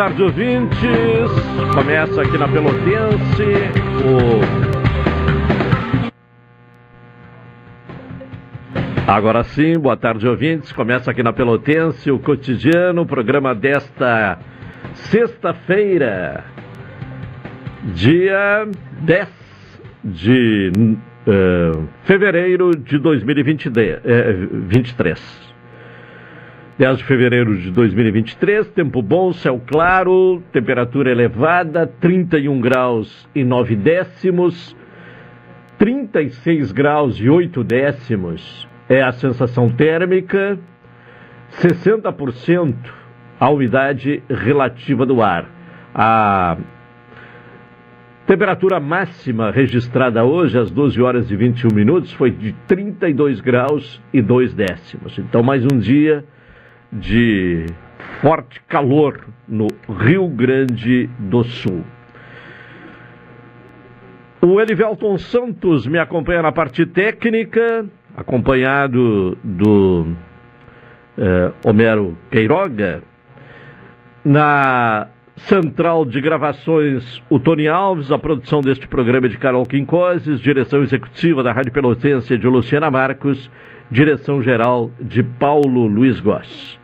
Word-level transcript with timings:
Tarde, 0.00 0.22
ouvintes. 0.22 0.80
Começa 1.74 2.22
aqui 2.22 2.38
na 2.38 2.48
Pelotense 2.48 3.42
o. 4.02 4.40
Agora 9.06 9.44
sim, 9.44 9.74
boa 9.74 9.98
tarde, 9.98 10.26
ouvintes. 10.26 10.72
Começa 10.72 11.10
aqui 11.10 11.22
na 11.22 11.34
Pelotense 11.34 12.10
o 12.10 12.18
cotidiano, 12.18 13.02
o 13.02 13.06
programa 13.06 13.54
desta 13.54 14.38
sexta-feira, 14.94 16.46
dia 17.92 18.66
10 19.02 19.28
de 20.02 20.72
uh, 21.26 21.86
fevereiro 22.04 22.70
de 22.70 22.98
2023. 22.98 25.49
10 26.80 26.96
de 26.96 27.04
fevereiro 27.04 27.58
de 27.58 27.70
2023, 27.72 28.70
tempo 28.70 29.02
bom, 29.02 29.34
céu 29.34 29.60
claro, 29.66 30.42
temperatura 30.50 31.10
elevada, 31.10 31.86
31 31.86 32.58
graus 32.58 33.28
e 33.34 33.44
9 33.44 33.76
décimos, 33.76 34.74
36 35.76 36.72
graus 36.72 37.20
e 37.20 37.28
8 37.28 37.62
décimos 37.64 38.66
é 38.88 39.02
a 39.02 39.12
sensação 39.12 39.68
térmica, 39.68 40.58
60% 41.60 42.74
a 43.38 43.50
umidade 43.50 44.22
relativa 44.30 45.04
do 45.04 45.20
ar. 45.20 45.50
A 45.94 46.56
temperatura 48.26 48.80
máxima 48.80 49.50
registrada 49.50 50.24
hoje, 50.24 50.58
às 50.58 50.70
12 50.70 51.02
horas 51.02 51.30
e 51.30 51.36
21 51.36 51.74
minutos, 51.74 52.10
foi 52.14 52.30
de 52.30 52.54
32 52.66 53.42
graus 53.42 54.00
e 54.14 54.22
2 54.22 54.54
décimos. 54.54 55.18
Então, 55.18 55.42
mais 55.42 55.62
um 55.62 55.78
dia 55.78 56.24
de 56.92 57.66
forte 58.20 58.60
calor 58.68 59.20
no 59.46 59.66
Rio 59.98 60.28
Grande 60.28 61.08
do 61.18 61.44
Sul. 61.44 61.84
O 64.42 64.60
Elivelton 64.60 65.18
Santos 65.18 65.86
me 65.86 65.98
acompanha 65.98 66.40
na 66.42 66.50
parte 66.50 66.86
técnica, 66.86 67.84
acompanhado 68.16 69.36
do 69.44 70.06
eh, 71.18 71.52
Homero 71.64 72.16
Queiroga. 72.30 73.02
Na 74.24 75.08
central 75.36 76.04
de 76.04 76.20
gravações, 76.20 77.22
o 77.28 77.38
Tony 77.38 77.68
Alves, 77.68 78.10
a 78.10 78.18
produção 78.18 78.60
deste 78.60 78.88
programa 78.88 79.26
é 79.26 79.30
de 79.30 79.38
Carol 79.38 79.64
Quincoses, 79.66 80.40
direção 80.40 80.82
executiva 80.82 81.42
da 81.42 81.52
Rádio 81.52 81.72
Pelotense 81.72 82.36
de 82.38 82.46
Luciana 82.46 82.90
Marcos, 82.90 83.50
direção 83.90 84.42
geral 84.42 84.90
de 85.00 85.22
Paulo 85.22 85.86
Luiz 85.86 86.18
Goss. 86.18 86.79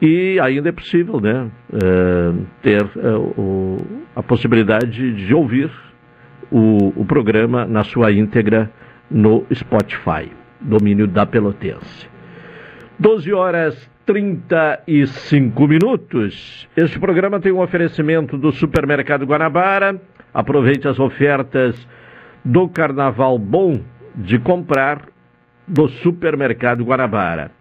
E 0.02 0.40
ainda 0.40 0.69
é 0.69 0.72
possível 0.72 1.19
né, 1.19 1.47
uh, 1.72 2.46
ter 2.62 2.84
uh, 2.84 3.19
o, 3.40 3.78
a 4.16 4.24
possibilidade 4.24 5.14
de 5.14 5.34
ouvir 5.34 5.70
o, 6.52 7.02
o 7.02 7.06
programa 7.06 7.66
na 7.66 7.84
sua 7.84 8.12
íntegra 8.12 8.72
no 9.09 9.46
Spotify, 9.53 10.31
domínio 10.59 11.08
da 11.08 11.25
Pelotense. 11.25 12.09
12 12.97 13.34
horas 13.34 13.91
35 14.06 15.68
minutos. 15.68 16.68
Este 16.75 17.00
programa 17.00 17.40
tem 17.40 17.52
um 17.52 17.62
oferecimento 17.62 18.38
do 18.38 18.52
Supermercado 18.52 19.25
Guanabara. 19.25 20.02
Aproveite 20.34 20.88
as 20.88 21.00
ofertas 21.00 21.88
do 22.44 22.68
Carnaval 22.68 23.38
Bom 23.38 23.80
de 24.16 24.40
comprar 24.40 25.10
do 25.67 25.88
Supermercado 25.88 26.83
Guanabara. 26.83 27.51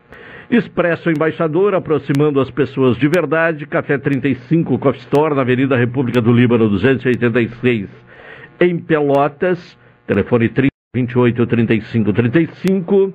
Expresso 0.50 1.10
Embaixador, 1.10 1.74
aproximando 1.74 2.40
as 2.40 2.50
pessoas 2.50 2.96
de 2.96 3.06
verdade. 3.06 3.66
Café 3.66 3.98
35 3.98 4.78
Coffee 4.78 5.00
Store, 5.02 5.34
na 5.34 5.42
Avenida 5.42 5.76
República 5.76 6.20
do 6.20 6.32
Líbano, 6.32 6.68
286, 6.68 7.88
em 8.60 8.78
Pelotas. 8.78 9.78
Telefone 10.06 10.48
30 10.48 10.70
28 10.92 11.46
35 11.46 12.12
35. 12.12 13.14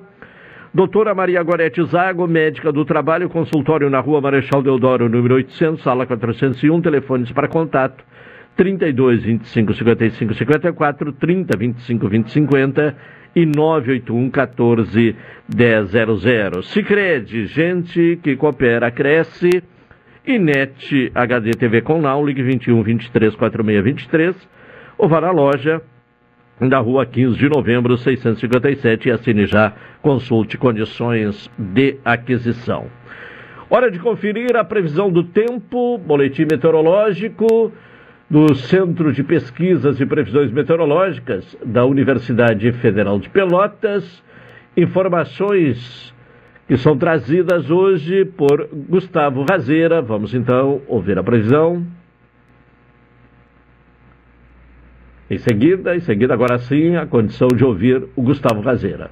Doutora 0.72 1.14
Maria 1.14 1.42
Gorete 1.42 1.84
Zago, 1.84 2.26
médica 2.26 2.72
do 2.72 2.84
trabalho, 2.84 3.28
consultório 3.28 3.88
na 3.90 4.00
rua 4.00 4.20
Marechal 4.20 4.62
Deodoro, 4.62 5.08
número 5.08 5.34
800, 5.34 5.82
sala 5.82 6.06
401, 6.06 6.80
telefones 6.80 7.32
para 7.32 7.48
contato 7.48 8.02
32 8.56 9.22
25 9.22 9.74
55 9.74 10.34
54, 10.34 11.12
30 11.12 11.56
25 11.56 12.08
20 12.08 12.30
50 12.30 12.96
e 13.36 13.44
981 13.44 14.30
14 14.30 15.14
1000. 15.54 16.62
Sicredi, 16.62 17.44
gente 17.44 18.18
que 18.22 18.34
coopera, 18.34 18.90
cresce. 18.90 19.62
E 20.26 20.40
NET 20.40 21.12
HD 21.14 21.52
TV 21.52 21.82
com 21.82 22.00
Now, 22.00 22.24
ligue 22.24 22.42
21 22.42 22.82
23 22.82 23.36
46 23.36 23.84
23 23.84 24.48
ou 24.98 25.08
vá 25.08 25.20
na 25.20 25.30
loja 25.30 25.80
da 26.58 26.78
rua 26.78 27.06
15 27.06 27.38
de 27.38 27.48
novembro 27.48 27.96
657 27.96 29.08
e 29.08 29.12
assine 29.12 29.46
já, 29.46 29.72
consulte 30.02 30.56
condições 30.56 31.48
de 31.56 31.98
aquisição. 32.04 32.86
Hora 33.68 33.90
de 33.90 33.98
conferir 34.00 34.56
a 34.56 34.64
previsão 34.64 35.10
do 35.10 35.22
tempo, 35.22 35.98
boletim 35.98 36.46
meteorológico 36.50 37.72
do 38.28 38.54
Centro 38.54 39.12
de 39.12 39.22
Pesquisas 39.22 40.00
e 40.00 40.06
Previsões 40.06 40.50
Meteorológicas 40.50 41.56
da 41.64 41.84
Universidade 41.84 42.72
Federal 42.72 43.20
de 43.20 43.30
Pelotas. 43.30 44.22
Informações 44.76 46.12
que 46.66 46.76
são 46.76 46.98
trazidas 46.98 47.70
hoje 47.70 48.24
por 48.24 48.68
Gustavo 48.88 49.44
Razeira. 49.48 50.02
Vamos 50.02 50.34
então 50.34 50.82
ouvir 50.88 51.18
a 51.18 51.22
previsão. 51.22 51.86
Em 55.30 55.38
seguida, 55.38 55.94
em 55.96 56.00
seguida, 56.00 56.34
agora 56.34 56.58
sim, 56.58 56.96
a 56.96 57.06
condição 57.06 57.48
de 57.48 57.64
ouvir 57.64 58.08
o 58.16 58.22
Gustavo 58.22 58.60
Razeira. 58.60 59.10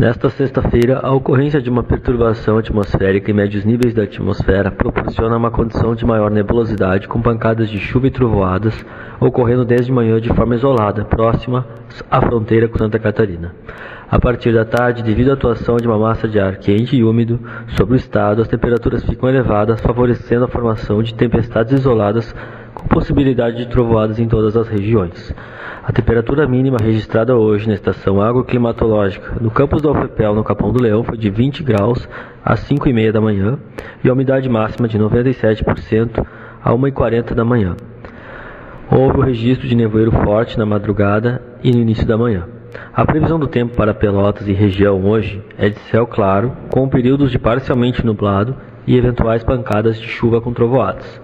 Nesta 0.00 0.30
sexta-feira, 0.30 0.98
a 1.02 1.12
ocorrência 1.12 1.60
de 1.60 1.68
uma 1.68 1.82
perturbação 1.82 2.56
atmosférica 2.56 3.30
em 3.30 3.34
médios 3.34 3.66
níveis 3.66 3.92
da 3.92 4.04
atmosfera 4.04 4.70
proporciona 4.70 5.36
uma 5.36 5.50
condição 5.50 5.94
de 5.94 6.06
maior 6.06 6.30
nebulosidade 6.30 7.06
com 7.06 7.20
pancadas 7.20 7.68
de 7.68 7.78
chuva 7.78 8.06
e 8.06 8.10
trovoadas 8.10 8.74
ocorrendo 9.20 9.62
desde 9.62 9.92
manhã 9.92 10.18
de 10.18 10.30
forma 10.30 10.54
isolada, 10.54 11.04
próxima 11.04 11.66
à 12.10 12.18
fronteira 12.18 12.66
com 12.66 12.78
Santa 12.78 12.98
Catarina. 12.98 13.54
A 14.10 14.18
partir 14.18 14.54
da 14.54 14.64
tarde, 14.64 15.02
devido 15.02 15.32
à 15.32 15.34
atuação 15.34 15.76
de 15.76 15.86
uma 15.86 15.98
massa 15.98 16.26
de 16.26 16.40
ar 16.40 16.56
quente 16.56 16.96
e 16.96 17.04
úmido 17.04 17.38
sobre 17.76 17.92
o 17.92 17.96
estado, 17.96 18.40
as 18.40 18.48
temperaturas 18.48 19.04
ficam 19.04 19.28
elevadas, 19.28 19.82
favorecendo 19.82 20.46
a 20.46 20.48
formação 20.48 21.02
de 21.02 21.12
tempestades 21.12 21.74
isoladas 21.74 22.34
com 22.72 22.88
possibilidade 22.88 23.58
de 23.58 23.68
trovoadas 23.68 24.18
em 24.18 24.26
todas 24.26 24.56
as 24.56 24.66
regiões. 24.66 25.34
A 25.90 25.92
temperatura 25.92 26.46
mínima 26.46 26.76
registrada 26.80 27.36
hoje 27.36 27.66
na 27.66 27.74
estação 27.74 28.22
agroclimatológica 28.22 29.34
no 29.40 29.50
campus 29.50 29.82
do 29.82 29.88
Alfepel, 29.88 30.36
no 30.36 30.44
Capão 30.44 30.70
do 30.70 30.80
Leão, 30.80 31.02
foi 31.02 31.18
de 31.18 31.28
20 31.28 31.64
graus 31.64 32.08
às 32.44 32.60
5 32.60 32.88
e 32.88 32.92
meia 32.92 33.12
da 33.12 33.20
manhã 33.20 33.58
e 34.04 34.08
a 34.08 34.12
umidade 34.12 34.48
máxima 34.48 34.86
de 34.86 34.96
97% 34.96 36.24
a 36.62 36.70
1h40 36.70 37.34
da 37.34 37.44
manhã. 37.44 37.74
Houve 38.88 39.18
o 39.18 39.20
registro 39.20 39.66
de 39.66 39.74
nevoeiro 39.74 40.12
forte 40.12 40.56
na 40.56 40.64
madrugada 40.64 41.42
e 41.60 41.72
no 41.72 41.80
início 41.80 42.06
da 42.06 42.16
manhã. 42.16 42.46
A 42.94 43.04
previsão 43.04 43.40
do 43.40 43.48
tempo 43.48 43.74
para 43.74 43.92
Pelotas 43.92 44.46
e 44.46 44.52
região 44.52 45.04
hoje 45.04 45.42
é 45.58 45.70
de 45.70 45.78
céu 45.90 46.06
claro, 46.06 46.52
com 46.70 46.88
períodos 46.88 47.32
de 47.32 47.38
parcialmente 47.40 48.06
nublado 48.06 48.54
e 48.86 48.96
eventuais 48.96 49.44
pancadas 49.44 49.98
de 49.98 50.06
chuva 50.08 50.40
com 50.40 50.52
trovoadas. 50.52 51.20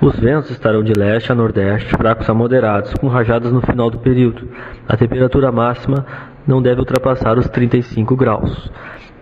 Os 0.00 0.18
ventos 0.18 0.50
estarão 0.50 0.82
de 0.82 0.92
leste 0.92 1.30
a 1.30 1.34
nordeste, 1.34 1.90
fracos 1.90 2.28
a 2.28 2.34
moderados, 2.34 2.94
com 2.94 3.08
rajadas 3.08 3.52
no 3.52 3.60
final 3.60 3.90
do 3.90 3.98
período. 3.98 4.48
A 4.88 4.96
temperatura 4.96 5.52
máxima 5.52 6.04
não 6.46 6.60
deve 6.60 6.80
ultrapassar 6.80 7.38
os 7.38 7.48
35 7.48 8.16
graus. 8.16 8.70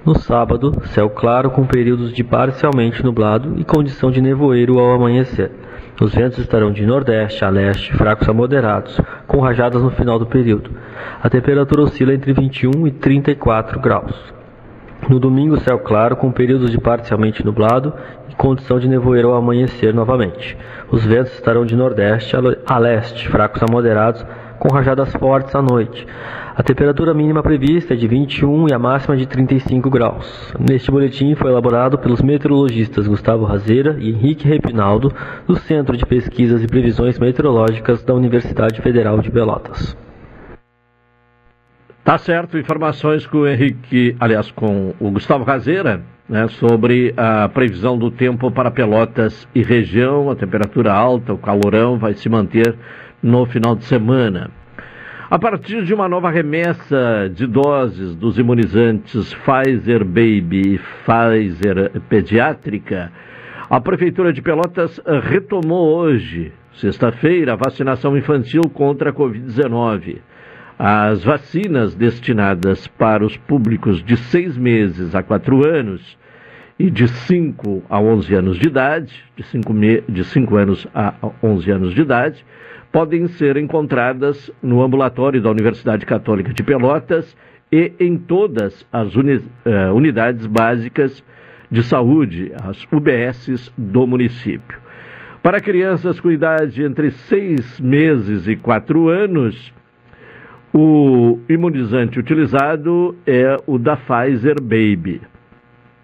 No 0.04 0.18
sábado, 0.18 0.72
céu 0.86 1.10
claro 1.10 1.50
com 1.50 1.66
períodos 1.66 2.12
de 2.12 2.24
parcialmente 2.24 3.04
nublado 3.04 3.54
e 3.58 3.64
condição 3.64 4.10
de 4.10 4.20
nevoeiro 4.22 4.78
ao 4.78 4.92
amanhecer. 4.92 5.50
Os 6.00 6.14
ventos 6.14 6.38
estarão 6.38 6.72
de 6.72 6.86
nordeste 6.86 7.44
a 7.44 7.50
leste, 7.50 7.92
fracos 7.92 8.26
a 8.26 8.32
moderados, 8.32 8.98
com 9.26 9.40
rajadas 9.40 9.82
no 9.82 9.90
final 9.90 10.18
do 10.18 10.24
período. 10.24 10.70
A 11.22 11.28
temperatura 11.28 11.82
oscila 11.82 12.14
entre 12.14 12.32
21 12.32 12.86
e 12.86 12.90
34 12.90 13.78
graus. 13.78 14.39
No 15.08 15.18
domingo, 15.18 15.58
céu 15.60 15.78
claro, 15.78 16.16
com 16.16 16.30
períodos 16.30 16.70
de 16.70 16.78
parcialmente 16.78 17.44
nublado 17.44 17.92
e 18.28 18.34
condição 18.34 18.78
de 18.78 18.88
nevoeiro 18.88 19.30
ao 19.30 19.36
amanhecer 19.36 19.94
novamente. 19.94 20.56
Os 20.90 21.04
ventos 21.04 21.32
estarão 21.32 21.64
de 21.64 21.74
nordeste 21.74 22.36
a 22.66 22.78
leste, 22.78 23.28
fracos 23.28 23.62
a 23.62 23.66
moderados, 23.70 24.24
com 24.58 24.68
rajadas 24.72 25.12
fortes 25.14 25.54
à 25.54 25.62
noite. 25.62 26.06
A 26.54 26.62
temperatura 26.62 27.14
mínima 27.14 27.42
prevista 27.42 27.94
é 27.94 27.96
de 27.96 28.06
21 28.06 28.68
e 28.68 28.74
a 28.74 28.78
máxima 28.78 29.16
de 29.16 29.26
35 29.26 29.88
graus. 29.88 30.52
Neste 30.58 30.90
boletim 30.90 31.34
foi 31.34 31.50
elaborado 31.50 31.96
pelos 31.96 32.20
meteorologistas 32.20 33.08
Gustavo 33.08 33.46
Razeira 33.46 33.96
e 33.98 34.10
Henrique 34.10 34.46
Repinaldo, 34.46 35.12
do 35.46 35.56
Centro 35.56 35.96
de 35.96 36.04
Pesquisas 36.04 36.62
e 36.62 36.66
Previsões 36.66 37.18
Meteorológicas 37.18 38.02
da 38.04 38.12
Universidade 38.12 38.82
Federal 38.82 39.18
de 39.20 39.30
Pelotas. 39.30 39.96
Tá 42.10 42.18
certo, 42.18 42.58
informações 42.58 43.24
com 43.24 43.38
o 43.38 43.46
Henrique, 43.46 44.16
aliás, 44.18 44.50
com 44.50 44.92
o 44.98 45.12
Gustavo 45.12 45.44
Razeira, 45.44 46.02
né, 46.28 46.48
sobre 46.48 47.14
a 47.16 47.48
previsão 47.48 47.96
do 47.96 48.10
tempo 48.10 48.50
para 48.50 48.68
Pelotas 48.68 49.46
e 49.54 49.62
região, 49.62 50.28
a 50.28 50.34
temperatura 50.34 50.92
alta, 50.92 51.32
o 51.32 51.38
calorão 51.38 52.00
vai 52.00 52.14
se 52.14 52.28
manter 52.28 52.74
no 53.22 53.46
final 53.46 53.76
de 53.76 53.84
semana. 53.84 54.50
A 55.30 55.38
partir 55.38 55.84
de 55.84 55.94
uma 55.94 56.08
nova 56.08 56.30
remessa 56.30 57.30
de 57.32 57.46
doses 57.46 58.16
dos 58.16 58.40
imunizantes 58.40 59.32
Pfizer 59.32 60.04
Baby 60.04 60.62
e 60.62 60.80
Pfizer 61.04 61.92
Pediátrica, 62.08 63.12
a 63.70 63.80
Prefeitura 63.80 64.32
de 64.32 64.42
Pelotas 64.42 65.00
retomou 65.22 65.96
hoje, 65.96 66.52
sexta-feira, 66.72 67.52
a 67.52 67.56
vacinação 67.56 68.18
infantil 68.18 68.62
contra 68.74 69.10
a 69.10 69.12
Covid-19. 69.12 70.18
As 70.82 71.22
vacinas 71.22 71.94
destinadas 71.94 72.86
para 72.86 73.22
os 73.22 73.36
públicos 73.36 74.02
de 74.02 74.16
seis 74.16 74.56
meses 74.56 75.14
a 75.14 75.22
quatro 75.22 75.68
anos 75.68 76.16
e 76.78 76.90
de 76.90 77.06
5 77.06 77.82
a 77.86 78.00
11 78.00 78.34
anos 78.34 78.58
de 78.58 78.68
idade, 78.68 79.12
de 79.36 79.42
5 79.42 79.74
de 80.08 80.22
anos 80.56 80.88
a 80.94 81.12
11 81.42 81.70
anos 81.70 81.94
de 81.94 82.00
idade, 82.00 82.46
podem 82.90 83.26
ser 83.26 83.58
encontradas 83.58 84.50
no 84.62 84.82
ambulatório 84.82 85.42
da 85.42 85.50
Universidade 85.50 86.06
Católica 86.06 86.50
de 86.54 86.62
Pelotas 86.62 87.36
e 87.70 87.92
em 88.00 88.16
todas 88.16 88.86
as 88.90 89.14
uni 89.14 89.36
uh, 89.36 89.94
unidades 89.94 90.46
básicas 90.46 91.22
de 91.70 91.82
saúde, 91.82 92.52
as 92.58 92.86
UBSs 92.90 93.70
do 93.76 94.06
município. 94.06 94.78
Para 95.42 95.60
crianças 95.60 96.18
com 96.18 96.30
idade 96.30 96.82
entre 96.82 97.10
seis 97.10 97.78
meses 97.78 98.48
e 98.48 98.56
quatro 98.56 99.10
anos, 99.10 99.78
o 100.72 101.38
imunizante 101.48 102.18
utilizado 102.18 103.16
é 103.26 103.56
o 103.66 103.76
da 103.76 103.96
Pfizer 103.96 104.60
Baby. 104.60 105.20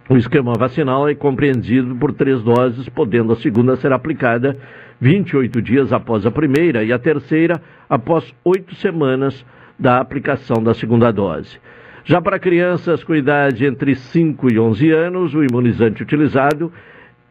O 0.09 0.17
esquema 0.17 0.55
vacinal 0.59 1.09
é 1.09 1.15
compreendido 1.15 1.95
por 1.97 2.13
três 2.13 2.43
doses, 2.43 2.89
podendo 2.89 3.33
a 3.33 3.37
segunda 3.37 3.77
ser 3.77 3.93
aplicada 3.93 4.57
28 5.01 5.63
dias 5.63 5.93
após 5.93 6.27
a 6.27 6.31
primeira 6.31 6.83
e 6.83 6.93
a 6.93 6.99
terceira 6.99 7.61
após 7.89 8.35
oito 8.45 8.75
semanas 8.77 9.45
da 9.79 10.01
aplicação 10.01 10.63
da 10.63 10.75
segunda 10.75 11.13
dose. 11.13 11.59
Já 12.05 12.21
para 12.21 12.39
crianças 12.39 13.03
com 13.03 13.15
idade 13.15 13.67
entre 13.67 13.95
5 13.95 14.53
e 14.53 14.59
11 14.59 14.91
anos, 14.91 15.35
o 15.35 15.45
imunizante 15.45 16.03
utilizado 16.03 16.73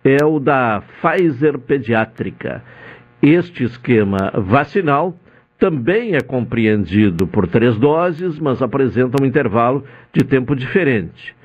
é 0.03 0.23
o 0.23 0.39
da 0.39 0.83
Pfizer 1.01 1.57
Pediátrica. 1.57 2.61
Este 3.21 3.63
esquema 3.63 4.31
vacinal 4.35 5.17
também 5.57 6.15
é 6.15 6.21
compreendido 6.21 7.25
por 7.27 7.47
três 7.47 7.77
doses, 7.77 8.39
mas 8.39 8.61
apresenta 8.61 9.21
um 9.21 9.25
intervalo 9.25 9.83
de 10.11 10.23
tempo 10.23 10.55
diferente. 10.55 11.35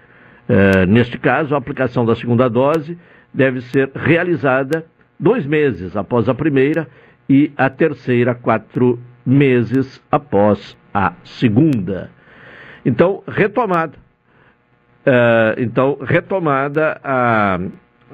Uh, 0.48 0.84
neste 0.86 1.16
caso, 1.16 1.54
a 1.54 1.58
aplicação 1.58 2.04
da 2.04 2.16
segunda 2.16 2.48
dose 2.48 2.98
deve 3.32 3.60
ser 3.60 3.90
realizada 3.94 4.84
dois 5.18 5.46
meses 5.46 5.96
após 5.96 6.28
a 6.28 6.34
primeira 6.34 6.88
e 7.28 7.52
a 7.56 7.70
terceira 7.70 8.34
quatro 8.34 8.98
meses 9.24 10.02
após 10.10 10.76
a 10.92 11.12
segunda. 11.22 12.10
Então, 12.84 13.22
retomada. 13.28 13.96
Uh, 15.06 15.54
então, 15.58 15.98
retomada 16.02 17.00
a, 17.02 17.58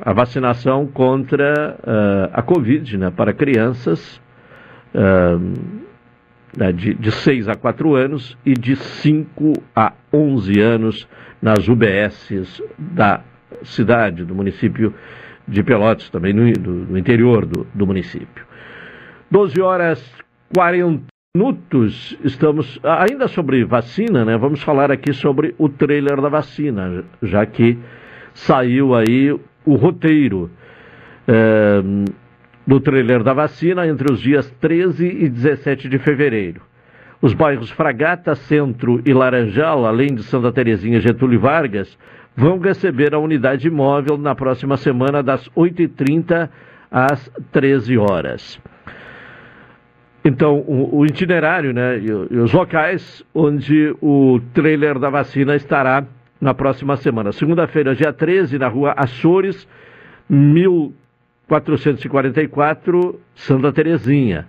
a 0.02 0.12
vacinação 0.12 0.86
contra 0.86 1.76
uh, 1.80 2.30
a 2.32 2.42
Covid 2.42 2.98
né, 2.98 3.10
para 3.10 3.32
crianças 3.32 4.20
uh, 4.94 5.85
de, 6.74 6.94
de 6.94 7.10
6 7.10 7.48
a 7.48 7.54
4 7.54 7.94
anos 7.94 8.36
e 8.44 8.54
de 8.54 8.76
5 8.76 9.52
a 9.74 9.92
11 10.12 10.60
anos 10.60 11.08
nas 11.40 11.68
UBSs 11.68 12.62
da 12.78 13.22
cidade, 13.62 14.24
do 14.24 14.34
município 14.34 14.94
de 15.46 15.62
Pelotas, 15.62 16.08
também 16.08 16.32
no, 16.32 16.50
do, 16.52 16.70
no 16.70 16.98
interior 16.98 17.44
do, 17.44 17.66
do 17.74 17.86
município. 17.86 18.44
12 19.30 19.60
horas 19.60 20.14
40 20.54 21.04
minutos, 21.36 22.16
estamos 22.24 22.80
ainda 22.82 23.28
sobre 23.28 23.64
vacina, 23.64 24.24
né? 24.24 24.38
Vamos 24.38 24.62
falar 24.62 24.90
aqui 24.90 25.12
sobre 25.12 25.54
o 25.58 25.68
trailer 25.68 26.20
da 26.20 26.30
vacina, 26.30 27.04
já 27.22 27.44
que 27.44 27.78
saiu 28.32 28.94
aí 28.94 29.30
o 29.64 29.74
roteiro 29.74 30.50
é, 31.28 31.82
do 32.66 32.80
trailer 32.80 33.22
da 33.22 33.32
vacina 33.32 33.86
entre 33.86 34.12
os 34.12 34.20
dias 34.20 34.50
13 34.60 35.06
e 35.06 35.28
17 35.28 35.88
de 35.88 35.98
fevereiro. 35.98 36.60
Os 37.22 37.32
bairros 37.32 37.70
Fragata, 37.70 38.34
Centro 38.34 39.00
e 39.04 39.14
Laranjal, 39.14 39.86
além 39.86 40.14
de 40.14 40.22
Santa 40.24 40.52
Terezinha 40.52 40.98
e 40.98 41.00
Getúlio 41.00 41.40
Vargas, 41.40 41.96
vão 42.36 42.58
receber 42.58 43.14
a 43.14 43.18
unidade 43.18 43.70
móvel 43.70 44.18
na 44.18 44.34
próxima 44.34 44.76
semana, 44.76 45.22
das 45.22 45.48
8h30 45.50 46.50
às 46.90 47.30
13 47.52 47.96
horas. 47.96 48.60
Então, 50.24 50.58
o, 50.58 50.98
o 50.98 51.06
itinerário 51.06 51.72
né, 51.72 51.98
e, 51.98 52.06
e, 52.06 52.38
os 52.38 52.52
locais 52.52 53.24
onde 53.32 53.94
o 54.02 54.40
trailer 54.52 54.98
da 54.98 55.08
vacina 55.08 55.54
estará 55.54 56.04
na 56.40 56.52
próxima 56.52 56.96
semana. 56.96 57.32
Segunda-feira, 57.32 57.94
dia 57.94 58.12
13, 58.12 58.58
na 58.58 58.68
rua 58.68 58.92
Açores, 58.96 59.66
1444, 61.48 63.20
Santa 63.34 63.72
Terezinha. 63.72 64.46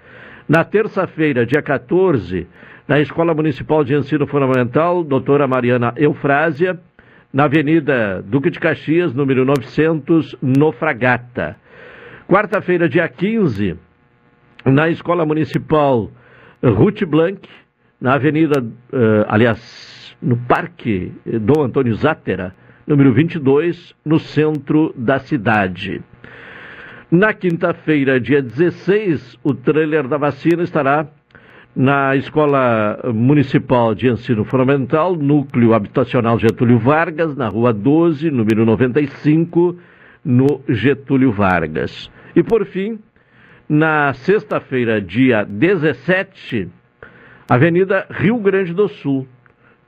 Na 0.47 0.63
terça-feira, 0.63 1.45
dia 1.45 1.61
14, 1.61 2.47
na 2.87 2.99
Escola 2.99 3.33
Municipal 3.33 3.83
de 3.83 3.93
Ensino 3.95 4.25
Fundamental, 4.25 5.03
doutora 5.03 5.47
Mariana 5.47 5.93
Eufrásia, 5.95 6.79
na 7.31 7.43
Avenida 7.43 8.23
Duque 8.25 8.49
de 8.49 8.59
Caxias, 8.59 9.13
número 9.13 9.45
900, 9.45 10.35
no 10.41 10.71
Fragata. 10.71 11.57
Quarta-feira, 12.27 12.89
dia 12.89 13.07
15, 13.07 13.77
na 14.65 14.89
Escola 14.89 15.25
Municipal 15.25 16.09
Ruth 16.63 17.03
Blanc, 17.05 17.47
na 18.01 18.15
Avenida, 18.15 18.61
uh, 18.61 19.25
aliás, 19.27 20.15
no 20.21 20.37
Parque 20.37 21.11
Dom 21.25 21.63
Antônio 21.63 21.93
Zátera, 21.95 22.55
número 22.85 23.13
22, 23.13 23.95
no 24.05 24.17
centro 24.17 24.93
da 24.97 25.19
cidade. 25.19 26.01
Na 27.09 27.33
quinta-feira, 27.33 28.19
dia 28.19 28.41
16, 28.41 29.39
o 29.41 29.53
trailer 29.53 30.09
da 30.09 30.17
vacina 30.17 30.61
estará 30.61 31.07
na 31.73 32.13
Escola 32.17 32.99
Municipal 33.13 33.95
de 33.95 34.09
Ensino 34.09 34.43
Fundamental, 34.43 35.15
Núcleo 35.15 35.73
Habitacional 35.73 36.37
Getúlio 36.37 36.77
Vargas, 36.77 37.33
na 37.33 37.47
Rua 37.47 37.71
12, 37.71 38.29
número 38.29 38.65
95, 38.65 39.77
no 40.25 40.61
Getúlio 40.67 41.31
Vargas. 41.31 42.11
E 42.35 42.43
por 42.43 42.65
fim, 42.65 42.99
na 43.69 44.13
sexta-feira, 44.13 44.99
dia 44.99 45.45
17, 45.45 46.67
Avenida 47.47 48.05
Rio 48.09 48.37
Grande 48.37 48.73
do 48.73 48.89
Sul, 48.89 49.25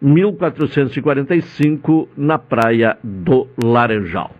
1445, 0.02 2.08
na 2.16 2.38
Praia 2.38 2.98
do 3.04 3.46
Laranjal. 3.62 4.39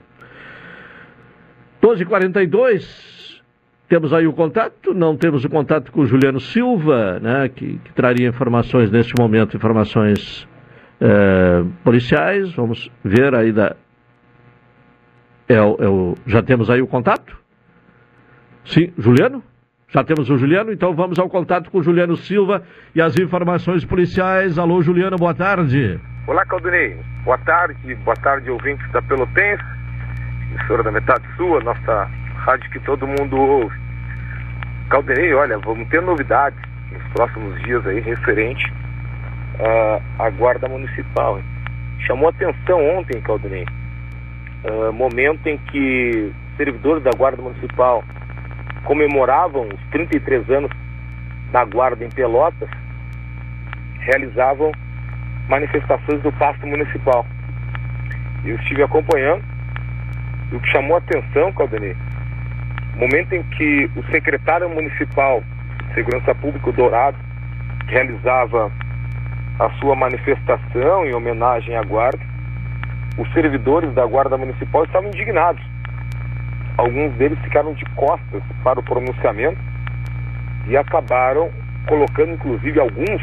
12h42, 1.82 3.42
temos 3.88 4.14
aí 4.14 4.28
o 4.28 4.34
contato, 4.34 4.94
não 4.94 5.18
temos 5.18 5.44
o 5.46 5.50
contato 5.50 5.92
com 5.92 6.02
o 6.02 6.06
Juliano 6.06 6.40
Silva, 6.40 7.20
né, 7.20 7.50
que, 7.50 7.80
que 7.80 7.94
traria 7.94 8.28
informações 8.28 8.92
neste 8.92 9.14
momento, 9.20 9.58
informações 9.58 10.48
é, 11.02 11.64
policiais. 11.84 12.54
Vamos 12.54 12.92
ver 13.04 13.34
aí 13.34 13.52
da. 13.52 13.76
É, 15.48 15.62
o, 15.62 15.78
é 15.80 15.88
o, 15.88 16.16
já 16.28 16.44
temos 16.44 16.70
aí 16.70 16.82
o 16.82 16.88
contato? 16.88 17.38
Sim, 18.66 18.94
Juliano? 18.98 19.44
Já 19.88 20.04
temos 20.04 20.30
o 20.30 20.38
Juliano, 20.38 20.72
então 20.72 20.94
vamos 20.94 21.18
ao 21.18 21.28
contato 21.28 21.72
com 21.72 21.80
o 21.80 21.84
Juliano 21.84 22.16
Silva 22.16 22.62
e 22.94 23.02
as 23.02 23.18
informações 23.18 23.84
policiais. 23.84 24.60
Alô, 24.60 24.84
Juliano, 24.84 25.18
boa 25.18 25.34
tarde. 25.34 26.00
Olá, 26.28 26.46
Caldunei. 26.46 26.96
Boa 27.26 27.40
tarde, 27.40 27.96
boa 27.96 28.16
tarde, 28.18 28.52
ouvintes 28.52 28.88
da 28.92 29.02
Pelotense, 29.02 29.64
emissora 30.52 30.84
da 30.84 30.92
Metade 30.92 31.24
Sua, 31.36 31.62
nossa 31.62 32.10
rádio 32.36 32.70
que 32.72 32.80
todo 32.80 33.08
mundo 33.08 33.38
ouve. 33.38 33.78
Calderei, 34.90 35.34
olha, 35.34 35.58
vamos 35.60 35.88
ter 35.90 36.02
novidades 36.02 36.60
nos 36.92 37.04
próximos 37.14 37.62
dias 37.62 37.86
aí 37.86 38.00
referente 38.00 38.66
uh, 39.60 40.02
à 40.18 40.30
Guarda 40.32 40.68
Municipal. 40.68 41.40
Chamou 42.00 42.30
atenção 42.30 42.98
ontem, 42.98 43.22
Calderei, 43.22 43.66
uh, 44.64 44.92
momento 44.92 45.48
em 45.48 45.58
que 45.58 46.34
servidores 46.58 47.04
da 47.04 47.12
Guarda 47.12 47.42
Municipal 47.42 48.04
comemoravam 48.84 49.68
os 49.68 49.92
33 49.92 50.50
anos 50.50 50.72
da 51.52 51.64
Guarda 51.66 52.04
em 52.04 52.10
Pelotas, 52.10 52.70
realizavam 54.00 54.72
manifestações 55.48 56.22
do 56.22 56.32
Pasto 56.34 56.66
Municipal. 56.66 57.26
Eu 58.46 58.56
estive 58.56 58.82
acompanhando 58.82 59.44
o 60.52 60.60
que 60.60 60.70
chamou 60.70 60.98
atenção, 60.98 61.52
Caldenei, 61.54 61.96
Momento 63.00 63.34
em 63.34 63.44
que 63.44 63.90
o 63.96 64.04
secretário 64.12 64.70
municipal 64.70 65.42
de 65.88 65.94
Segurança 65.94 66.36
Pública 66.36 66.70
Dourado 66.74 67.18
realizava 67.88 68.70
a 69.58 69.70
sua 69.80 69.96
manifestação 69.96 71.06
em 71.06 71.14
homenagem 71.14 71.78
à 71.78 71.82
guarda, 71.82 72.20
os 73.18 73.32
servidores 73.34 73.94
da 73.94 74.06
Guarda 74.06 74.38
Municipal 74.38 74.84
estavam 74.84 75.10
indignados. 75.10 75.62
Alguns 76.78 77.14
deles 77.14 77.40
ficaram 77.40 77.74
de 77.74 77.86
costas 77.96 78.42
para 78.64 78.80
o 78.80 78.84
pronunciamento 78.84 79.58
e 80.68 80.76
acabaram 80.76 81.50
colocando, 81.88 82.34
inclusive 82.34 82.80
alguns, 82.80 83.22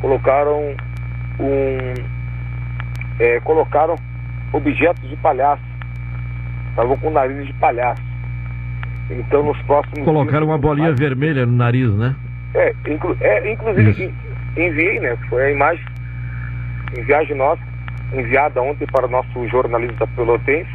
colocaram 0.00 0.74
um. 1.38 1.94
É, 3.18 3.40
colocaram 3.40 3.96
objetos 4.52 5.08
de 5.08 5.16
palhaço. 5.16 5.62
Estavam 6.78 6.96
com 6.98 7.10
nariz 7.10 7.44
de 7.44 7.52
palhaço. 7.54 8.00
Então, 9.10 9.42
nos 9.42 9.60
próximos. 9.62 10.04
Colocaram 10.04 10.46
dias, 10.46 10.50
uma 10.50 10.58
bolinha 10.58 10.94
vermelha 10.94 11.44
no 11.44 11.56
nariz, 11.56 11.92
né? 11.92 12.14
É, 12.54 12.72
inclu... 12.86 13.16
é 13.20 13.52
inclusive 13.52 14.14
enviei, 14.56 15.00
né? 15.00 15.16
Foi 15.28 15.42
a 15.42 15.50
imagem 15.50 15.84
em 16.96 17.02
viagem 17.02 17.36
nossa, 17.36 17.60
enviada 18.12 18.62
ontem 18.62 18.86
para 18.92 19.06
o 19.06 19.10
nosso 19.10 19.48
jornalista 19.48 20.06
pelotense. 20.14 20.70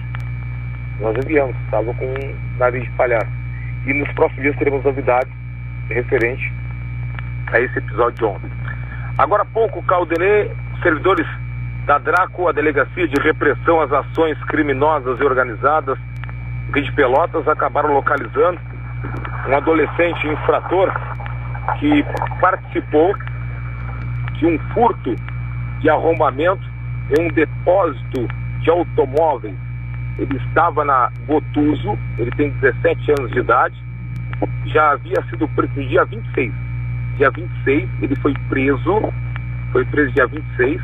Nós 0.99 1.15
enviamos, 1.23 1.55
estava 1.63 1.93
com 1.93 2.13
nariz 2.57 2.83
de 2.83 2.91
palhaço. 2.91 3.31
E 3.87 3.93
nos 3.93 4.11
próximos 4.11 4.43
dias 4.43 4.57
teremos 4.57 4.83
novidades 4.83 5.31
referente 5.89 6.51
a 7.47 7.61
esse 7.61 7.77
episódio 7.77 8.17
de 8.17 8.25
ontem. 8.25 8.51
Agora 9.17 9.43
há 9.43 9.45
pouco, 9.45 9.81
Caldenê, 9.83 10.49
servidores 10.81 11.25
da 11.85 11.97
DRACO, 11.97 12.47
a 12.47 12.51
Delegacia 12.51 13.07
de 13.07 13.21
Repressão 13.21 13.81
às 13.81 13.91
Ações 13.91 14.37
Criminosas 14.45 15.19
e 15.19 15.23
Organizadas, 15.23 15.97
de 16.73 16.91
Pelotas 16.93 17.47
acabaram 17.47 17.93
localizando 17.93 18.59
um 19.47 19.55
adolescente 19.55 20.27
infrator 20.27 20.91
que 21.77 22.03
participou 22.39 23.13
de 24.33 24.47
um 24.47 24.57
furto 24.73 25.15
de 25.81 25.89
arrombamento 25.89 26.63
em 27.11 27.25
um 27.25 27.27
depósito 27.33 28.27
de 28.61 28.69
automóveis. 28.69 29.55
Ele 30.17 30.37
estava 30.37 30.85
na 30.85 31.11
Botuso, 31.27 31.97
ele 32.17 32.31
tem 32.31 32.49
17 32.49 33.11
anos 33.19 33.31
de 33.31 33.39
idade, 33.39 33.75
já 34.65 34.91
havia 34.91 35.21
sido 35.29 35.47
preso 35.49 35.73
no 35.75 35.87
dia 35.87 36.05
26. 36.05 36.53
Dia 37.17 37.29
26 37.29 37.89
ele 38.01 38.15
foi 38.15 38.33
preso, 38.49 39.13
foi 39.71 39.85
preso 39.85 40.11
dia 40.13 40.25
26, 40.27 40.81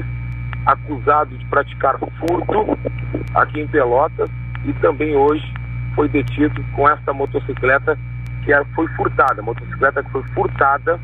acusado 0.66 1.38
de 1.38 1.46
praticar 1.46 1.98
furto 1.98 2.78
aqui 3.34 3.62
em 3.62 3.68
Pelotas 3.68 4.30
e 4.66 4.74
também 4.74 5.16
hoje 5.16 5.54
foi 5.96 6.08
detido 6.08 6.64
com 6.76 6.88
essa 6.88 7.14
motocicleta 7.14 7.98
que 8.44 8.54
foi 8.74 8.88
furtada, 8.90 9.42
motocicleta 9.42 10.04
que 10.04 10.12
foi 10.12 10.24
furtada 10.34 11.00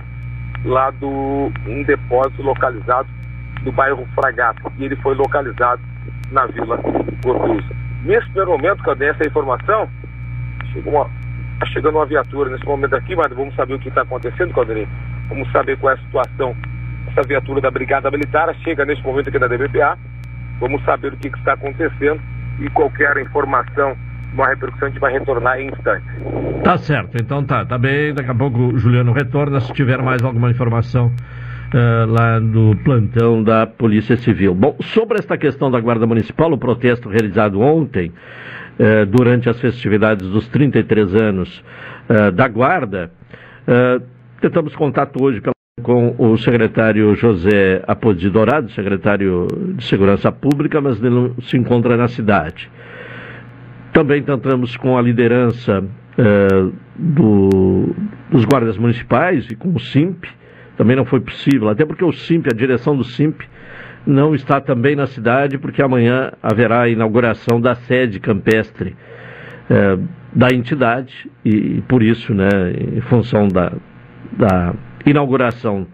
lá 0.64 0.90
do 0.92 1.52
um 1.68 1.84
depósito 1.84 2.42
localizado 2.42 3.08
no 3.64 3.72
bairro 3.72 4.08
Fragato 4.16 4.72
e 4.78 4.86
ele 4.86 4.96
foi 4.98 5.16
localizado 5.16 5.82
na 6.32 6.46
Vila 6.48 6.78
Gotusa. 7.24 7.76
Nesse 8.04 8.26
primeiro 8.28 8.52
momento 8.52 8.96
dei 8.96 9.10
essa 9.10 9.26
informação, 9.26 9.90
chegou 10.72 10.94
uma, 10.94 11.06
tá 11.60 11.66
chegando 11.68 11.96
uma 11.96 12.06
viatura 12.06 12.50
nesse 12.50 12.66
momento 12.66 12.96
aqui, 12.96 13.16
mas 13.16 13.32
vamos 13.34 13.56
saber 13.56 13.74
o 13.74 13.80
que 13.80 13.90
está 13.90 14.02
acontecendo, 14.02 14.54
Caldenei. 14.54 14.88
Vamos 15.28 15.52
saber 15.52 15.78
qual 15.78 15.94
é 15.94 15.96
a 15.96 16.02
situação. 16.02 16.56
Essa 17.16 17.26
viatura 17.26 17.62
da 17.62 17.72
Brigada 17.72 18.12
Militar 18.12 18.54
chega 18.62 18.84
nesse 18.84 19.02
momento 19.02 19.30
aqui 19.30 19.40
da 19.40 19.48
DBPA. 19.48 19.98
Vamos 20.60 20.84
saber 20.84 21.14
o 21.14 21.18
que, 21.18 21.30
que 21.30 21.38
está 21.38 21.54
acontecendo 21.54 22.20
e 22.60 22.70
qualquer 22.70 23.16
informação 23.18 23.96
uma 24.34 24.50
repercussão, 24.50 24.90
a 24.90 24.92
gente 24.92 25.00
vai 25.00 25.14
retornar 25.14 25.58
em 25.62 25.70
instantes. 25.70 26.06
Tá 26.62 26.78
certo, 26.78 27.16
então 27.16 27.42
tá, 27.42 27.64
tá 27.64 27.78
bem. 27.78 28.14
Daqui 28.14 28.30
a 28.30 28.36
pouco 28.36 28.60
o 28.60 28.78
Juliano 28.78 29.14
retorna 29.14 29.62
se 29.62 29.72
tiver 29.72 30.02
mais 30.02 30.22
alguma 30.24 30.52
informação. 30.52 31.10
Uh, 31.74 32.06
lá 32.12 32.40
no 32.40 32.76
plantão 32.84 33.42
da 33.42 33.66
Polícia 33.66 34.16
Civil. 34.18 34.54
Bom, 34.54 34.76
sobre 34.82 35.18
esta 35.18 35.38
questão 35.38 35.72
da 35.72 35.80
Guarda 35.80 36.06
Municipal, 36.06 36.52
o 36.52 36.58
protesto 36.58 37.10
realizado 37.10 37.60
ontem, 37.60 38.12
uh, 38.78 39.06
durante 39.08 39.50
as 39.50 39.60
festividades 39.60 40.28
dos 40.28 40.48
33 40.50 41.16
anos 41.16 41.64
uh, 42.10 42.32
da 42.32 42.48
Guarda, 42.48 43.12
tentamos 44.40 44.76
contato 44.76 45.22
hoje 45.22 45.42
pela, 45.42 45.55
com 45.84 46.16
o 46.18 46.38
secretário 46.38 47.14
José 47.16 47.84
Apodi 47.86 48.30
Dourado, 48.30 48.72
secretário 48.72 49.46
de 49.76 49.84
Segurança 49.84 50.32
Pública, 50.32 50.80
mas 50.80 51.02
ele 51.04 51.14
não 51.14 51.36
se 51.42 51.58
encontra 51.58 51.98
na 51.98 52.08
cidade. 52.08 52.72
Também 53.92 54.24
tentamos 54.24 54.78
com 54.78 54.98
a 54.98 55.02
liderança 55.02 55.84
eh, 56.18 56.72
do, 56.96 57.94
dos 58.32 58.46
guardas 58.46 58.78
municipais 58.78 59.52
e 59.52 59.56
com 59.56 59.74
o 59.74 59.80
SIMP. 59.80 60.24
Também 60.78 60.96
não 60.96 61.04
foi 61.04 61.20
possível, 61.20 61.68
até 61.68 61.86
porque 61.86 62.06
o 62.06 62.12
SIMP, 62.14 62.48
a 62.48 62.56
direção 62.56 62.96
do 62.96 63.04
SIMP, 63.04 63.42
não 64.08 64.34
está 64.34 64.62
também 64.62 64.96
na 64.96 65.08
cidade, 65.08 65.58
porque 65.58 65.82
amanhã 65.82 66.32
haverá 66.42 66.84
a 66.84 66.90
inauguração 66.90 67.60
da 67.60 67.76
sede 67.76 68.22
campestre 68.22 68.96
eh, 69.70 69.98
da 70.34 70.48
entidade 70.54 71.30
e, 71.44 71.82
por 71.82 72.02
isso, 72.02 72.34
né, 72.34 72.48
em 72.96 73.02
função 73.02 73.48
da, 73.50 73.74
da 74.38 74.74
inauguração 75.06 75.88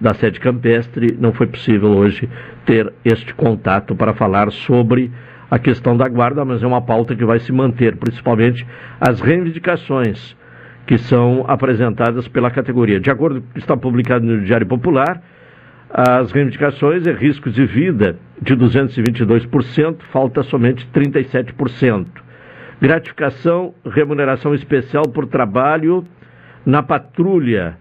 da 0.00 0.14
sede 0.14 0.40
campestre, 0.40 1.16
não 1.18 1.32
foi 1.32 1.46
possível 1.46 1.90
hoje 1.90 2.28
ter 2.66 2.92
este 3.04 3.32
contato 3.34 3.94
para 3.94 4.12
falar 4.14 4.50
sobre 4.50 5.10
a 5.50 5.58
questão 5.58 5.96
da 5.96 6.08
guarda, 6.08 6.44
mas 6.44 6.62
é 6.62 6.66
uma 6.66 6.82
pauta 6.82 7.14
que 7.14 7.24
vai 7.24 7.38
se 7.38 7.52
manter, 7.52 7.96
principalmente 7.96 8.66
as 9.00 9.20
reivindicações 9.20 10.36
que 10.86 10.98
são 10.98 11.44
apresentadas 11.48 12.28
pela 12.28 12.50
categoria. 12.50 13.00
De 13.00 13.10
acordo 13.10 13.40
com 13.40 13.48
o 13.48 13.52
que 13.52 13.58
está 13.60 13.76
publicado 13.76 14.26
no 14.26 14.42
Diário 14.42 14.66
Popular, 14.66 15.22
as 15.90 16.32
reivindicações 16.32 17.06
é 17.06 17.12
riscos 17.12 17.54
de 17.54 17.64
vida 17.64 18.18
de 18.42 18.56
222%, 18.56 20.02
falta 20.12 20.42
somente 20.42 20.86
37%. 20.92 22.06
Gratificação, 22.80 23.74
remuneração 23.86 24.54
especial 24.54 25.04
por 25.04 25.26
trabalho 25.26 26.04
na 26.66 26.82
patrulha, 26.82 27.78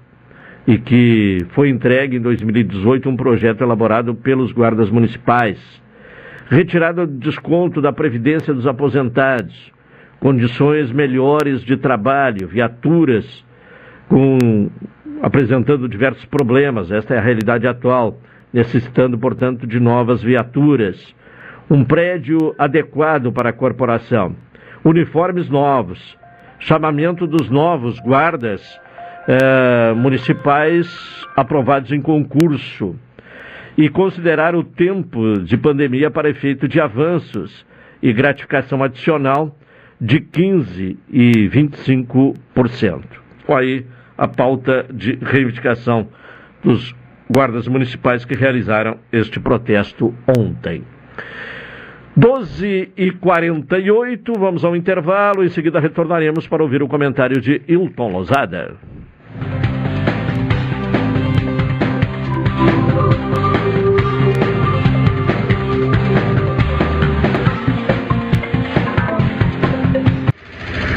e 0.67 0.79
que 0.79 1.39
foi 1.51 1.69
entregue 1.69 2.17
em 2.19 2.21
2018 2.21 3.09
um 3.09 3.17
projeto 3.17 3.63
elaborado 3.63 4.15
pelos 4.15 4.53
guardas 4.53 4.89
municipais. 4.91 5.59
Retirada 6.49 7.05
do 7.07 7.19
desconto 7.19 7.81
da 7.81 7.93
Previdência 7.93 8.55
dos 8.55 8.67
aposentados 8.67 9.73
condições 10.21 10.91
melhores 10.91 11.63
de 11.63 11.77
trabalho, 11.77 12.49
viaturas 12.49 13.45
com, 14.09 14.71
apresentando 15.23 15.89
diversos 15.89 16.25
problemas, 16.25 16.91
esta 16.91 17.15
é 17.15 17.19
a 17.19 17.23
realidade 17.23 17.67
atual, 17.67 18.19
necessitando, 18.53 19.19
portanto, 19.19 19.67
de 19.67 19.79
novas 19.79 20.23
viaturas, 20.23 21.15
um 21.71 21.85
prédio 21.85 22.55
adequado 22.59 23.31
para 23.33 23.51
a 23.51 23.53
corporação, 23.53 24.35
uniformes 24.85 25.49
novos, 25.49 26.17
chamamento 26.59 27.27
dos 27.27 27.51
novos 27.51 28.01
guardas 28.01 28.63
eh, 29.29 29.93
municipais 29.95 30.89
aprovados 31.37 31.93
em 31.93 32.01
concurso. 32.01 32.97
E 33.77 33.89
considerar 33.89 34.57
o 34.57 34.65
tempo 34.65 35.39
de 35.41 35.57
pandemia 35.57 36.11
para 36.11 36.31
efeito 36.31 36.67
de 36.67 36.81
avanços 36.81 37.65
e 38.03 38.13
gratificação 38.13 38.83
adicional 38.83 39.58
de 40.01 40.21
15% 40.21 40.97
e 41.11 41.49
25%. 41.49 43.03
Aí 43.49 43.85
a 44.17 44.29
pauta 44.29 44.87
de 44.93 45.19
reivindicação 45.23 46.09
dos 46.63 46.95
guardas 47.31 47.69
municipais 47.69 48.25
que 48.25 48.35
realizaram 48.35 48.99
este 49.13 49.39
protesto 49.39 50.15
ontem. 50.37 50.83
12 52.17 52.93
e 52.97 53.13
48 53.13 54.33
vamos 54.39 54.65
ao 54.65 54.75
intervalo, 54.75 55.45
em 55.45 55.49
seguida 55.49 55.79
retornaremos 55.79 56.49
para 56.49 56.63
ouvir 56.63 56.83
o 56.83 56.89
comentário 56.89 57.41
de 57.41 57.63
Hilton 57.69 58.11
Lozada. 58.11 58.77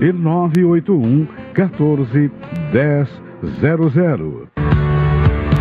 e 0.00 0.12
981 0.12 1.26
14 1.54 2.30
10 2.72 3.28
00. 3.60 4.48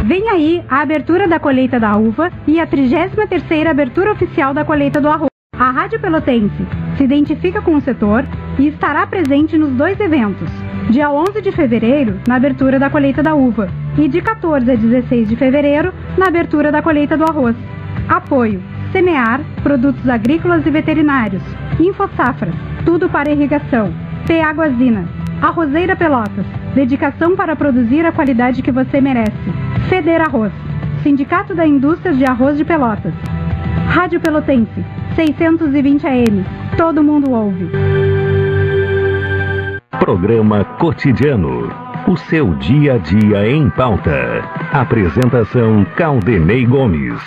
Vem 0.06 0.30
aí 0.30 0.64
a 0.70 0.82
abertura 0.82 1.28
da 1.28 1.40
colheita 1.40 1.80
da 1.80 1.98
uva 1.98 2.32
e 2.48 2.60
a 2.60 2.68
33ª 2.68 3.68
abertura 3.68 4.14
oficial 4.14 4.54
da 4.54 4.64
colheita 4.64 5.02
do 5.02 5.08
arroz. 5.08 5.30
A 5.58 5.72
Rádio 5.72 6.00
Pelotense 6.00 6.66
se 6.96 7.04
identifica 7.04 7.62
com 7.62 7.76
o 7.76 7.82
setor 7.82 8.24
e 8.58 8.68
estará 8.68 9.06
presente 9.06 9.58
nos 9.58 9.72
dois 9.72 10.00
eventos. 10.00 10.50
Dia 10.90 11.12
11 11.12 11.42
de 11.42 11.52
fevereiro, 11.52 12.20
na 12.28 12.36
abertura 12.36 12.80
da 12.80 12.90
colheita 12.90 13.22
da 13.22 13.36
uva, 13.36 13.70
e 13.98 14.08
de 14.08 14.22
14 14.22 14.72
a 14.72 14.76
16 14.76 15.28
de 15.28 15.36
fevereiro, 15.36 15.94
na 16.18 16.28
abertura 16.28 16.72
da 16.72 16.82
colheita 16.82 17.18
do 17.18 17.26
arroz. 17.26 17.56
Apoio: 18.08 18.62
Semear, 18.92 19.42
Produtos 19.62 20.08
Agrícolas 20.08 20.66
e 20.66 20.72
Veterinários, 20.72 21.44
InfoSafra, 21.80 22.54
tudo 22.86 23.10
para 23.10 23.32
irrigação, 23.32 23.94
P 24.28 24.42
Aguazina, 24.42 25.08
Arrozeira 25.42 25.96
Pelotas, 25.96 26.46
dedicação 26.76 27.34
para 27.34 27.56
produzir 27.56 28.06
a 28.06 28.12
qualidade 28.12 28.62
que 28.62 28.74
você 28.74 29.00
merece. 29.00 29.32
Feder 29.88 30.22
Arroz, 30.22 30.52
Sindicato 31.02 31.56
da 31.56 31.66
Indústria 31.66 32.14
de 32.14 32.26
Arroz 32.26 32.58
de 32.58 32.66
Pelotas. 32.66 33.14
Rádio 33.88 34.20
Pelotense, 34.20 34.86
620 35.16 36.06
AM, 36.06 36.46
todo 36.76 37.02
mundo 37.02 37.32
ouve. 37.32 37.70
Programa 39.98 40.66
Cotidiano. 40.78 41.72
O 42.06 42.18
seu 42.18 42.54
dia 42.56 42.96
a 42.96 42.98
dia 42.98 43.50
em 43.50 43.70
pauta. 43.70 44.44
Apresentação 44.74 45.86
Caldenei 45.96 46.66
Gomes. 46.66 47.22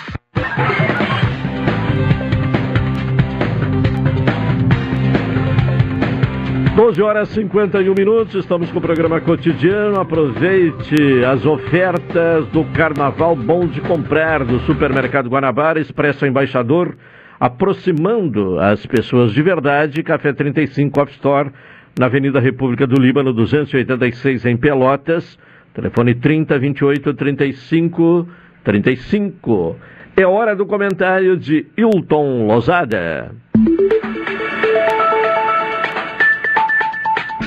12 6.81 6.99
horas 6.99 7.29
e 7.29 7.33
51 7.35 7.93
minutos, 7.93 8.33
estamos 8.33 8.71
com 8.71 8.79
o 8.79 8.81
programa 8.81 9.21
cotidiano. 9.21 9.99
Aproveite 9.99 11.23
as 11.23 11.45
ofertas 11.45 12.47
do 12.47 12.65
Carnaval 12.73 13.35
Bom 13.35 13.67
de 13.67 13.79
Comprar 13.81 14.43
do 14.43 14.57
Supermercado 14.61 15.29
Guanabara, 15.29 15.79
Expresso 15.79 16.25
Embaixador, 16.25 16.97
aproximando 17.39 18.59
as 18.59 18.83
pessoas 18.87 19.31
de 19.31 19.43
verdade. 19.43 20.01
Café 20.01 20.33
35 20.33 20.99
Off 20.99 21.11
Store, 21.11 21.51
na 21.99 22.07
Avenida 22.07 22.39
República 22.39 22.87
do 22.87 22.99
Líbano, 22.99 23.31
286 23.31 24.47
em 24.47 24.57
Pelotas. 24.57 25.37
Telefone 25.75 26.15
30 26.15 26.57
28 26.57 27.13
35 27.13 28.27
35. 28.63 29.75
É 30.17 30.25
hora 30.25 30.55
do 30.55 30.65
comentário 30.65 31.37
de 31.37 31.67
Hilton 31.77 32.47
Lozada. 32.47 33.35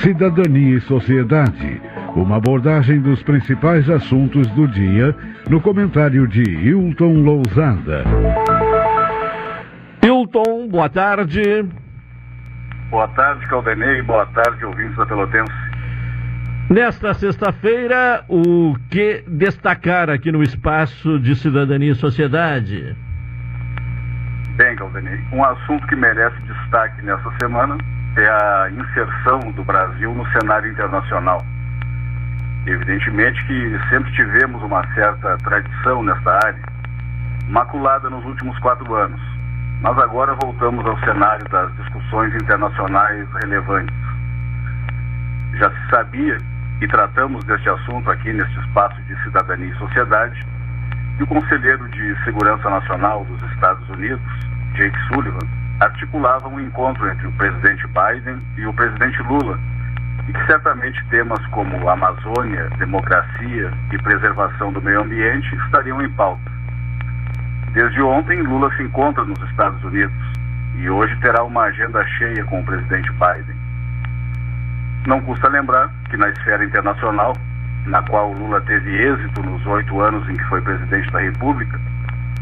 Cidadania 0.05 0.77
e 0.77 0.81
Sociedade. 0.81 1.81
Uma 2.15 2.37
abordagem 2.37 3.01
dos 3.01 3.23
principais 3.23 3.89
assuntos 3.89 4.45
do 4.51 4.67
dia 4.67 5.15
no 5.49 5.59
comentário 5.59 6.27
de 6.27 6.43
Hilton 6.43 7.23
Lousada. 7.23 8.03
Hilton, 10.03 10.67
boa 10.69 10.87
tarde. 10.89 11.67
Boa 12.91 13.07
tarde, 13.07 13.47
Caldenei. 13.47 14.03
Boa 14.03 14.27
tarde, 14.27 14.63
ouvintes 14.63 14.95
da 14.95 15.07
Pelotense. 15.07 15.51
Nesta 16.69 17.15
sexta-feira, 17.15 18.23
o 18.29 18.75
que 18.91 19.23
destacar 19.27 20.11
aqui 20.11 20.31
no 20.31 20.43
espaço 20.43 21.19
de 21.19 21.35
Cidadania 21.35 21.93
e 21.93 21.95
Sociedade? 21.95 22.95
Bem, 24.55 24.75
Caldenei, 24.75 25.19
um 25.31 25.43
assunto 25.43 25.87
que 25.87 25.95
merece 25.95 26.39
destaque 26.43 27.01
nessa 27.01 27.31
semana 27.41 27.75
é 28.17 28.27
a 28.27 28.69
inserção 28.69 29.39
do 29.51 29.63
Brasil 29.63 30.13
no 30.13 30.25
cenário 30.31 30.71
internacional. 30.71 31.45
Evidentemente 32.65 33.45
que 33.45 33.79
sempre 33.89 34.11
tivemos 34.13 34.61
uma 34.63 34.85
certa 34.93 35.37
tradição 35.37 36.03
nesta 36.03 36.31
área, 36.45 36.63
maculada 37.47 38.09
nos 38.09 38.25
últimos 38.25 38.57
quatro 38.59 38.93
anos, 38.95 39.21
mas 39.81 39.97
agora 39.99 40.33
voltamos 40.35 40.85
ao 40.85 40.97
cenário 40.99 41.47
das 41.49 41.75
discussões 41.75 42.33
internacionais 42.35 43.27
relevantes. 43.41 43.95
Já 45.55 45.69
se 45.69 45.89
sabia, 45.89 46.37
e 46.81 46.87
tratamos 46.87 47.43
deste 47.45 47.69
assunto 47.69 48.09
aqui 48.09 48.33
neste 48.33 48.59
espaço 48.59 48.99
de 49.03 49.23
cidadania 49.23 49.67
e 49.67 49.77
sociedade, 49.77 50.45
que 51.17 51.23
o 51.23 51.27
Conselheiro 51.27 51.87
de 51.89 52.23
Segurança 52.23 52.69
Nacional 52.69 53.23
dos 53.25 53.41
Estados 53.51 53.87
Unidos, 53.89 54.21
Jake 54.73 54.97
Sullivan, 55.07 55.44
articulava 55.79 56.47
um 56.47 56.59
encontro 56.59 57.09
entre 57.09 57.27
o 57.27 57.31
presidente 57.33 57.85
Biden 57.87 58.39
e 58.57 58.65
o 58.65 58.73
presidente 58.73 59.21
Lula, 59.23 59.59
e 60.27 60.33
que 60.33 60.45
certamente 60.45 61.03
temas 61.09 61.45
como 61.47 61.89
Amazônia, 61.89 62.69
democracia 62.77 63.71
e 63.91 63.97
preservação 63.97 64.71
do 64.71 64.81
meio 64.81 65.01
ambiente 65.01 65.53
estariam 65.65 66.01
em 66.01 66.09
pauta. 66.11 66.51
Desde 67.73 68.01
ontem, 68.01 68.41
Lula 68.41 68.73
se 68.75 68.83
encontra 68.83 69.23
nos 69.25 69.39
Estados 69.49 69.83
Unidos 69.83 70.15
e 70.77 70.89
hoje 70.89 71.15
terá 71.17 71.43
uma 71.43 71.63
agenda 71.63 72.05
cheia 72.07 72.43
com 72.45 72.61
o 72.61 72.65
presidente 72.65 73.11
Biden. 73.11 73.55
Não 75.05 75.21
custa 75.21 75.49
lembrar 75.49 75.91
que 76.09 76.17
na 76.17 76.29
esfera 76.29 76.63
internacional, 76.63 77.35
na 77.85 78.01
qual 78.03 78.31
Lula 78.31 78.61
teve 78.61 78.89
êxito 78.95 79.43
nos 79.43 79.63
oito 79.67 80.01
anos 80.01 80.27
em 80.29 80.35
que 80.35 80.43
foi 80.45 80.61
presidente 80.61 81.11
da 81.11 81.19
República, 81.19 81.79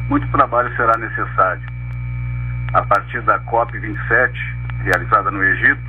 muito 0.07 0.27
trabalho 0.29 0.73
será 0.75 0.97
necessário 0.97 1.73
a 2.73 2.81
partir 2.81 3.21
da 3.21 3.39
COP27, 3.41 4.31
realizada 4.83 5.29
no 5.29 5.43
Egito, 5.43 5.81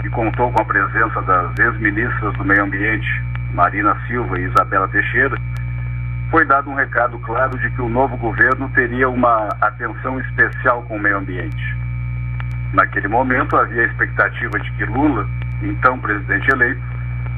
que 0.00 0.10
contou 0.10 0.52
com 0.52 0.60
a 0.60 0.64
presença 0.64 1.22
das 1.22 1.58
ex-ministras 1.58 2.34
do 2.34 2.44
Meio 2.44 2.64
Ambiente, 2.64 3.08
Marina 3.54 3.96
Silva 4.06 4.38
e 4.38 4.44
Isabela 4.44 4.86
Teixeira, 4.88 5.36
foi 6.30 6.44
dado 6.44 6.68
um 6.68 6.74
recado 6.74 7.18
claro 7.20 7.58
de 7.58 7.70
que 7.70 7.80
o 7.80 7.88
novo 7.88 8.16
governo 8.18 8.68
teria 8.74 9.08
uma 9.08 9.48
atenção 9.60 10.20
especial 10.20 10.82
com 10.82 10.96
o 10.96 11.00
meio 11.00 11.18
ambiente. 11.18 11.76
Naquele 12.74 13.08
momento, 13.08 13.56
havia 13.56 13.82
a 13.82 13.86
expectativa 13.86 14.58
de 14.58 14.70
que 14.72 14.84
Lula, 14.84 15.26
então 15.62 15.98
presidente 15.98 16.48
eleito, 16.50 16.82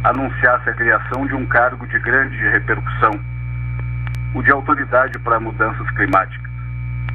anunciasse 0.05 0.71
a 0.71 0.73
criação 0.73 1.27
de 1.27 1.35
um 1.35 1.47
cargo 1.47 1.87
de 1.87 1.99
grande 2.01 2.37
repercussão, 2.49 3.21
o 4.35 4.43
de 4.43 4.51
autoridade 4.51 5.19
para 5.19 5.39
mudanças 5.39 5.89
climáticas 5.91 6.48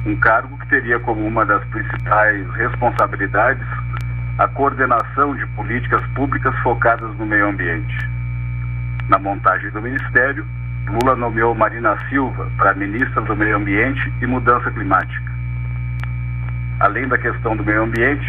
um 0.06 0.16
cargo 0.16 0.58
que 0.58 0.68
teria 0.68 0.98
como 1.00 1.26
uma 1.26 1.44
das 1.44 1.64
principais 1.66 2.48
responsabilidades 2.54 3.66
a 4.38 4.48
coordenação 4.48 5.36
de 5.36 5.46
políticas 5.48 6.04
públicas 6.08 6.54
focadas 6.58 7.14
no 7.16 7.26
meio 7.26 7.48
ambiente. 7.48 8.08
Na 9.08 9.18
montagem 9.18 9.70
do 9.70 9.80
ministério, 9.80 10.44
Lula 10.86 11.14
nomeou 11.14 11.54
Marina 11.54 11.96
Silva 12.08 12.50
para 12.56 12.74
ministra 12.74 13.22
do 13.22 13.36
Meio 13.36 13.56
Ambiente 13.56 14.12
e 14.20 14.26
Mudança 14.26 14.70
Climática. 14.70 15.32
Além 16.80 17.06
da 17.06 17.16
questão 17.16 17.56
do 17.56 17.64
meio 17.64 17.84
ambiente, 17.84 18.26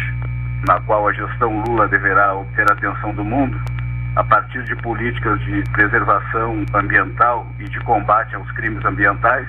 na 0.68 0.80
qual 0.80 1.08
a 1.08 1.12
gestão 1.12 1.62
Lula 1.66 1.88
deverá 1.88 2.34
obter 2.34 2.70
a 2.70 2.74
atenção 2.74 3.12
do 3.14 3.24
mundo, 3.24 3.60
a 4.14 4.24
partir 4.24 4.62
de 4.62 4.74
políticas 4.76 5.38
de 5.40 5.62
preservação 5.72 6.64
ambiental 6.74 7.46
e 7.58 7.64
de 7.64 7.78
combate 7.80 8.34
aos 8.34 8.50
crimes 8.52 8.84
ambientais, 8.84 9.46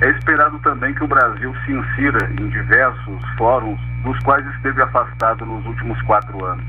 é 0.00 0.08
esperado 0.10 0.58
também 0.60 0.94
que 0.94 1.04
o 1.04 1.08
Brasil 1.08 1.54
se 1.64 1.72
insira 1.72 2.30
em 2.30 2.48
diversos 2.48 3.22
fóruns 3.36 3.78
dos 4.02 4.18
quais 4.20 4.46
esteve 4.54 4.80
afastado 4.82 5.44
nos 5.44 5.64
últimos 5.66 6.00
quatro 6.02 6.42
anos. 6.44 6.64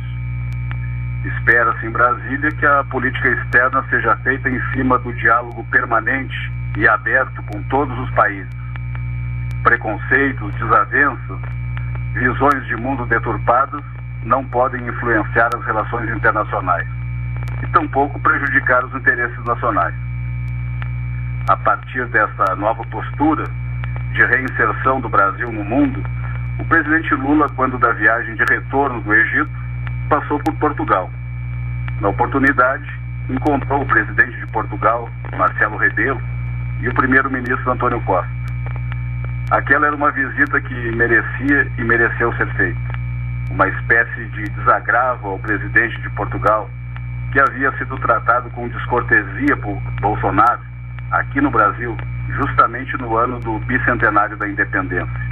Espera-se 1.24 1.86
em 1.86 1.92
Brasília 1.92 2.52
que 2.52 2.66
a 2.66 2.84
política 2.86 3.30
externa 3.30 3.84
seja 3.90 4.18
feita 4.18 4.50
em 4.50 4.60
cima 4.74 5.00
do 5.00 5.14
diálogo 5.14 5.64
permanente 5.72 6.36
e 6.78 6.88
aberto 6.88 7.42
com 7.44 7.64
todos 7.64 7.98
os 8.00 8.10
países. 8.12 8.52
Preconceitos, 9.64 10.54
desavenças, 10.56 11.40
visões 12.14 12.66
de 12.66 12.76
mundo 12.76 13.06
deturpadas 13.06 13.84
não 14.24 14.44
podem 14.44 14.86
influenciar 14.86 15.50
as 15.56 15.64
relações 15.64 16.10
internacionais 16.10 16.88
e 17.64 17.68
tampouco 17.68 18.20
prejudicar 18.20 18.84
os 18.84 18.94
interesses 18.96 19.46
nacionais 19.46 20.11
a 21.48 21.58
partir 21.58 22.06
dessa 22.08 22.56
nova 22.56 22.84
postura 22.86 23.44
de 24.14 24.26
reinserção 24.26 25.02
do 25.02 25.10
Brasil 25.10 25.52
no 25.52 25.64
mundo, 25.64 26.04
o 26.60 26.66
presidente 26.66 27.14
Lula, 27.16 27.50
quando 27.56 27.78
da 27.78 27.92
viagem 27.94 28.36
de 28.36 28.44
retorno 28.46 29.02
do 29.02 29.14
Egito, 29.14 29.50
passou 30.10 30.40
por 30.40 30.54
Portugal. 30.56 31.10
Na 32.00 32.10
oportunidade, 32.10 32.88
encontrou 33.30 33.82
o 33.82 33.86
presidente 33.86 34.38
de 34.38 34.48
Portugal, 34.48 35.10
Marcelo 35.38 35.78
Rebelo, 35.78 36.22
e 36.82 36.90
o 36.90 36.94
primeiro-ministro 36.94 37.72
Antônio 37.72 38.02
Costa. 38.02 38.30
Aquela 39.52 39.88
era 39.88 39.96
uma 39.96 40.12
visita 40.12 40.60
que 40.62 40.96
merecia 40.96 41.72
e 41.78 41.84
mereceu 41.84 42.34
ser 42.38 42.48
feita. 42.56 42.80
Uma 43.50 43.68
espécie 43.68 44.26
de 44.28 44.44
desagravo 44.44 45.30
ao 45.30 45.40
presidente 45.40 46.00
de 46.02 46.10
Portugal, 46.12 46.70
que 47.32 47.40
havia 47.40 47.72
sido 47.78 47.98
tratado 47.98 48.50
com 48.52 48.68
descortesia 48.70 49.58
por 49.58 49.80
Bolsonaro 50.00 50.71
aqui 51.12 51.42
no 51.42 51.52
Brasil, 51.52 51.96
justamente 52.30 52.98
no 52.98 53.16
ano 53.18 53.40
do 53.40 53.60
bicentenário 53.60 54.38
da 54.38 54.48
independência. 54.48 55.32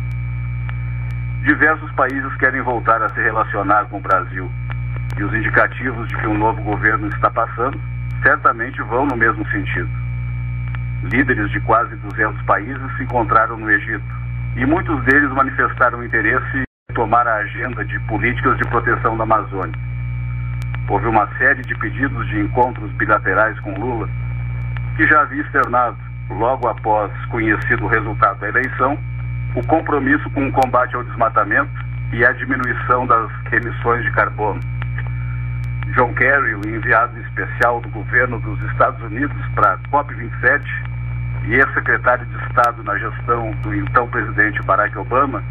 Diversos 1.44 1.90
países 1.94 2.36
querem 2.36 2.62
voltar 2.62 3.02
a 3.02 3.10
se 3.10 3.22
relacionar 3.22 3.86
com 3.86 3.98
o 3.98 4.02
Brasil 4.02 4.52
e 5.18 5.24
os 5.24 5.34
indicativos 5.34 6.08
de 6.10 6.18
que 6.18 6.28
um 6.28 6.38
novo 6.38 6.62
governo 6.62 7.08
está 7.08 7.30
passando 7.30 7.80
certamente 8.22 8.82
vão 8.84 9.06
no 9.06 9.16
mesmo 9.16 9.48
sentido. 9.50 9.90
Líderes 11.04 11.50
de 11.52 11.62
quase 11.62 11.96
200 11.96 12.42
países 12.44 12.98
se 12.98 13.04
encontraram 13.04 13.58
no 13.58 13.72
Egito 13.72 14.04
e 14.58 14.66
muitos 14.66 15.02
deles 15.06 15.32
manifestaram 15.32 16.04
interesse 16.04 16.64
em 16.90 16.94
tomar 16.94 17.26
a 17.26 17.36
agenda 17.38 17.86
de 17.86 17.98
políticas 18.02 18.58
de 18.58 18.68
proteção 18.68 19.16
da 19.16 19.24
Amazônia. 19.24 19.80
Houve 20.90 21.08
uma 21.08 21.28
série 21.38 21.62
de 21.62 21.74
pedidos 21.76 22.28
de 22.28 22.40
encontros 22.42 22.92
bilaterais 22.94 23.58
com 23.62 23.74
Lula 23.80 24.10
que 25.00 25.08
já 25.08 25.22
havia 25.22 25.42
externado, 25.42 25.96
logo 26.30 26.68
após 26.68 27.10
conhecido 27.28 27.86
o 27.86 27.88
resultado 27.88 28.38
da 28.42 28.50
eleição, 28.50 29.00
o 29.56 29.66
compromisso 29.66 30.30
com 30.32 30.46
o 30.46 30.52
combate 30.52 30.94
ao 30.94 31.06
desmatamento 31.06 31.72
e 32.12 32.26
a 32.26 32.34
diminuição 32.34 33.08
das 33.08 33.32
emissões 33.50 34.04
de 34.04 34.12
carbono. 34.12 34.60
John 35.96 36.14
Kerry, 36.16 36.54
o 36.54 36.68
enviado 36.68 37.18
especial 37.22 37.80
do 37.80 37.88
governo 37.88 38.42
dos 38.42 38.62
Estados 38.72 39.02
Unidos 39.04 39.38
para 39.56 39.76
a 39.76 39.78
COP27 39.78 40.64
e 41.46 41.54
ex-secretário 41.54 42.26
de 42.26 42.36
Estado 42.48 42.84
na 42.84 42.98
gestão 42.98 43.52
do 43.64 43.74
então 43.74 44.06
presidente 44.10 44.62
Barack 44.64 44.98
Obama, 44.98 45.42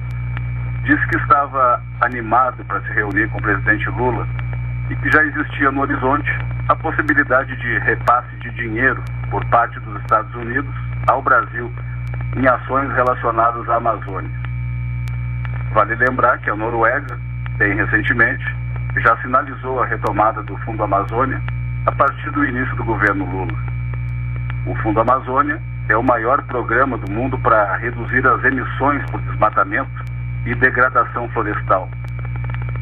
disse 0.84 1.06
que 1.06 1.16
estava 1.16 1.82
animado 2.02 2.62
para 2.66 2.82
se 2.82 2.92
reunir 2.92 3.26
com 3.30 3.38
o 3.38 3.42
presidente 3.42 3.88
Lula 3.88 4.28
e 4.90 4.96
que 4.96 5.10
já 5.10 5.24
existia 5.24 5.70
no 5.70 5.80
horizonte 5.80 6.30
a 6.68 6.76
possibilidade 6.76 7.56
de 7.56 7.78
repasse 7.78 8.36
de 8.42 8.50
dinheiro 8.50 9.02
por 9.30 9.44
parte 9.46 9.78
dos 9.80 10.00
Estados 10.00 10.34
Unidos 10.34 10.74
ao 11.06 11.22
Brasil 11.22 11.72
em 12.36 12.46
ações 12.46 12.92
relacionadas 12.94 13.68
à 13.68 13.76
Amazônia. 13.76 14.30
Vale 15.72 15.94
lembrar 15.96 16.38
que 16.38 16.50
a 16.50 16.56
Noruega, 16.56 17.18
bem 17.56 17.74
recentemente, 17.74 18.44
já 18.96 19.16
sinalizou 19.18 19.82
a 19.82 19.86
retomada 19.86 20.42
do 20.42 20.56
Fundo 20.58 20.82
Amazônia 20.82 21.40
a 21.86 21.92
partir 21.92 22.30
do 22.30 22.44
início 22.44 22.74
do 22.76 22.84
governo 22.84 23.24
Lula. 23.24 23.58
O 24.66 24.74
Fundo 24.76 25.00
Amazônia 25.00 25.60
é 25.88 25.96
o 25.96 26.02
maior 26.02 26.42
programa 26.42 26.98
do 26.98 27.10
mundo 27.10 27.38
para 27.38 27.76
reduzir 27.76 28.26
as 28.26 28.44
emissões 28.44 29.02
por 29.10 29.20
desmatamento 29.22 30.04
e 30.44 30.54
Degradação 30.54 31.28
Florestal. 31.30 31.88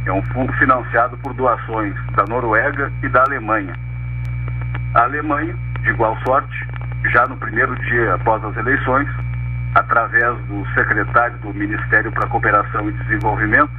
É 0.05 0.13
um 0.13 0.23
fundo 0.27 0.53
financiado 0.55 1.17
por 1.19 1.35
doações 1.35 1.95
da 2.13 2.25
Noruega 2.29 2.93
e 3.03 3.09
da 3.09 3.23
Alemanha. 3.23 3.75
A 4.95 5.03
Alemanha, 5.03 5.57
de 5.87 5.93
igual 5.93 6.19
sorte, 6.27 6.67
já 7.13 7.27
no 7.29 7.37
primeiro 7.37 7.75
dia 7.77 8.15
após 8.15 8.45
as 8.45 8.57
eleições, 8.57 9.09
através 9.77 10.37
do 10.47 10.67
secretário 10.75 11.39
do 11.39 11.55
Ministério 11.55 12.11
para 12.11 12.27
Cooperação 12.27 12.89
e 12.89 12.93
Desenvolvimento, 12.93 13.71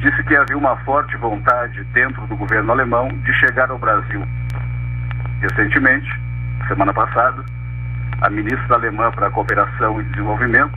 disse 0.00 0.22
que 0.24 0.36
havia 0.36 0.58
uma 0.58 0.76
forte 0.78 1.16
vontade 1.16 1.84
dentro 1.92 2.26
do 2.26 2.36
governo 2.36 2.72
alemão 2.72 3.08
de 3.08 3.32
chegar 3.34 3.70
ao 3.70 3.78
Brasil. 3.78 4.22
Recentemente, 5.40 6.10
semana 6.66 6.92
passada, 6.92 7.44
a 8.20 8.28
ministra 8.28 8.74
alemã 8.74 9.12
para 9.12 9.30
Cooperação 9.30 10.00
e 10.00 10.04
Desenvolvimento, 10.04 10.76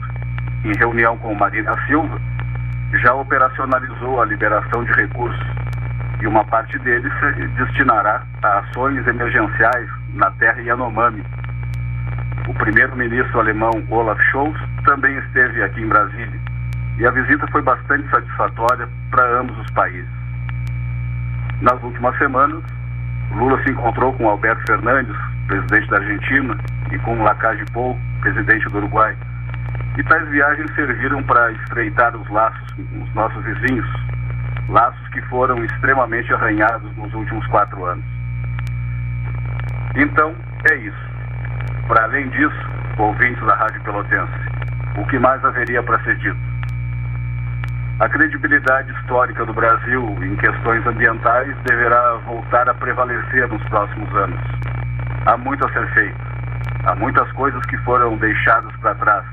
em 0.64 0.72
reunião 0.78 1.18
com 1.18 1.34
Marina 1.34 1.74
Silva, 1.86 2.20
já 3.02 3.12
operacionalizou 3.12 4.22
a 4.22 4.24
liberação 4.24 4.84
de 4.84 4.92
recursos 4.92 5.46
e 6.20 6.26
uma 6.28 6.44
parte 6.44 6.78
deles 6.78 7.12
se 7.18 7.46
destinará 7.48 8.22
a 8.42 8.58
ações 8.60 9.04
emergenciais 9.06 9.97
na 10.18 10.30
terra 10.32 10.60
Yanomami. 10.60 11.24
O 12.48 12.54
primeiro-ministro 12.54 13.38
alemão 13.40 13.70
Olaf 13.88 14.20
Scholz 14.30 14.58
também 14.84 15.16
esteve 15.18 15.62
aqui 15.62 15.80
em 15.80 15.88
Brasília 15.88 16.40
e 16.98 17.06
a 17.06 17.10
visita 17.12 17.46
foi 17.52 17.62
bastante 17.62 18.08
satisfatória 18.10 18.88
para 19.10 19.40
ambos 19.40 19.56
os 19.58 19.70
países. 19.70 20.10
Nas 21.62 21.80
últimas 21.82 22.16
semanas, 22.18 22.62
Lula 23.32 23.62
se 23.62 23.70
encontrou 23.70 24.12
com 24.14 24.28
Alberto 24.28 24.60
Fernandes, 24.66 25.16
presidente 25.46 25.88
da 25.88 25.98
Argentina, 25.98 26.58
e 26.90 26.98
com 26.98 27.22
Lacage 27.22 27.64
Pou, 27.72 27.96
presidente 28.20 28.68
do 28.70 28.78
Uruguai. 28.78 29.16
E 29.96 30.02
tais 30.02 30.28
viagens 30.28 30.74
serviram 30.74 31.22
para 31.22 31.52
estreitar 31.52 32.16
os 32.16 32.28
laços 32.30 32.72
com 32.72 33.02
os 33.02 33.14
nossos 33.14 33.44
vizinhos, 33.44 33.86
laços 34.68 35.08
que 35.08 35.20
foram 35.22 35.62
extremamente 35.64 36.32
arranhados 36.32 36.96
nos 36.96 37.12
últimos 37.14 37.46
quatro 37.48 37.84
anos. 37.84 38.17
Então, 39.98 40.34
é 40.70 40.74
isso. 40.76 41.08
Para 41.88 42.04
além 42.04 42.28
disso, 42.28 42.70
ouvintes 42.98 43.44
da 43.44 43.54
Rádio 43.56 43.82
Pelotense, 43.82 44.32
o 44.96 45.04
que 45.06 45.18
mais 45.18 45.44
haveria 45.44 45.82
para 45.82 46.02
ser 46.04 46.16
dito? 46.16 46.38
A 47.98 48.08
credibilidade 48.08 48.92
histórica 48.92 49.44
do 49.44 49.52
Brasil 49.52 50.16
em 50.22 50.36
questões 50.36 50.86
ambientais 50.86 51.54
deverá 51.64 52.14
voltar 52.26 52.68
a 52.68 52.74
prevalecer 52.74 53.48
nos 53.48 53.62
próximos 53.64 54.08
anos. 54.14 54.40
Há 55.26 55.36
muito 55.36 55.66
a 55.66 55.72
ser 55.72 55.86
feito. 55.94 56.18
Há 56.84 56.94
muitas 56.94 57.30
coisas 57.32 57.60
que 57.66 57.76
foram 57.78 58.16
deixadas 58.18 58.74
para 58.76 58.94
trás 58.94 59.24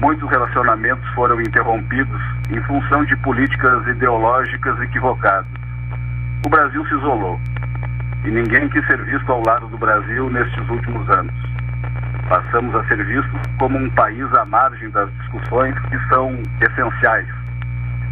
muitos 0.00 0.28
relacionamentos 0.30 1.06
foram 1.10 1.40
interrompidos 1.40 2.20
em 2.50 2.60
função 2.62 3.04
de 3.04 3.14
políticas 3.18 3.86
ideológicas 3.86 4.80
equivocadas. 4.80 5.46
O 6.46 6.48
Brasil 6.48 6.84
se 6.86 6.94
isolou 6.94 7.38
e 8.24 8.30
ninguém 8.30 8.68
quis 8.68 8.86
ser 8.86 9.02
visto 9.04 9.30
ao 9.30 9.42
lado 9.46 9.66
do 9.68 9.78
Brasil 9.78 10.30
nestes 10.30 10.68
últimos 10.68 11.08
anos. 11.10 11.34
Passamos 12.28 12.74
a 12.74 12.84
ser 12.84 13.04
vistos 13.04 13.40
como 13.58 13.78
um 13.78 13.90
país 13.90 14.32
à 14.34 14.44
margem 14.44 14.90
das 14.90 15.10
discussões 15.18 15.74
que 15.88 15.98
são 16.08 16.38
essenciais, 16.60 17.28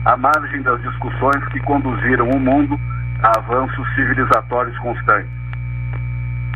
à 0.05 0.17
margem 0.17 0.63
das 0.63 0.81
discussões 0.83 1.45
que 1.49 1.61
conduziram 1.61 2.29
o 2.29 2.41
mundo 2.41 2.79
a 3.23 3.39
avanços 3.39 3.95
civilizatórios 3.95 4.77
constantes. 4.79 5.31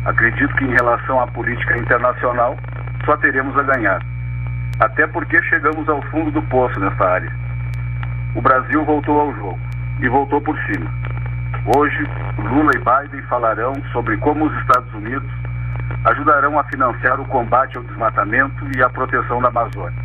Acredito 0.05 0.53
que, 0.55 0.65
em 0.65 0.71
relação 0.71 1.21
à 1.21 1.27
política 1.27 1.77
internacional, 1.77 2.57
só 3.05 3.15
teremos 3.17 3.57
a 3.57 3.63
ganhar 3.63 4.01
até 4.79 5.07
porque 5.07 5.41
chegamos 5.43 5.87
ao 5.87 6.01
fundo 6.03 6.31
do 6.31 6.41
poço 6.43 6.79
nessa 6.79 7.03
área. 7.05 7.31
O 8.35 8.41
Brasil 8.41 8.83
voltou 8.85 9.19
ao 9.19 9.33
jogo 9.35 9.59
e 10.01 10.09
voltou 10.09 10.41
por 10.41 10.57
cima. 10.65 10.89
Hoje, 11.65 12.05
Lula 12.37 12.71
e 12.75 12.77
Biden 12.77 13.21
falarão 13.29 13.73
sobre 13.93 14.17
como 14.17 14.45
os 14.45 14.57
Estados 14.59 14.93
Unidos 14.93 15.31
ajudarão 16.03 16.59
a 16.59 16.63
financiar 16.65 17.17
o 17.21 17.25
combate 17.25 17.77
ao 17.77 17.83
desmatamento 17.83 18.67
e 18.75 18.83
a 18.83 18.89
proteção 18.89 19.41
da 19.41 19.47
Amazônia. 19.47 19.97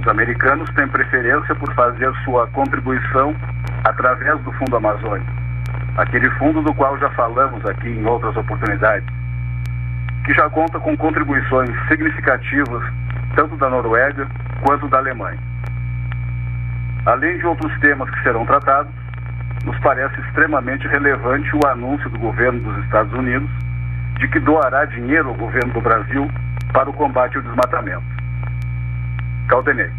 Os 0.00 0.08
americanos 0.08 0.66
têm 0.70 0.88
preferência 0.88 1.54
por 1.56 1.70
fazer 1.74 2.10
sua 2.24 2.46
contribuição 2.48 3.36
através 3.84 4.40
do 4.40 4.52
Fundo 4.52 4.76
Amazônia, 4.76 5.26
aquele 5.98 6.30
fundo 6.30 6.62
do 6.62 6.72
qual 6.72 6.98
já 6.98 7.10
falamos 7.10 7.62
aqui 7.66 7.90
em 7.90 8.06
outras 8.06 8.34
oportunidades, 8.34 9.06
que 10.24 10.32
já 10.32 10.48
conta 10.48 10.80
com 10.80 10.96
contribuições 10.96 11.70
significativas 11.88 12.82
tanto 13.34 13.56
da 13.56 13.68
Noruega 13.68 14.26
quanto 14.64 14.88
da 14.88 14.96
Alemanha. 14.96 15.38
Além 17.04 17.36
de 17.36 17.44
outros 17.44 17.78
temas 17.80 18.08
que 18.08 18.22
serão 18.22 18.46
tratados, 18.46 19.05
nos 19.66 19.78
parece 19.80 20.18
extremamente 20.20 20.86
relevante 20.86 21.50
o 21.56 21.68
anúncio 21.68 22.08
do 22.08 22.18
governo 22.18 22.60
dos 22.60 22.84
Estados 22.84 23.12
Unidos 23.12 23.50
de 24.18 24.28
que 24.28 24.40
doará 24.40 24.84
dinheiro 24.86 25.28
ao 25.28 25.34
governo 25.34 25.74
do 25.74 25.80
Brasil 25.80 26.30
para 26.72 26.88
o 26.88 26.92
combate 26.92 27.36
ao 27.36 27.42
desmatamento. 27.42 28.04
Caldenei. 29.48 29.90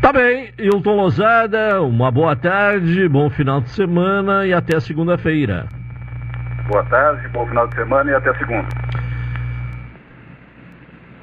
Tá 0.00 0.12
bem, 0.12 0.52
Hilton 0.58 0.96
Lozada, 0.96 1.82
uma 1.82 2.10
boa 2.10 2.34
tarde, 2.34 3.08
bom 3.08 3.28
final 3.30 3.60
de 3.60 3.70
semana 3.70 4.46
e 4.46 4.52
até 4.52 4.80
segunda-feira. 4.80 5.66
Boa 6.68 6.84
tarde, 6.84 7.28
bom 7.28 7.46
final 7.46 7.68
de 7.68 7.74
semana 7.76 8.10
e 8.10 8.14
até 8.14 8.34
segunda. 8.34 8.85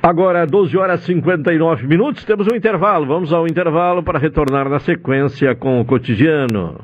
Agora, 0.06 0.46
12 0.46 0.78
horas 0.78 1.02
e 1.04 1.06
59 1.06 1.88
minutos, 1.88 2.26
temos 2.26 2.46
um 2.52 2.56
intervalo. 2.58 3.06
Vamos 3.06 3.32
ao 3.32 3.48
intervalo 3.48 4.04
para 4.04 4.20
retornar 4.20 4.68
na 4.68 4.78
sequência 4.78 5.56
com 5.56 5.80
o 5.80 5.86
cotidiano. 5.86 6.84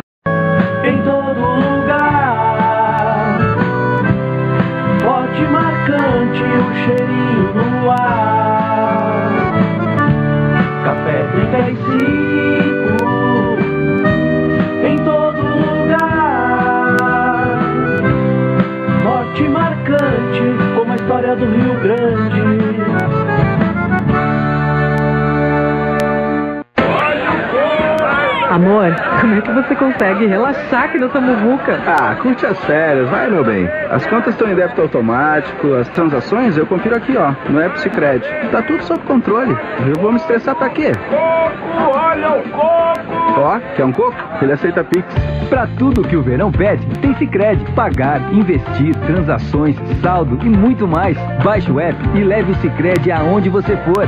Amor, 28.61 28.95
como 29.19 29.33
é 29.33 29.41
que 29.41 29.51
você 29.51 29.75
consegue 29.75 30.27
relaxar 30.27 30.83
aqui 30.83 30.99
nessa 30.99 31.19
muvuca? 31.19 31.79
Ah, 31.87 32.13
curte 32.21 32.45
as 32.45 32.63
férias, 32.65 33.09
vai, 33.09 33.27
meu 33.27 33.43
bem. 33.43 33.67
As 33.89 34.05
contas 34.05 34.35
estão 34.35 34.47
em 34.51 34.53
débito 34.53 34.83
automático, 34.83 35.73
as 35.73 35.89
transações 35.89 36.55
eu 36.55 36.67
confiro 36.67 36.95
aqui, 36.95 37.17
ó, 37.17 37.33
no 37.49 37.59
App 37.59 37.79
Cicred. 37.79 38.23
Tá 38.51 38.61
tudo 38.61 38.83
sob 38.83 38.99
controle. 39.07 39.57
Eu 39.87 39.99
vou 39.99 40.11
me 40.11 40.17
estressar 40.17 40.53
pra 40.53 40.69
quê? 40.69 40.91
Coco, 41.09 41.97
olha 41.97 42.33
o 42.33 42.43
coco! 42.49 43.39
Ó, 43.39 43.59
quer 43.75 43.83
um 43.83 43.91
coco? 43.91 44.15
Ele 44.43 44.53
aceita 44.53 44.83
Pix. 44.83 45.11
Pra 45.49 45.65
tudo 45.79 46.03
que 46.03 46.15
o 46.15 46.21
verão 46.21 46.51
pede, 46.51 46.85
tem 46.99 47.15
Sicredi. 47.15 47.65
Pagar, 47.71 48.31
investir, 48.31 48.95
transações, 49.07 49.75
saldo 50.03 50.37
e 50.45 50.49
muito 50.49 50.87
mais. 50.87 51.17
Baixe 51.43 51.71
o 51.71 51.79
app 51.79 51.97
e 52.13 52.23
leve 52.23 52.51
o 52.51 52.55
Sicredi 52.57 53.11
aonde 53.11 53.49
você 53.49 53.75
for. 53.77 54.07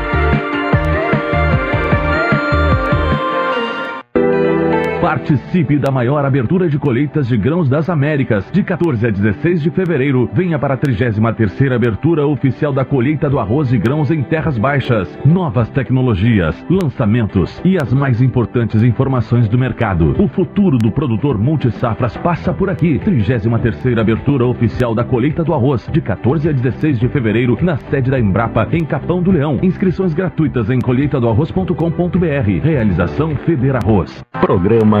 Participe 5.11 5.77
da 5.77 5.91
maior 5.91 6.23
abertura 6.23 6.69
de 6.69 6.79
colheitas 6.79 7.27
de 7.27 7.35
grãos 7.35 7.67
das 7.67 7.89
Américas. 7.89 8.49
De 8.49 8.63
14 8.63 9.07
a 9.07 9.09
16 9.09 9.61
de 9.61 9.69
fevereiro, 9.69 10.29
venha 10.31 10.57
para 10.57 10.75
a 10.75 10.77
33ª 10.77 11.75
abertura 11.75 12.25
oficial 12.25 12.71
da 12.71 12.85
colheita 12.85 13.29
do 13.29 13.37
arroz 13.37 13.73
e 13.73 13.77
grãos 13.77 14.09
em 14.09 14.23
terras 14.23 14.57
baixas. 14.57 15.09
Novas 15.25 15.69
tecnologias, 15.71 16.55
lançamentos 16.69 17.61
e 17.65 17.75
as 17.75 17.93
mais 17.93 18.21
importantes 18.21 18.83
informações 18.83 19.49
do 19.49 19.57
mercado. 19.57 20.15
O 20.17 20.29
futuro 20.29 20.77
do 20.77 20.89
produtor 20.89 21.37
multisafras 21.37 22.15
passa 22.15 22.53
por 22.53 22.69
aqui. 22.69 22.97
33ª 22.99 23.99
abertura 23.99 24.45
oficial 24.45 24.95
da 24.95 25.03
colheita 25.03 25.43
do 25.43 25.53
arroz, 25.53 25.89
de 25.91 25.99
14 25.99 26.47
a 26.47 26.53
16 26.53 26.97
de 26.97 27.09
fevereiro, 27.09 27.57
na 27.61 27.75
sede 27.75 28.09
da 28.09 28.17
Embrapa, 28.17 28.65
em 28.71 28.85
Capão 28.85 29.21
do 29.21 29.29
Leão. 29.29 29.59
Inscrições 29.61 30.13
gratuitas 30.13 30.69
em 30.69 30.79
colheitadoarroz.com.br. 30.79 32.63
Realização 32.63 33.35
Feder 33.35 33.75
Arroz. 33.75 34.23
Programa 34.39 35.00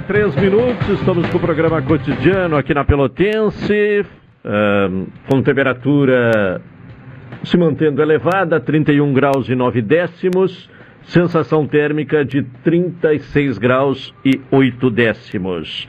Três 0.00 0.34
minutos, 0.36 0.88
estamos 0.90 1.28
com 1.28 1.38
o 1.38 1.40
programa 1.40 1.82
cotidiano 1.82 2.56
aqui 2.56 2.72
na 2.72 2.84
Pelotense, 2.84 4.04
ahn, 4.44 5.06
com 5.28 5.42
temperatura 5.42 6.60
se 7.42 7.56
mantendo 7.56 8.02
elevada, 8.02 8.60
31 8.60 9.12
graus 9.12 9.48
e 9.48 9.54
9 9.54 9.82
décimos, 9.82 10.70
sensação 11.02 11.66
térmica 11.66 12.24
de 12.24 12.42
36 12.64 13.58
graus 13.58 14.14
e 14.24 14.40
8 14.50 14.90
décimos. 14.90 15.88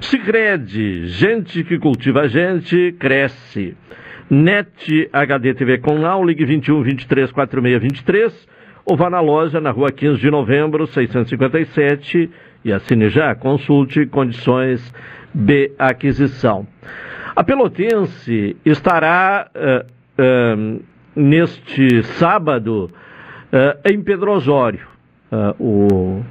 Sicredi, 0.00 1.06
gente 1.06 1.64
que 1.64 1.78
cultiva 1.78 2.28
gente, 2.28 2.94
cresce. 2.98 3.76
NET 4.30 5.08
HD 5.12 5.54
TV 5.54 5.78
com 5.78 5.98
Now, 5.98 6.24
ligue 6.24 6.44
21 6.44 6.82
23 6.82 7.32
46 7.32 7.82
23, 7.82 8.48
ou 8.84 8.96
vá 8.96 9.10
na 9.10 9.20
loja 9.20 9.60
na 9.60 9.70
rua 9.70 9.90
15 9.90 10.20
de 10.20 10.30
novembro, 10.30 10.86
657, 10.86 12.30
e 12.64 12.72
assine 12.72 13.08
já, 13.08 13.34
consulte 13.34 14.06
condições 14.06 14.92
de 15.34 15.72
aquisição. 15.78 16.66
A 17.34 17.44
Pelotense 17.44 18.56
estará 18.64 19.48
eh, 19.54 19.86
eh, 20.18 20.56
neste 21.14 22.02
sábado 22.02 22.90
eh, 23.52 23.78
em 23.92 24.02
Pedro 24.02 24.32
Osório. 24.32 24.90
O 25.60 26.22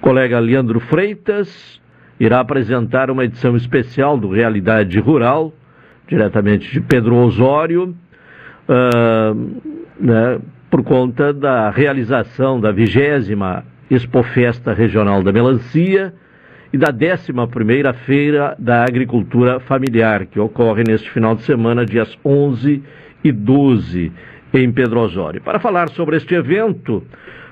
colega 0.00 0.38
Leandro 0.38 0.80
Freitas 0.80 1.80
irá 2.18 2.40
apresentar 2.40 3.10
uma 3.10 3.24
edição 3.24 3.54
especial 3.56 4.16
do 4.16 4.30
Realidade 4.30 4.98
Rural, 4.98 5.52
diretamente 6.08 6.72
de 6.72 6.80
Pedro 6.80 7.16
Osório, 7.16 7.94
né, 10.00 10.40
por 10.70 10.82
conta 10.82 11.30
da 11.30 11.68
realização 11.68 12.58
da 12.58 12.72
vigésima 12.72 13.66
Expofesta 13.94 14.72
Regional 14.72 15.22
da 15.22 15.32
Melancia 15.32 16.14
e 16.72 16.78
da 16.78 16.90
11ª 16.90 17.92
Feira 18.06 18.56
da 18.58 18.84
Agricultura 18.84 19.60
Familiar, 19.60 20.24
que 20.24 20.40
ocorre 20.40 20.82
neste 20.82 21.10
final 21.10 21.34
de 21.34 21.42
semana, 21.42 21.84
dias 21.84 22.18
11 22.24 22.82
e 23.22 23.30
12, 23.30 24.10
em 24.54 24.72
Pedro 24.72 25.00
Osório. 25.00 25.42
Para 25.42 25.60
falar 25.60 25.90
sobre 25.90 26.16
este 26.16 26.34
evento, 26.34 27.04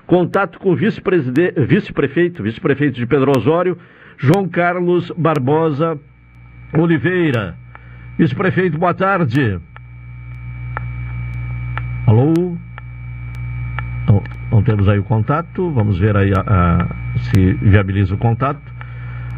contato 0.06 0.58
com 0.58 0.70
o 0.70 0.76
vice-prefeito, 0.76 2.42
vice-prefeito, 2.42 2.98
de 2.98 3.06
Pedro 3.06 3.32
Osório, 3.36 3.76
João 4.16 4.48
Carlos 4.48 5.12
Barbosa 5.16 5.98
Oliveira. 6.72 7.54
Vice-prefeito, 8.18 8.78
boa 8.78 8.94
tarde. 8.94 9.60
Alô? 12.06 12.56
Não, 14.08 14.22
não 14.50 14.62
temos 14.62 14.88
aí 14.88 14.98
o 14.98 15.04
contato, 15.04 15.70
vamos 15.70 15.98
ver 15.98 16.16
aí 16.16 16.32
a- 16.32 16.44
a- 16.46 16.86
se 17.30 17.52
viabiliza 17.54 18.14
o 18.14 18.18
contato. 18.18 18.60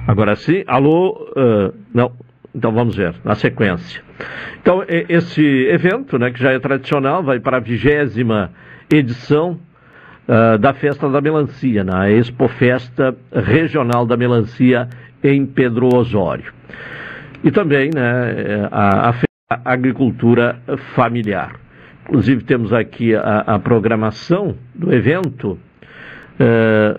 Agora 0.07 0.35
sim, 0.37 0.65
alô? 0.67 1.33
ah, 1.37 1.73
não, 1.95 2.13
então 2.55 2.73
vamos 2.73 2.97
ver, 2.97 3.15
na 3.25 3.35
sequência. 3.35 4.03
Então, 4.61 4.85
esse 4.89 5.43
evento, 5.69 6.19
né, 6.19 6.31
que 6.31 6.41
já 6.41 6.53
é 6.53 6.59
tradicional, 6.59 7.23
vai 7.23 7.41
para 7.41 7.57
a 7.57 7.61
vigésima 7.61 8.51
edição 8.93 9.59
ah, 10.29 10.57
da 10.57 10.73
Festa 10.73 11.09
da 11.09 11.21
Melancia, 11.21 11.83
na 11.85 12.09
Expo 12.11 12.47
Festa 12.49 13.15
Regional 13.33 14.07
da 14.07 14.17
Melancia 14.17 14.89
em 15.23 15.45
Pedro 15.47 15.89
Osório. 15.95 16.53
E 17.45 17.51
também 17.51 17.91
né, 17.95 18.69
a, 18.71 19.11
a 19.11 19.15
a 19.51 19.73
Agricultura 19.73 20.57
Familiar. 20.95 21.57
Inclusive 22.09 22.45
temos 22.45 22.73
aqui 22.73 23.15
a, 23.15 23.45
a 23.47 23.59
programação 23.59 24.55
do 24.75 24.93
evento. 24.93 25.59
Eh, 26.39 26.99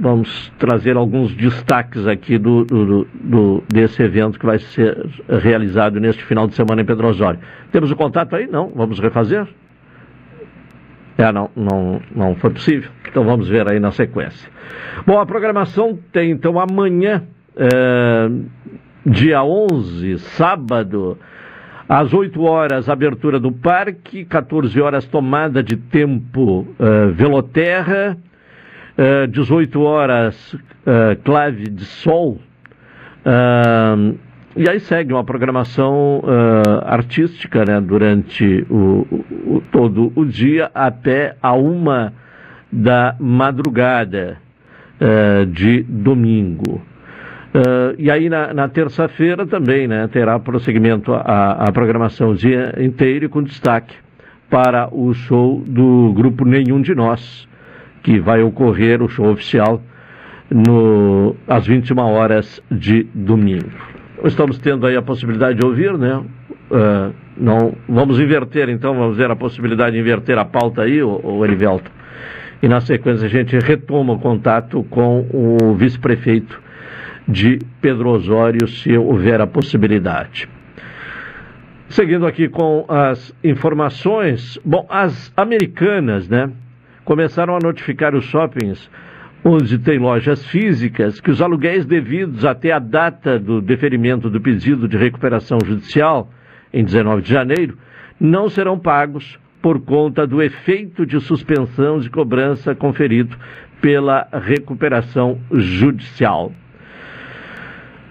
vamos 0.00 0.50
trazer 0.58 0.96
alguns 0.96 1.34
destaques 1.34 2.06
aqui 2.06 2.38
do, 2.38 2.64
do- 2.64 3.06
do- 3.14 3.64
desse 3.68 4.02
evento 4.02 4.38
que 4.38 4.46
vai 4.46 4.58
ser 4.58 4.96
realizado 5.28 6.00
neste 6.00 6.24
final 6.24 6.46
de 6.46 6.54
semana 6.54 6.80
em 6.80 6.84
Pedro 6.84 7.08
Osório. 7.08 7.40
Temos 7.72 7.90
o 7.90 7.96
contato 7.96 8.34
aí? 8.36 8.46
Não? 8.46 8.68
Vamos 8.74 8.98
refazer? 9.00 9.46
É, 11.18 11.32
não, 11.32 11.50
não, 11.56 12.00
não 12.14 12.34
foi 12.36 12.50
possível. 12.50 12.90
Então 13.08 13.24
vamos 13.24 13.48
ver 13.48 13.68
aí 13.70 13.80
na 13.80 13.90
sequência. 13.90 14.48
Bom, 15.04 15.18
a 15.20 15.26
programação 15.26 15.98
tem 16.12 16.30
então 16.30 16.58
amanhã, 16.60 17.24
eh, 17.56 18.28
dia 19.04 19.42
11, 19.42 20.18
sábado, 20.18 21.18
às 21.88 22.12
8 22.12 22.42
horas, 22.42 22.88
abertura 22.88 23.40
do 23.40 23.50
parque, 23.50 24.24
14 24.24 24.80
horas, 24.80 25.06
tomada 25.06 25.62
de 25.62 25.76
tempo 25.76 26.66
eh, 26.78 27.06
Veloterra, 27.12 28.18
eh, 28.96 29.26
18 29.26 29.80
horas, 29.80 30.56
eh, 30.86 31.16
clave 31.24 31.64
de 31.70 31.84
sol. 31.84 32.38
Ah, 33.24 33.96
e 34.56 34.68
aí 34.68 34.80
segue 34.80 35.12
uma 35.12 35.22
programação 35.24 36.22
artística 36.84 37.64
né, 37.64 37.80
durante 37.80 38.66
o, 38.68 39.06
o- 39.46 39.62
todo 39.70 40.10
o 40.16 40.24
dia 40.24 40.68
até 40.74 41.36
a 41.40 41.52
uma 41.52 42.12
da 42.72 43.14
madrugada 43.20 44.38
de 45.52 45.82
domingo. 45.84 46.82
Uh, 47.48 47.96
e 47.96 48.10
aí 48.10 48.28
na, 48.28 48.52
na 48.52 48.68
terça-feira 48.68 49.46
também 49.46 49.88
né, 49.88 50.06
terá 50.08 50.38
prosseguimento 50.38 51.14
a, 51.14 51.64
a 51.66 51.72
programação 51.72 52.30
o 52.30 52.34
dia 52.34 52.74
inteiro 52.78 53.30
com 53.30 53.42
destaque 53.42 53.94
para 54.50 54.88
o 54.92 55.14
show 55.14 55.62
do 55.66 56.12
grupo 56.12 56.44
Nenhum 56.44 56.82
de 56.82 56.94
Nós, 56.94 57.48
que 58.02 58.20
vai 58.20 58.42
ocorrer 58.42 59.02
o 59.02 59.08
show 59.08 59.30
oficial 59.30 59.80
no, 60.50 61.36
às 61.46 61.66
21 61.66 61.98
horas 61.98 62.62
de 62.70 63.04
domingo. 63.14 63.70
Estamos 64.24 64.58
tendo 64.58 64.86
aí 64.86 64.96
a 64.96 65.02
possibilidade 65.02 65.58
de 65.58 65.66
ouvir, 65.66 65.96
né? 65.96 66.22
Uh, 66.70 67.14
não, 67.36 67.74
vamos 67.88 68.20
inverter 68.20 68.68
então, 68.68 68.94
vamos 68.94 69.16
ver 69.16 69.30
a 69.30 69.36
possibilidade 69.36 69.92
de 69.92 70.00
inverter 70.00 70.38
a 70.38 70.44
pauta 70.44 70.82
aí, 70.82 71.02
o 71.02 71.44
Erivelto. 71.44 71.90
E 72.62 72.68
na 72.68 72.80
sequência 72.80 73.26
a 73.26 73.30
gente 73.30 73.56
retoma 73.58 74.14
o 74.14 74.18
contato 74.18 74.84
com 74.90 75.26
o 75.32 75.74
vice-prefeito 75.74 76.67
de 77.28 77.58
Pedro 77.80 78.08
Osório, 78.08 78.66
se 78.66 78.96
houver 78.96 79.40
a 79.40 79.46
possibilidade. 79.46 80.48
Seguindo 81.90 82.26
aqui 82.26 82.48
com 82.48 82.84
as 82.88 83.34
informações, 83.44 84.58
bom, 84.64 84.86
as 84.88 85.32
americanas, 85.36 86.28
né, 86.28 86.50
começaram 87.04 87.54
a 87.54 87.58
notificar 87.62 88.14
os 88.14 88.24
shoppings 88.24 88.90
onde 89.44 89.78
tem 89.78 89.98
lojas 89.98 90.44
físicas 90.46 91.20
que 91.20 91.30
os 91.30 91.40
aluguéis 91.40 91.86
devidos 91.86 92.44
até 92.44 92.72
a 92.72 92.78
data 92.78 93.38
do 93.38 93.60
deferimento 93.60 94.28
do 94.28 94.40
pedido 94.40 94.88
de 94.88 94.96
recuperação 94.96 95.58
judicial, 95.64 96.30
em 96.72 96.84
19 96.84 97.22
de 97.22 97.32
janeiro, 97.32 97.78
não 98.20 98.48
serão 98.48 98.78
pagos 98.78 99.38
por 99.62 99.80
conta 99.80 100.26
do 100.26 100.42
efeito 100.42 101.06
de 101.06 101.20
suspensão 101.20 101.98
de 101.98 102.10
cobrança 102.10 102.74
conferido 102.74 103.36
pela 103.80 104.28
recuperação 104.32 105.38
judicial. 105.52 106.52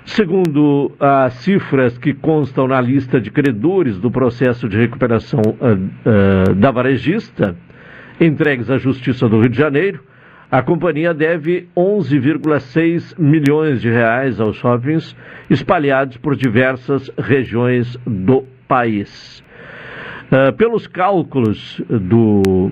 Segundo 0.08 0.93
as 1.01 1.34
cifras 1.34 1.97
que 1.97 2.14
constam 2.14 2.66
na 2.66 2.80
lista 2.80 3.20
de 3.20 3.30
credores 3.30 3.99
do 3.99 4.10
processo 4.10 4.68
de 4.70 4.78
recuperação 4.78 5.41
uh, 5.41 6.51
uh, 6.51 6.55
da 6.55 6.72
varejista, 6.72 7.58
entregues 8.20 8.70
à 8.72 8.78
Justiça 8.78 9.28
do 9.28 9.41
Rio 9.41 9.49
de 9.49 9.58
Janeiro, 9.58 10.01
a 10.49 10.62
companhia 10.62 11.14
deve 11.14 11.68
11,6 11.76 13.20
milhões 13.20 13.82
de 13.82 13.89
reais 13.89 14.39
aos 14.39 14.55
shoppings 14.55 15.14
espalhados 15.49 16.16
por 16.16 16.38
diversas 16.38 17.12
regiões 17.18 17.97
do 18.08 18.45
país. 18.66 19.43
Uh, 20.32 20.53
pelos 20.53 20.88
cálculos 20.88 21.82
do, 21.89 22.72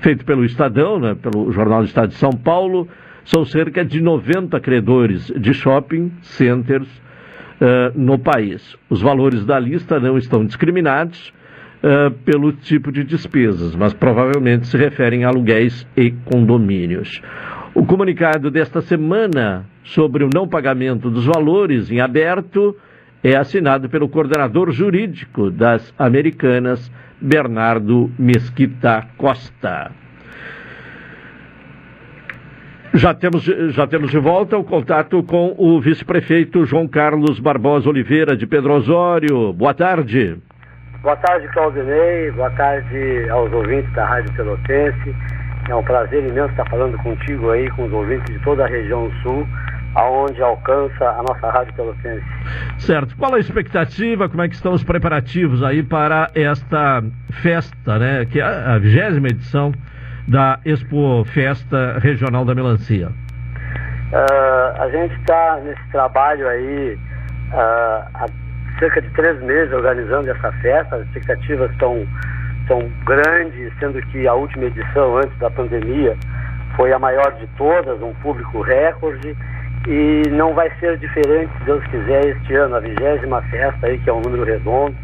feito 0.00 0.24
pelo 0.24 0.46
Estadão, 0.46 0.98
né, 0.98 1.14
pelo 1.14 1.52
Jornal 1.52 1.80
do 1.80 1.86
Estado 1.86 2.08
de 2.08 2.14
São 2.14 2.32
Paulo, 2.32 2.88
são 3.24 3.44
cerca 3.44 3.84
de 3.84 4.00
90 4.00 4.58
credores 4.60 5.26
de 5.36 5.52
shopping 5.54 6.12
centers 6.22 6.88
uh, 7.60 7.92
no 7.94 8.18
país. 8.18 8.76
Os 8.88 9.00
valores 9.00 9.44
da 9.44 9.58
lista 9.58 10.00
não 10.00 10.16
estão 10.16 10.44
discriminados 10.44 11.32
uh, 11.82 12.10
pelo 12.24 12.52
tipo 12.52 12.90
de 12.90 13.04
despesas, 13.04 13.74
mas 13.74 13.92
provavelmente 13.92 14.66
se 14.66 14.76
referem 14.76 15.24
a 15.24 15.28
aluguéis 15.28 15.86
e 15.96 16.10
condomínios. 16.10 17.20
O 17.74 17.84
comunicado 17.86 18.50
desta 18.50 18.80
semana 18.80 19.64
sobre 19.84 20.24
o 20.24 20.30
não 20.32 20.48
pagamento 20.48 21.08
dos 21.08 21.24
valores 21.24 21.90
em 21.90 22.00
aberto 22.00 22.76
é 23.22 23.36
assinado 23.36 23.88
pelo 23.88 24.08
coordenador 24.08 24.70
jurídico 24.70 25.50
das 25.50 25.92
Americanas, 25.98 26.90
Bernardo 27.20 28.10
Mesquita 28.18 29.06
Costa. 29.16 29.99
Já 32.92 33.14
temos, 33.14 33.44
já 33.44 33.86
temos 33.86 34.10
de 34.10 34.18
volta 34.18 34.58
o 34.58 34.64
contato 34.64 35.22
com 35.22 35.54
o 35.56 35.80
vice-prefeito 35.80 36.64
João 36.66 36.88
Carlos 36.88 37.38
Barbosa 37.38 37.88
Oliveira, 37.88 38.36
de 38.36 38.48
Pedro 38.48 38.74
Osório. 38.74 39.52
Boa 39.52 39.72
tarde. 39.72 40.36
Boa 41.00 41.16
tarde, 41.16 41.46
Claudinei. 41.48 42.32
Boa 42.32 42.50
tarde 42.50 43.28
aos 43.30 43.52
ouvintes 43.52 43.92
da 43.92 44.04
Rádio 44.04 44.32
Pelotense. 44.34 45.14
É 45.68 45.74
um 45.74 45.84
prazer 45.84 46.26
imenso 46.26 46.50
estar 46.50 46.68
falando 46.68 46.98
contigo 46.98 47.50
aí, 47.50 47.70
com 47.70 47.84
os 47.84 47.92
ouvintes 47.92 48.34
de 48.34 48.42
toda 48.42 48.64
a 48.64 48.68
região 48.68 49.08
sul, 49.22 49.46
aonde 49.94 50.42
alcança 50.42 51.10
a 51.10 51.22
nossa 51.22 51.48
Rádio 51.48 51.72
Pelotense. 51.74 52.26
Certo. 52.78 53.16
Qual 53.16 53.32
a 53.32 53.38
expectativa? 53.38 54.28
Como 54.28 54.42
é 54.42 54.48
que 54.48 54.56
estão 54.56 54.72
os 54.72 54.82
preparativos 54.82 55.62
aí 55.62 55.84
para 55.84 56.28
esta 56.34 57.04
festa, 57.40 58.00
né? 58.00 58.26
Que 58.26 58.40
é 58.40 58.44
a 58.44 58.76
vigésima 58.78 59.28
edição 59.28 59.72
da 60.30 60.60
Expo 60.64 61.24
Festa 61.24 61.98
Regional 61.98 62.44
da 62.44 62.54
Melancia? 62.54 63.08
Uh, 63.08 64.80
a 64.82 64.88
gente 64.90 65.14
está 65.16 65.60
nesse 65.64 65.82
trabalho 65.90 66.48
aí 66.48 66.98
uh, 67.52 68.08
há 68.14 68.26
cerca 68.78 69.02
de 69.02 69.10
três 69.10 69.42
meses 69.42 69.72
organizando 69.72 70.30
essa 70.30 70.52
festa. 70.52 70.96
As 70.96 71.02
expectativas 71.06 71.70
estão 71.72 72.06
são 72.68 72.88
grandes, 73.04 73.72
sendo 73.80 74.00
que 74.06 74.28
a 74.28 74.34
última 74.34 74.66
edição 74.66 75.16
antes 75.16 75.36
da 75.38 75.50
pandemia 75.50 76.16
foi 76.76 76.92
a 76.92 76.98
maior 77.00 77.32
de 77.32 77.48
todas, 77.58 78.00
um 78.00 78.14
público 78.22 78.60
recorde. 78.62 79.36
E 79.88 80.22
não 80.30 80.54
vai 80.54 80.70
ser 80.78 80.96
diferente, 80.98 81.50
se 81.58 81.64
Deus 81.64 81.82
quiser, 81.86 82.24
este 82.26 82.54
ano, 82.54 82.76
a 82.76 82.80
vigésima 82.80 83.42
festa 83.42 83.86
aí, 83.86 83.98
que 83.98 84.10
é 84.10 84.12
um 84.12 84.20
número 84.20 84.44
redondo, 84.44 84.94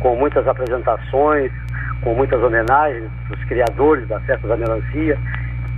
com 0.00 0.16
muitas 0.16 0.48
apresentações, 0.48 1.52
com 2.04 2.14
muitas 2.14 2.40
homenagens 2.42 3.10
dos 3.28 3.42
criadores 3.44 4.06
da 4.06 4.20
festa 4.20 4.46
da 4.46 4.56
melancia, 4.56 5.18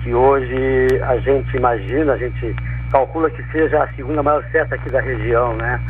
que 0.03 0.13
hoje 0.13 0.89
a 1.03 1.17
gente 1.19 1.57
imagina, 1.57 2.13
a 2.15 2.19
gente 2.19 2.55
calcula 2.91 3.31
que 3.31 3.43
seja 3.53 3.85
a 3.85 3.89
segunda 3.95 4.23
maior 4.23 4.43
festa 4.51 4.75
aqui 4.75 4.91
da 4.91 5.01
região, 5.01 5.55
né? 5.57 5.81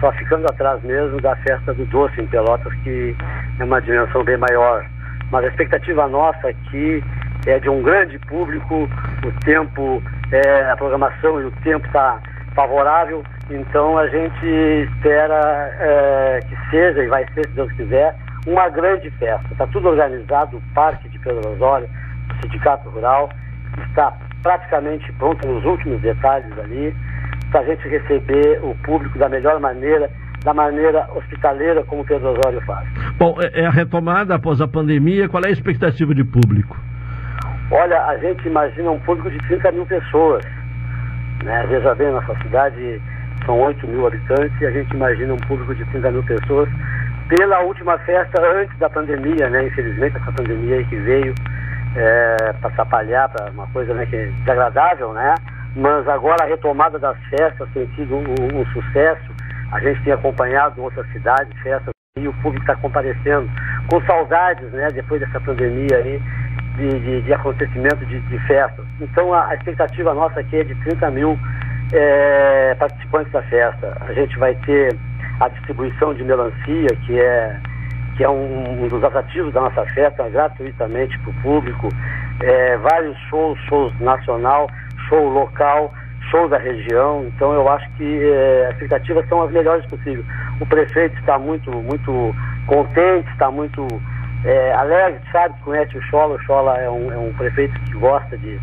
Só 0.00 0.10
ficando 0.12 0.46
atrás 0.46 0.82
mesmo 0.82 1.20
da 1.20 1.36
festa 1.36 1.72
do 1.74 1.84
doce 1.86 2.20
em 2.20 2.26
Pelotas, 2.26 2.72
que 2.82 3.14
é 3.60 3.64
uma 3.64 3.80
dimensão 3.80 4.24
bem 4.24 4.38
maior. 4.38 4.84
Mas 5.30 5.44
a 5.44 5.48
expectativa 5.48 6.08
nossa 6.08 6.48
aqui 6.48 7.04
é 7.46 7.58
de 7.58 7.68
um 7.68 7.82
grande 7.82 8.18
público, 8.20 8.88
o 9.24 9.44
tempo, 9.44 10.02
é, 10.32 10.70
a 10.70 10.76
programação 10.76 11.40
e 11.42 11.44
o 11.44 11.50
tempo 11.62 11.86
está 11.86 12.20
favorável, 12.54 13.22
então 13.50 13.98
a 13.98 14.06
gente 14.08 14.46
espera 14.46 15.70
é, 15.78 16.40
que 16.48 16.70
seja, 16.70 17.02
e 17.02 17.08
vai 17.08 17.26
ser, 17.34 17.46
se 17.46 17.52
Deus 17.52 17.70
quiser, 17.72 18.14
uma 18.46 18.68
grande 18.68 19.10
festa. 19.12 19.46
Está 19.50 19.66
tudo 19.66 19.88
organizado, 19.88 20.56
o 20.56 20.62
Parque 20.74 21.08
de 21.08 21.18
Pedro 21.18 21.50
Osório, 21.50 21.88
o 22.30 22.42
Sindicato 22.42 22.88
Rural, 22.90 23.30
está 23.88 24.12
praticamente 24.42 25.10
pronto 25.14 25.46
nos 25.46 25.64
últimos 25.64 26.00
detalhes 26.02 26.58
ali, 26.58 26.94
para 27.50 27.60
a 27.60 27.64
gente 27.64 27.88
receber 27.88 28.60
o 28.62 28.74
público 28.82 29.18
da 29.18 29.28
melhor 29.28 29.58
maneira, 29.60 30.10
da 30.42 30.52
maneira 30.52 31.08
hospitaleira 31.14 31.82
como 31.84 32.02
o 32.02 32.04
Pedro 32.04 32.30
Osório 32.30 32.60
faz. 32.62 32.86
Bom, 33.16 33.36
é, 33.40 33.62
é 33.62 33.66
a 33.66 33.70
retomada 33.70 34.34
após 34.34 34.60
a 34.60 34.68
pandemia, 34.68 35.28
qual 35.28 35.42
é 35.44 35.48
a 35.48 35.52
expectativa 35.52 36.14
de 36.14 36.24
público? 36.24 36.76
Olha, 37.70 38.04
a 38.06 38.18
gente 38.18 38.46
imagina 38.46 38.90
um 38.90 39.00
público 39.00 39.30
de 39.30 39.38
30 39.48 39.72
mil 39.72 39.86
pessoas. 39.86 40.44
Né? 41.42 41.66
Veja 41.68 41.94
bem, 41.94 42.12
nossa 42.12 42.34
cidade 42.42 43.00
são 43.46 43.58
8 43.60 43.86
mil 43.88 44.06
habitantes 44.06 44.60
e 44.60 44.66
a 44.66 44.70
gente 44.70 44.94
imagina 44.94 45.32
um 45.32 45.38
público 45.38 45.74
de 45.74 45.84
30 45.86 46.10
mil 46.10 46.22
pessoas 46.24 46.68
pela 47.28 47.60
última 47.60 47.98
festa 47.98 48.40
antes 48.42 48.76
da 48.78 48.88
pandemia, 48.90 49.48
né? 49.48 49.66
Infelizmente 49.66 50.16
essa 50.16 50.32
pandemia 50.32 50.76
aí 50.76 50.84
que 50.84 50.96
veio 50.96 51.34
é, 51.96 52.52
para 52.60 52.70
atrapalhar, 52.70 53.28
para 53.28 53.50
uma 53.50 53.66
coisa 53.68 53.94
né, 53.94 54.06
que 54.06 54.16
é 54.16 54.26
desagradável, 54.26 55.12
né? 55.12 55.34
Mas 55.76 56.06
agora 56.08 56.44
a 56.44 56.46
retomada 56.46 56.98
das 56.98 57.18
festas 57.24 57.68
tem 57.72 57.86
sido 57.94 58.16
um, 58.16 58.60
um 58.60 58.66
sucesso. 58.66 59.32
A 59.72 59.80
gente 59.80 60.02
tem 60.02 60.12
acompanhado 60.12 60.82
outras 60.82 61.10
cidades 61.12 61.52
festas 61.62 61.92
e 62.16 62.28
o 62.28 62.32
público 62.34 62.62
está 62.62 62.76
comparecendo 62.76 63.50
com 63.90 64.00
saudades, 64.02 64.70
né? 64.72 64.88
Depois 64.92 65.20
dessa 65.20 65.40
pandemia 65.40 65.96
aí 65.96 66.22
de, 66.76 67.00
de, 67.00 67.22
de 67.22 67.32
acontecimento 67.32 68.04
de, 68.06 68.20
de, 68.20 68.38
festas. 68.46 68.84
Então 69.00 69.32
a, 69.32 69.48
a, 69.48 69.54
expectativa 69.54 70.14
nossa 70.14 70.40
aqui 70.40 70.56
é 70.56 70.64
de 70.64 70.74
30 70.76 71.10
mil 71.10 71.38
é, 71.92 72.74
participantes 72.78 73.32
da 73.32 73.42
festa. 73.42 73.96
A 74.00 74.12
gente 74.12 74.38
vai 74.38 74.54
ter 74.66 74.96
a 75.40 75.48
distribuição 75.48 76.14
de 76.14 76.24
melancia, 76.24 76.88
que 77.06 77.18
é, 77.18 77.60
que 78.16 78.24
é 78.24 78.28
um, 78.28 78.84
um 78.84 78.88
dos 78.88 79.02
atrativos 79.02 79.52
da 79.52 79.62
nossa 79.62 79.84
festa, 79.86 80.28
gratuitamente 80.28 81.18
para 81.20 81.30
o 81.30 81.34
público, 81.42 81.88
é, 82.40 82.76
vários 82.78 83.16
shows, 83.28 83.58
shows 83.68 83.92
nacional, 84.00 84.68
show 85.08 85.28
local, 85.28 85.92
show 86.30 86.48
da 86.48 86.58
região, 86.58 87.24
então 87.26 87.52
eu 87.52 87.68
acho 87.68 87.88
que 87.92 88.22
é, 88.22 88.66
as 88.66 88.72
expectativas 88.74 89.28
são 89.28 89.42
as 89.42 89.50
melhores 89.50 89.84
possíveis. 89.86 90.24
O 90.60 90.66
prefeito 90.66 91.18
está 91.18 91.38
muito, 91.38 91.70
muito 91.70 92.34
contente, 92.66 93.28
está 93.30 93.50
muito 93.50 93.86
é, 94.44 94.72
alegre, 94.74 95.20
sabe, 95.32 95.54
conhece 95.62 95.96
o 95.96 96.02
Chola, 96.02 96.36
o 96.36 96.42
Chola 96.42 96.78
é 96.78 96.88
um, 96.88 97.12
é 97.12 97.18
um 97.18 97.32
prefeito 97.34 97.78
que 97.80 97.92
gosta 97.94 98.36
de, 98.38 98.58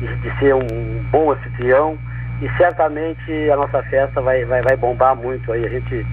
de, 0.00 0.16
de 0.16 0.38
ser 0.38 0.54
um 0.54 1.02
bom 1.10 1.32
anfitrião, 1.32 1.98
e 2.40 2.48
certamente 2.56 3.50
a 3.50 3.56
nossa 3.56 3.82
festa 3.84 4.20
vai, 4.20 4.44
vai, 4.44 4.62
vai 4.62 4.76
bombar 4.76 5.16
muito 5.16 5.50
aí. 5.50 5.64
A 5.64 5.68
gente, 5.68 6.06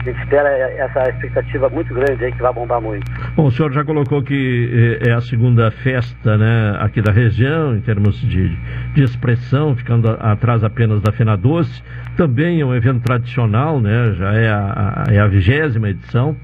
a 0.00 0.04
gente 0.04 0.20
espera 0.22 0.48
essa 0.48 1.10
expectativa 1.10 1.68
muito 1.68 1.92
grande 1.92 2.24
aí 2.24 2.32
que 2.32 2.40
vai 2.40 2.52
bombar 2.52 2.80
muito. 2.80 3.10
Bom, 3.34 3.46
o 3.46 3.50
senhor 3.50 3.72
já 3.72 3.84
colocou 3.84 4.22
que 4.22 5.00
eh, 5.02 5.08
é 5.10 5.12
a 5.12 5.20
segunda 5.20 5.70
festa 5.70 6.38
né, 6.38 6.76
aqui 6.78 7.02
da 7.02 7.10
região, 7.10 7.76
em 7.76 7.80
termos 7.80 8.20
de, 8.20 8.56
de 8.94 9.02
expressão, 9.02 9.74
ficando 9.74 10.08
atrás 10.20 10.62
apenas 10.62 11.02
da 11.02 11.10
Fena 11.10 11.36
Doce. 11.36 11.82
Também 12.16 12.60
é 12.60 12.64
um 12.64 12.74
evento 12.74 13.02
tradicional, 13.02 13.80
né, 13.80 14.14
já 14.16 14.32
é 14.32 14.48
a, 14.48 15.04
é 15.10 15.18
a 15.18 15.26
vigésima 15.26 15.90
edição. 15.90 16.36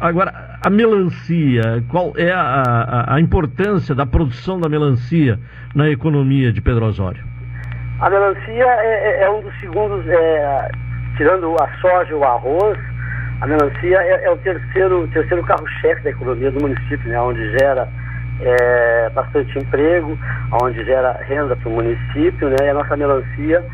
agora, 0.00 0.58
a 0.64 0.70
melancia, 0.70 1.84
qual 1.88 2.14
é 2.16 2.32
a, 2.32 2.40
a, 2.40 3.14
a, 3.16 3.20
importância 3.20 3.94
da 3.94 4.06
produção 4.06 4.58
da 4.58 4.70
melancia 4.70 5.38
na 5.74 5.90
economia 5.90 6.50
de 6.50 6.62
Pedro 6.62 6.86
Osório? 6.86 7.31
A 8.02 8.10
melancia 8.10 8.66
é, 8.66 9.20
é, 9.20 9.22
é 9.22 9.30
um 9.30 9.40
dos 9.42 9.60
segundos, 9.60 10.04
é, 10.08 10.70
tirando 11.16 11.54
a 11.62 11.68
soja 11.80 12.10
e 12.10 12.14
o 12.14 12.24
arroz, 12.24 12.76
a 13.40 13.46
melancia 13.46 13.96
é, 13.96 14.24
é 14.24 14.30
o 14.30 14.36
terceiro, 14.38 15.06
terceiro 15.12 15.44
carro-chefe 15.44 16.02
da 16.02 16.10
economia 16.10 16.50
do 16.50 16.60
município, 16.60 17.08
né, 17.08 17.20
onde 17.20 17.48
gera 17.56 17.88
é, 18.40 19.08
bastante 19.10 19.56
emprego, 19.56 20.18
onde 20.60 20.84
gera 20.84 21.12
renda 21.28 21.54
para 21.54 21.68
o 21.68 21.74
município, 21.74 22.48
né, 22.48 22.56
e 22.64 22.70
a 22.70 22.74
nossa 22.74 22.96
melancia 22.96 23.64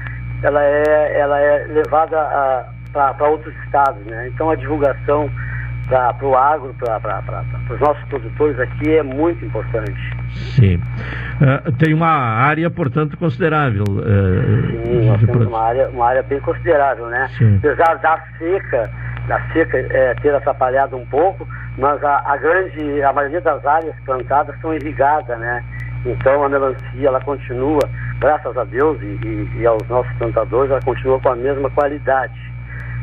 ela 0.43 0.62
é, 0.62 1.18
ela 1.18 1.41
é 1.41 1.64
levada 1.68 2.68
para 2.93 3.29
outros 3.29 3.55
estados. 3.64 4.05
Né, 4.05 4.29
então 4.29 4.51
a 4.51 4.57
divulgação 4.57 5.31
para 5.89 6.26
o 6.26 6.36
agro, 6.36 6.74
para 6.74 7.45
os 7.70 7.80
nossos 7.80 8.05
produtores 8.05 8.59
aqui 8.61 8.97
é 8.97 9.03
muito 9.03 9.45
importante. 9.45 9.99
Sim. 10.55 10.76
Uh, 10.76 11.72
tem 11.78 11.95
uma 11.95 12.09
área, 12.09 12.70
portanto, 12.70 13.16
considerável. 13.16 13.84
Uh, 13.89 14.86
Sim, 14.86 15.07
nós 15.07 15.20
temos 15.20 15.47
uma 15.47 15.62
área, 15.62 15.89
uma 15.89 16.07
área 16.07 16.22
bem 16.22 16.41
considerável, 16.41 17.07
né? 17.07 17.28
Sim. 17.39 17.57
Apesar 17.57 17.95
da 17.99 18.20
seca, 18.39 18.91
da 19.26 19.41
seca 19.53 19.78
é, 19.78 20.14
ter 20.14 20.34
atrapalhado 20.34 20.97
um 20.97 21.07
pouco, 21.07 21.49
mas 21.78 22.03
a, 22.05 22.22
a, 22.26 22.36
grande, 22.36 23.03
a 23.03 23.12
maioria 23.12 23.41
das 23.41 23.64
áreas 23.64 23.95
plantadas 24.05 24.55
são 24.61 24.74
irrigadas, 24.74 25.39
né? 25.39 25.64
Então 26.05 26.45
a 26.45 26.49
melancia, 26.49 27.09
ela 27.09 27.20
continua, 27.20 27.80
graças 28.20 28.57
a 28.57 28.64
Deus 28.64 29.01
e, 29.01 29.18
e, 29.26 29.61
e 29.61 29.66
aos 29.66 29.86
nossos 29.89 30.12
plantadores, 30.18 30.70
ela 30.70 30.80
continua 30.82 31.18
com 31.20 31.30
a 31.30 31.36
mesma 31.36 31.70
qualidade. 31.70 32.47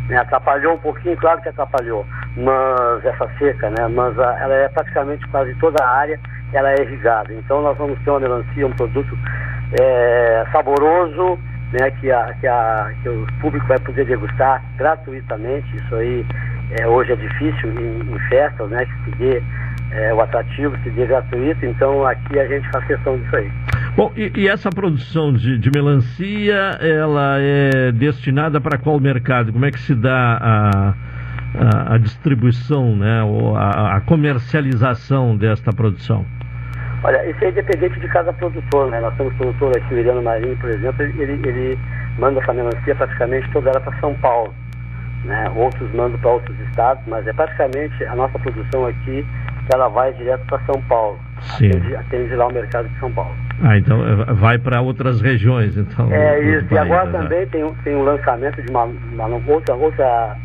Né? 0.09 0.17
Atrapalhou 0.17 0.75
um 0.75 0.77
pouquinho, 0.77 1.17
claro 1.17 1.41
que 1.41 1.49
atrapalhou, 1.49 2.05
mas 2.37 3.05
essa 3.05 3.27
seca, 3.39 3.69
né? 3.71 3.87
Mas 3.87 4.17
a, 4.19 4.39
ela 4.39 4.53
é 4.53 4.69
praticamente 4.69 5.27
quase 5.27 5.53
toda 5.55 5.83
a 5.83 5.89
área, 5.89 6.19
ela 6.53 6.71
é 6.71 6.81
irrigada. 6.81 7.33
Então 7.33 7.61
nós 7.61 7.77
vamos 7.77 7.97
ter 8.03 8.11
uma 8.11 8.19
melancia, 8.19 8.67
um 8.67 8.73
produto 8.73 9.17
é, 9.79 10.45
saboroso, 10.51 11.39
né? 11.73 11.89
Que, 11.91 12.11
a, 12.11 12.33
que, 12.39 12.47
a, 12.47 12.91
que 13.01 13.09
o 13.09 13.25
público 13.41 13.65
vai 13.67 13.79
poder 13.79 14.05
degustar 14.05 14.63
gratuitamente. 14.77 15.75
Isso 15.75 15.95
aí 15.95 16.25
é, 16.79 16.87
hoje 16.87 17.11
é 17.11 17.15
difícil 17.15 17.71
em, 17.71 17.99
em 18.01 18.19
festas, 18.29 18.69
né? 18.69 18.85
Que 18.85 19.03
se 19.05 19.17
dê 19.17 19.43
é, 19.91 20.13
o 20.13 20.21
atrativo, 20.21 20.77
se 20.83 20.89
dê 20.91 21.07
gratuito. 21.07 21.65
Então 21.65 22.05
aqui 22.05 22.39
a 22.39 22.47
gente 22.47 22.69
faz 22.69 22.85
questão 22.85 23.17
disso 23.17 23.35
aí. 23.37 23.51
Bom, 23.95 24.11
e, 24.17 24.29
e 24.35 24.47
essa 24.49 24.69
produção 24.69 25.31
de, 25.31 25.57
de, 25.57 25.71
melancia, 25.71 26.77
ela 26.81 27.37
é 27.39 27.93
destinada 27.93 28.59
para 28.59 28.77
qual 28.77 28.99
mercado? 28.99 29.53
Como 29.53 29.65
é 29.65 29.71
que 29.71 29.79
se 29.79 29.95
dá 29.95 30.37
a, 30.41 30.93
a, 31.57 31.93
a 31.93 31.97
distribuição, 31.97 32.93
né, 32.93 33.23
ou 33.23 33.55
a, 33.55 33.95
a, 33.95 34.01
comercialização 34.01 35.37
desta 35.37 35.71
produção? 35.71 36.25
Olha, 37.05 37.29
isso 37.29 37.41
é 37.45 37.49
independente 37.49 37.97
de 38.01 38.07
cada 38.09 38.33
produtor, 38.33 38.91
né? 38.91 38.99
Nós 38.99 39.15
temos 39.15 39.33
produtor 39.35 39.77
aqui, 39.77 39.93
o 39.93 39.97
Iriano 39.97 40.21
Marinho, 40.21 40.57
por 40.57 40.69
exemplo, 40.71 41.01
ele, 41.01 41.39
ele 41.47 41.79
manda 42.19 42.41
essa 42.41 42.51
melancia 42.51 42.95
praticamente 42.95 43.49
toda 43.51 43.69
ela 43.69 43.79
para 43.79 43.97
São 44.01 44.13
Paulo. 44.15 44.53
Né? 45.23 45.49
Outros 45.55 45.89
mandam 45.93 46.19
para 46.19 46.31
outros 46.31 46.59
estados, 46.67 47.01
mas 47.07 47.25
é 47.25 47.31
praticamente 47.31 48.03
a 48.03 48.15
nossa 48.15 48.37
produção 48.39 48.87
aqui, 48.87 49.25
ela 49.73 49.87
vai 49.87 50.11
direto 50.13 50.45
para 50.47 50.59
São 50.65 50.81
Paulo. 50.81 51.17
Sim. 51.39 51.69
Atende, 51.69 51.95
atende 51.95 52.35
lá 52.35 52.47
o 52.47 52.53
mercado 52.53 52.89
de 52.89 52.99
São 52.99 53.11
Paulo. 53.11 53.44
Ah, 53.63 53.77
então 53.77 54.01
eh, 54.05 54.33
vai 54.33 54.57
para 54.57 54.81
outras 54.81 55.21
regiões, 55.21 55.77
então. 55.77 56.11
É 56.11 56.39
isso, 56.41 56.73
e 56.73 56.77
agora 56.77 57.05
né? 57.05 57.19
também 57.19 57.47
tem, 57.47 57.73
tem 57.83 57.95
um 57.95 58.03
lançamento 58.03 58.61
de 58.61 58.69
uma, 58.69 58.83
uma, 58.83 59.41
outra, 59.47 59.73
outra 59.75 60.35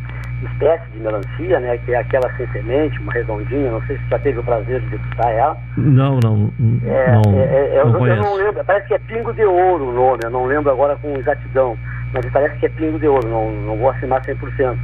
espécie 0.42 0.90
de 0.92 1.00
melancia, 1.00 1.60
né? 1.60 1.76
Que 1.78 1.92
é 1.92 1.98
aquela 1.98 2.32
sem 2.36 2.46
semente, 2.48 2.98
uma 3.00 3.12
redondinha, 3.12 3.70
não 3.70 3.82
sei 3.82 3.96
se 3.96 4.02
você 4.04 4.10
já 4.10 4.18
teve 4.20 4.38
o 4.38 4.44
prazer 4.44 4.80
de 4.80 4.86
degustar 4.90 5.28
ela. 5.28 5.56
Não, 5.76 6.20
não. 6.22 6.52
É, 6.84 7.12
não, 7.12 7.34
é, 7.34 7.44
é, 7.44 7.76
é 7.76 7.84
não 7.84 8.06
eu, 8.06 8.14
eu, 8.14 8.22
não 8.22 8.36
lembro, 8.36 8.64
parece 8.64 8.86
que 8.86 8.94
é 8.94 8.98
pingo 9.00 9.32
de 9.32 9.44
ouro 9.44 9.88
o 9.88 9.92
nome, 9.92 10.20
eu 10.22 10.30
não 10.30 10.46
lembro 10.46 10.70
agora 10.70 10.96
com 10.96 11.12
exatidão, 11.16 11.76
mas 12.14 12.24
parece 12.32 12.56
que 12.58 12.66
é 12.66 12.70
pingo 12.70 12.98
de 12.98 13.08
ouro, 13.08 13.28
não, 13.28 13.50
não 13.50 13.76
vou 13.76 13.90
afirmar 13.90 14.22
100%. 14.22 14.76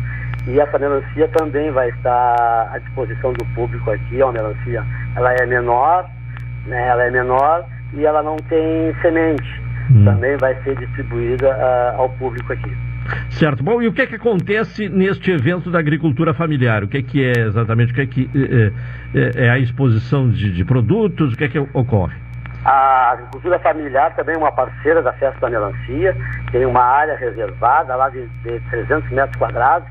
E 0.49 0.61
essa 0.61 0.79
melancia 0.79 1.29
também 1.29 1.71
vai 1.71 1.89
estar 1.89 2.71
à 2.73 2.79
disposição 2.79 3.33
do 3.33 3.45
público 3.47 3.91
aqui, 3.91 4.21
é 4.21 4.25
uma 4.25 4.33
melancia, 4.33 4.85
ela 5.17 5.33
é 5.33 5.47
menor, 5.47 6.09
né? 6.67 6.89
Ela 6.89 7.05
é 7.05 7.11
menor 7.11 7.65
e 7.95 8.05
ela 8.05 8.23
não 8.23 8.37
tem 8.37 8.95
semente. 9.01 9.63
Hum. 9.91 10.05
Também 10.05 10.37
vai 10.37 10.55
ser 10.63 10.77
distribuída 10.77 11.49
uh, 11.49 12.01
ao 12.01 12.09
público 12.11 12.53
aqui. 12.53 12.73
Certo. 13.31 13.63
Bom, 13.63 13.81
e 13.81 13.89
o 13.89 13.93
que 13.93 14.03
é 14.03 14.07
que 14.07 14.17
acontece 14.17 14.89
neste 14.89 15.31
evento 15.31 15.71
da 15.71 15.79
agricultura 15.79 16.35
familiar? 16.35 16.83
O 16.83 16.89
que 16.89 16.99
é 16.99 17.03
que 17.03 17.25
é 17.25 17.41
exatamente? 17.41 17.93
O 17.93 17.95
que 17.95 18.01
é 18.01 18.07
que 18.07 18.31
é, 18.35 18.73
é, 19.19 19.47
é 19.47 19.51
a 19.51 19.59
exposição 19.59 20.29
de, 20.29 20.53
de, 20.53 20.65
produtos? 20.65 21.35
O 21.35 21.37
que 21.37 21.45
é 21.45 21.49
que 21.49 21.59
ocorre? 21.59 22.17
A 22.65 23.13
agricultura 23.13 23.59
familiar 23.61 24.15
também 24.17 24.35
é 24.35 24.39
uma 24.39 24.51
parceira 24.51 25.01
da 25.03 25.13
Festa 25.13 25.39
da 25.39 25.51
Melancia, 25.51 26.17
tem 26.51 26.67
uma 26.67 26.83
área 26.83 27.17
reservada 27.17 27.95
lá 27.95 28.09
de, 28.09 28.27
de 28.43 28.59
300 28.71 29.09
metros 29.11 29.37
quadrados, 29.37 29.89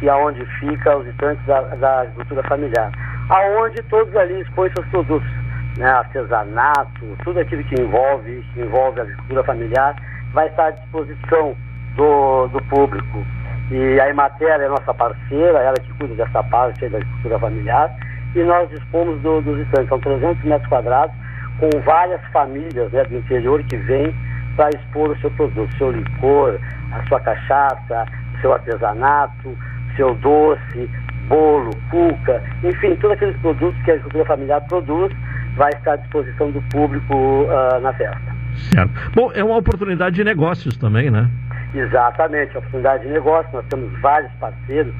que 0.00 0.08
é 0.08 0.14
onde 0.14 0.42
fica 0.58 0.96
os 0.96 1.06
estantes 1.06 1.44
da, 1.44 1.60
da 1.60 2.00
agricultura 2.02 2.42
familiar, 2.44 2.90
aonde 3.28 3.82
todos 3.90 4.16
ali 4.16 4.40
expõem 4.40 4.72
seus 4.72 4.86
produtos 4.86 5.28
né, 5.76 5.88
artesanato, 5.90 7.16
tudo 7.24 7.40
aquilo 7.40 7.62
que 7.64 7.80
envolve, 7.80 8.44
que 8.54 8.60
envolve 8.60 9.00
a 9.00 9.02
agricultura 9.02 9.44
familiar, 9.44 9.96
vai 10.32 10.48
estar 10.48 10.66
à 10.66 10.70
disposição 10.70 11.56
do, 11.96 12.48
do 12.48 12.62
público. 12.64 13.24
E 13.70 14.00
a 14.00 14.08
Emater 14.08 14.60
é 14.60 14.68
nossa 14.68 14.94
parceira, 14.94 15.58
ela 15.58 15.76
que 15.76 15.92
cuida 15.94 16.14
dessa 16.14 16.42
parte 16.44 16.88
da 16.88 16.98
agricultura 16.98 17.38
familiar, 17.38 17.94
e 18.34 18.42
nós 18.42 18.68
dispomos 18.70 19.20
do, 19.20 19.40
dos 19.40 19.58
estantes, 19.60 19.88
são 19.88 19.98
300 20.00 20.42
metros 20.44 20.68
quadrados, 20.68 21.14
com 21.58 21.68
várias 21.80 22.20
famílias 22.32 22.90
né, 22.92 23.02
do 23.04 23.16
interior 23.16 23.62
que 23.64 23.76
vêm 23.76 24.14
para 24.56 24.70
expor 24.70 25.10
o 25.10 25.20
seu 25.20 25.30
produto, 25.32 25.76
seu 25.76 25.90
licor, 25.90 26.58
a 26.92 27.06
sua 27.06 27.20
cachaça, 27.20 28.06
seu 28.40 28.52
artesanato, 28.52 29.56
seu 29.96 30.14
doce, 30.14 30.90
bolo, 31.28 31.70
cuca, 31.90 32.42
enfim, 32.62 32.94
todos 32.96 33.16
aqueles 33.16 33.36
produtos 33.40 33.80
que 33.82 33.90
a 33.90 33.94
agricultura 33.94 34.24
familiar 34.24 34.60
produz 34.68 35.12
vai 35.58 35.70
estar 35.72 35.92
à 35.92 35.96
disposição 35.96 36.50
do 36.50 36.62
público 36.70 37.14
uh, 37.14 37.80
na 37.80 37.92
festa. 37.92 38.38
Certo. 38.72 38.92
Bom, 39.14 39.30
é 39.34 39.44
uma 39.44 39.56
oportunidade 39.56 40.16
de 40.16 40.24
negócios 40.24 40.76
também, 40.76 41.10
né? 41.10 41.28
Exatamente, 41.74 42.54
é 42.54 42.58
oportunidade 42.58 43.02
de 43.02 43.12
negócio. 43.12 43.50
Nós 43.52 43.66
temos 43.68 43.92
vários 44.00 44.32
parceiros 44.40 44.94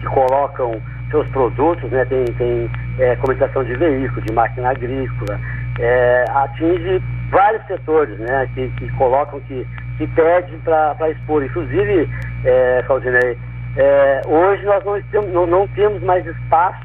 que 0.00 0.06
colocam 0.06 0.80
seus 1.10 1.26
produtos, 1.28 1.90
né? 1.90 2.04
Tem, 2.06 2.24
tem 2.24 2.70
é, 2.98 3.16
comunicação 3.16 3.62
de 3.64 3.74
veículo, 3.76 4.22
de 4.22 4.32
máquina 4.32 4.70
agrícola, 4.70 5.38
é, 5.78 6.24
atinge 6.30 7.02
vários 7.30 7.64
setores, 7.66 8.18
né? 8.18 8.48
Que, 8.54 8.68
que 8.70 8.88
colocam, 8.92 9.40
que, 9.40 9.66
que 9.98 10.06
pedem 10.06 10.58
para 10.60 11.10
expor. 11.10 11.44
Inclusive, 11.44 12.08
é, 12.44 12.82
Claudinei, 12.86 13.36
é, 13.76 14.22
hoje 14.26 14.64
nós 14.64 14.84
não 14.84 15.00
temos, 15.02 15.32
não, 15.32 15.46
não 15.46 15.68
temos 15.68 16.02
mais 16.02 16.26
espaço 16.26 16.83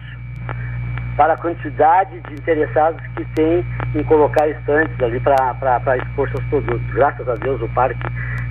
para 1.19 1.33
a 1.33 1.37
quantidade 1.37 2.17
de 2.21 2.33
interessados 2.35 3.05
que 3.17 3.25
tem 3.35 3.65
em 3.93 4.03
colocar 4.05 4.47
estantes 4.47 4.97
ali 5.03 5.19
para 5.19 5.97
expor 5.97 6.29
seus 6.29 6.45
produtos. 6.45 6.93
Graças 6.93 7.27
a 7.27 7.35
Deus 7.35 7.61
o 7.61 7.67
parque 7.73 7.99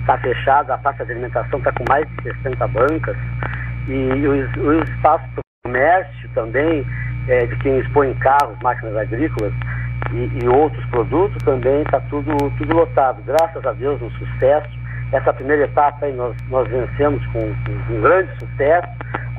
está 0.01 0.19
fechado, 0.19 0.69
a 0.69 0.77
praça 0.77 1.03
de 1.03 1.13
alimentação 1.13 1.57
está 1.57 1.71
com 1.71 1.83
mais 1.89 2.07
de 2.07 2.21
60 2.21 2.67
bancas 2.67 3.17
e 3.87 4.27
os, 4.27 4.55
os 4.57 4.87
espaços 4.87 5.27
para 5.31 5.41
o 5.41 5.67
comércio 5.67 6.29
também, 6.35 6.85
é, 7.27 7.47
de 7.47 7.55
quem 7.55 7.79
expõe 7.79 8.13
carros, 8.19 8.55
máquinas 8.61 8.95
agrícolas 8.97 9.53
e, 10.13 10.43
e 10.43 10.47
outros 10.47 10.85
produtos 10.91 11.43
também 11.43 11.81
está 11.81 11.99
tudo, 12.01 12.37
tudo 12.59 12.75
lotado. 12.75 13.23
Graças 13.25 13.65
a 13.65 13.71
Deus, 13.71 13.99
um 13.99 14.11
sucesso. 14.11 14.69
Essa 15.11 15.33
primeira 15.33 15.63
etapa 15.63 16.05
aí 16.05 16.13
nós, 16.13 16.35
nós 16.49 16.67
vencemos 16.67 17.25
com, 17.33 17.39
com 17.39 17.93
um 17.95 18.01
grande 18.01 18.29
sucesso, 18.37 18.89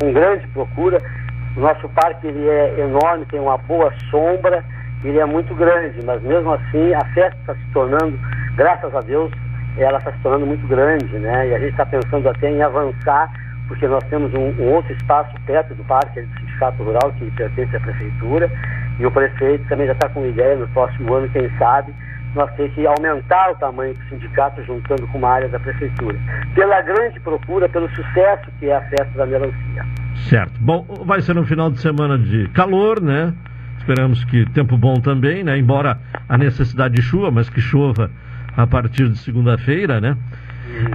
com 0.00 0.12
grande 0.12 0.44
procura 0.48 0.98
o 1.56 1.60
nosso 1.60 1.88
parque 1.90 2.26
ele 2.26 2.48
é 2.48 2.80
enorme, 2.80 3.26
tem 3.26 3.40
uma 3.40 3.58
boa 3.58 3.92
sombra, 4.10 4.64
ele 5.04 5.18
é 5.18 5.24
muito 5.24 5.54
grande, 5.54 6.04
mas 6.04 6.22
mesmo 6.22 6.52
assim 6.52 6.94
a 6.94 7.04
festa 7.14 7.36
está 7.40 7.54
se 7.54 7.72
tornando, 7.72 8.18
graças 8.54 8.94
a 8.94 9.00
Deus, 9.00 9.30
ela 9.76 9.98
está 9.98 10.12
se 10.12 10.18
tornando 10.18 10.46
muito 10.46 10.66
grande, 10.66 11.18
né? 11.18 11.48
E 11.48 11.54
a 11.54 11.58
gente 11.58 11.70
está 11.70 11.86
pensando 11.86 12.28
até 12.28 12.50
em 12.50 12.62
avançar, 12.62 13.30
porque 13.66 13.86
nós 13.86 14.02
temos 14.04 14.32
um, 14.34 14.50
um 14.62 14.74
outro 14.74 14.92
espaço 14.92 15.34
perto 15.46 15.74
do 15.74 15.84
parque, 15.84 16.20
é 16.20 16.22
do 16.22 16.38
Sindicato 16.38 16.82
Rural, 16.82 17.12
que 17.18 17.30
pertence 17.32 17.76
à 17.76 17.80
Prefeitura, 17.80 18.50
e 18.98 19.06
o 19.06 19.10
prefeito 19.10 19.66
também 19.68 19.86
já 19.86 19.92
está 19.92 20.08
com 20.10 20.26
ideia 20.26 20.56
no 20.56 20.68
próximo 20.68 21.14
ano, 21.14 21.28
quem 21.30 21.48
sabe, 21.56 21.94
nós 22.34 22.52
temos 22.54 22.74
que 22.74 22.86
aumentar 22.86 23.50
o 23.50 23.56
tamanho 23.56 23.94
do 23.94 24.04
sindicato 24.08 24.62
juntando 24.64 25.06
com 25.08 25.18
uma 25.18 25.30
área 25.30 25.48
da 25.48 25.58
prefeitura. 25.58 26.16
Pela 26.54 26.80
grande 26.82 27.18
procura, 27.20 27.68
pelo 27.68 27.88
sucesso 27.90 28.50
que 28.58 28.68
é 28.68 28.76
a 28.76 28.82
festa 28.82 29.10
da 29.16 29.26
melancia. 29.26 29.84
Certo. 30.28 30.52
Bom, 30.60 30.84
vai 31.04 31.20
ser 31.20 31.36
um 31.36 31.44
final 31.44 31.70
de 31.70 31.80
semana 31.80 32.18
de 32.18 32.48
calor, 32.48 33.00
né? 33.00 33.34
Esperamos 33.78 34.24
que 34.24 34.44
tempo 34.50 34.76
bom 34.76 34.94
também, 34.94 35.42
né? 35.42 35.58
Embora 35.58 35.98
a 36.28 36.36
necessidade 36.36 36.94
de 36.94 37.02
chuva, 37.02 37.30
mas 37.30 37.48
que 37.48 37.60
chova 37.60 38.10
a 38.56 38.66
partir 38.66 39.08
de 39.08 39.18
segunda-feira, 39.18 40.00
né? 40.00 40.16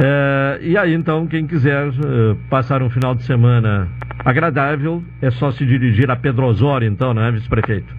É, 0.03 0.59
e 0.61 0.78
aí, 0.78 0.93
então, 0.93 1.28
quem 1.28 1.45
quiser 1.45 1.88
uh, 1.88 2.36
passar 2.49 2.82
um 2.82 2.89
final 2.89 3.13
de 3.13 3.24
semana 3.24 3.88
agradável, 4.24 5.03
é 5.22 5.30
só 5.32 5.51
se 5.51 5.66
dirigir 5.66 6.09
a 6.09 6.16
Pedro 6.16 6.45
Osório, 6.45 6.88
então, 6.88 7.13
né, 7.13 7.30
vice-prefeito? 7.32 7.93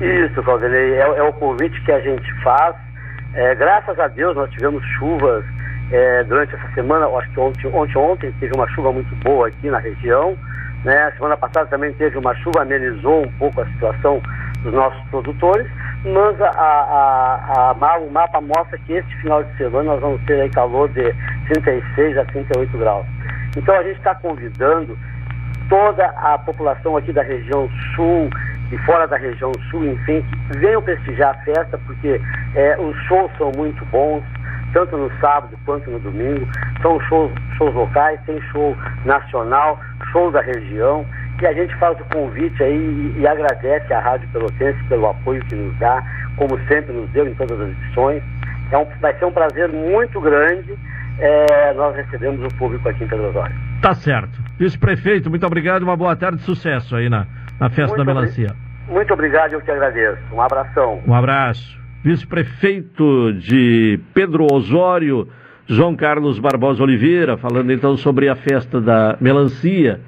Isso, 0.00 0.42
Claudinei, 0.42 0.94
é, 0.94 1.00
é, 1.00 1.22
o 1.22 1.32
convite 1.34 1.80
que 1.82 1.92
a 1.92 2.00
gente 2.00 2.32
faz. 2.42 2.76
É, 3.34 3.54
graças 3.54 3.98
a 3.98 4.08
Deus 4.08 4.36
nós 4.36 4.50
tivemos 4.50 4.84
chuvas 4.98 5.44
é, 5.92 6.24
durante 6.24 6.54
essa 6.54 6.68
semana, 6.74 7.06
acho 7.06 7.30
que 7.30 7.40
ontem, 7.40 7.66
ontem, 7.68 7.98
ontem 7.98 8.32
teve 8.40 8.54
uma 8.54 8.66
chuva 8.70 8.92
muito 8.92 9.14
boa 9.16 9.48
aqui 9.48 9.68
na 9.68 9.78
região. 9.78 10.36
Né? 10.84 10.96
A 11.04 11.12
semana 11.12 11.36
passada 11.36 11.66
também 11.66 11.92
teve 11.92 12.16
uma 12.18 12.34
chuva, 12.36 12.62
amenizou 12.62 13.26
um 13.26 13.32
pouco 13.32 13.60
a 13.60 13.66
situação 13.66 14.20
dos 14.62 14.72
nossos 14.72 15.00
produtores, 15.10 15.66
mas 16.04 16.40
a, 16.40 16.48
a, 16.48 17.76
a, 17.78 17.98
o 17.98 18.10
mapa 18.10 18.40
mostra 18.40 18.78
que 18.78 18.94
este 18.94 19.16
final 19.18 19.44
de 19.44 19.56
semana 19.56 19.92
nós 19.92 20.00
vamos 20.00 20.22
ter 20.22 20.50
calor 20.50 20.88
de 20.88 21.14
36 21.52 22.18
a 22.18 22.24
38 22.24 22.78
graus. 22.78 23.06
Então 23.56 23.74
a 23.74 23.82
gente 23.82 23.98
está 23.98 24.14
convidando 24.14 24.96
toda 25.68 26.06
a 26.06 26.38
população 26.38 26.96
aqui 26.96 27.12
da 27.12 27.22
região 27.22 27.68
sul 27.94 28.30
e 28.70 28.78
fora 28.78 29.06
da 29.06 29.16
região 29.16 29.52
sul, 29.70 29.84
enfim, 29.84 30.24
que 30.50 30.58
venham 30.58 30.80
prestigiar 30.80 31.30
a 31.30 31.44
festa, 31.44 31.78
porque 31.86 32.20
é, 32.54 32.78
os 32.78 32.96
shows 33.04 33.30
são 33.36 33.52
muito 33.54 33.84
bons, 33.86 34.24
tanto 34.72 34.96
no 34.96 35.10
sábado 35.20 35.56
quanto 35.64 35.90
no 35.90 35.98
domingo. 35.98 36.46
São 36.80 37.00
shows, 37.02 37.32
shows 37.56 37.74
locais, 37.74 38.20
tem 38.26 38.40
show 38.50 38.76
nacional, 39.04 39.78
show 40.10 40.30
da 40.30 40.40
região. 40.40 41.06
E 41.40 41.46
a 41.46 41.52
gente 41.52 41.74
faz 41.76 41.98
o 42.00 42.04
convite 42.04 42.62
aí 42.62 42.76
e, 42.76 43.20
e 43.20 43.26
agradece 43.26 43.92
à 43.92 44.00
Rádio 44.00 44.28
Pelotense 44.28 44.78
pelo 44.88 45.08
apoio 45.08 45.44
que 45.46 45.56
nos 45.56 45.76
dá, 45.78 46.00
como 46.36 46.56
sempre 46.68 46.92
nos 46.92 47.10
deu 47.10 47.26
em 47.26 47.34
todas 47.34 47.60
as 47.60 47.68
edições. 47.70 48.22
É 48.70 48.78
um, 48.78 48.86
vai 49.00 49.12
ser 49.18 49.24
um 49.24 49.32
prazer 49.32 49.68
muito 49.68 50.20
grande. 50.20 50.78
É, 51.18 51.74
nós 51.74 51.96
recebemos 51.96 52.44
o 52.44 52.56
público 52.56 52.88
aqui 52.88 53.04
em 53.04 53.08
Pedro 53.08 53.28
Osório. 53.28 53.54
Tá 53.82 53.92
certo. 53.92 54.40
Vice-prefeito, 54.58 55.28
muito 55.28 55.44
obrigado, 55.44 55.82
uma 55.82 55.96
boa 55.96 56.14
tarde, 56.14 56.40
sucesso 56.42 56.94
aí 56.94 57.08
na, 57.08 57.26
na 57.58 57.68
festa 57.68 57.96
muito 57.96 58.06
da 58.06 58.14
melancia. 58.14 58.54
Muito 58.88 59.12
obrigado, 59.12 59.52
eu 59.54 59.60
que 59.60 59.70
agradeço. 59.70 60.22
Um 60.32 60.40
abração. 60.40 61.02
Um 61.06 61.14
abraço 61.14 61.81
vice-prefeito 62.02 63.32
de 63.34 64.00
Pedro 64.12 64.46
Osório, 64.52 65.28
João 65.66 65.94
Carlos 65.94 66.38
Barbosa 66.38 66.82
Oliveira, 66.82 67.36
falando 67.36 67.72
então 67.72 67.96
sobre 67.96 68.28
a 68.28 68.34
festa 68.34 68.80
da 68.80 69.16
melancia. 69.20 70.00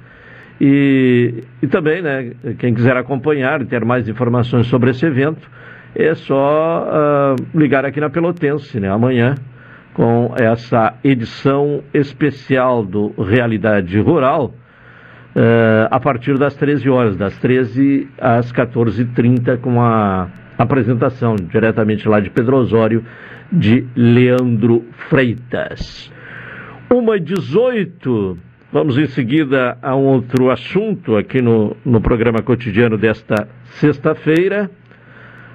E, 0.59 1.43
e 1.61 1.67
também, 1.67 2.01
né, 2.01 2.33
quem 2.59 2.73
quiser 2.73 2.97
acompanhar 2.97 3.61
e 3.61 3.65
ter 3.65 3.83
mais 3.85 4.07
informações 4.07 4.67
sobre 4.67 4.91
esse 4.91 5.05
evento, 5.05 5.49
é 5.95 6.13
só 6.13 6.83
uh, 6.83 7.57
ligar 7.57 7.85
aqui 7.85 8.01
na 8.01 8.09
Pelotense, 8.09 8.79
né, 8.79 8.89
amanhã, 8.89 9.35
com 9.93 10.33
essa 10.37 10.93
edição 11.03 11.81
especial 11.93 12.83
do 12.85 13.13
Realidade 13.21 13.97
Rural, 14.01 14.47
uh, 14.47 15.87
a 15.89 15.99
partir 16.01 16.37
das 16.37 16.53
13 16.55 16.89
horas, 16.89 17.15
das 17.15 17.37
13 17.37 18.09
às 18.19 18.51
14h30, 18.51 19.57
com 19.61 19.81
a 19.81 20.27
apresentação 20.57 21.35
diretamente 21.35 22.07
lá 22.07 22.19
de 22.19 22.29
Pedro 22.29 22.57
Osório, 22.57 23.03
de 23.51 23.85
Leandro 23.95 24.85
Freitas. 25.09 26.11
Uma 26.89 27.19
18, 27.19 28.37
vamos 28.71 28.97
em 28.97 29.07
seguida 29.07 29.77
a 29.81 29.95
um 29.95 30.05
outro 30.05 30.49
assunto 30.49 31.17
aqui 31.17 31.41
no, 31.41 31.75
no 31.83 31.99
programa 31.99 32.41
cotidiano 32.41 32.97
desta 32.97 33.47
sexta-feira. 33.79 34.69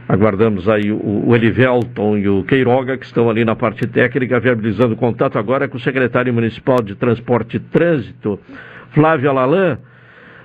Aguardamos 0.09 0.69
aí 0.69 0.91
o, 0.91 1.29
o 1.29 1.37
Elivelton 1.37 2.19
e 2.19 2.29
o 2.29 2.43
Queiroga, 2.43 2.99
que 2.99 3.07
estão 3.07 3.31
ali 3.31 3.45
na 3.45 3.55
parte 3.55 3.87
técnica, 3.87 4.41
viabilizando 4.41 4.97
contato 4.97 5.39
agora 5.39 5.69
com 5.69 5.77
o 5.77 5.81
secretário 5.81 6.35
municipal 6.35 6.83
de 6.83 6.97
Transporte 6.97 7.59
e 7.59 7.61
Trânsito, 7.61 8.41
Flávio 8.91 9.31
Alalan. 9.31 9.79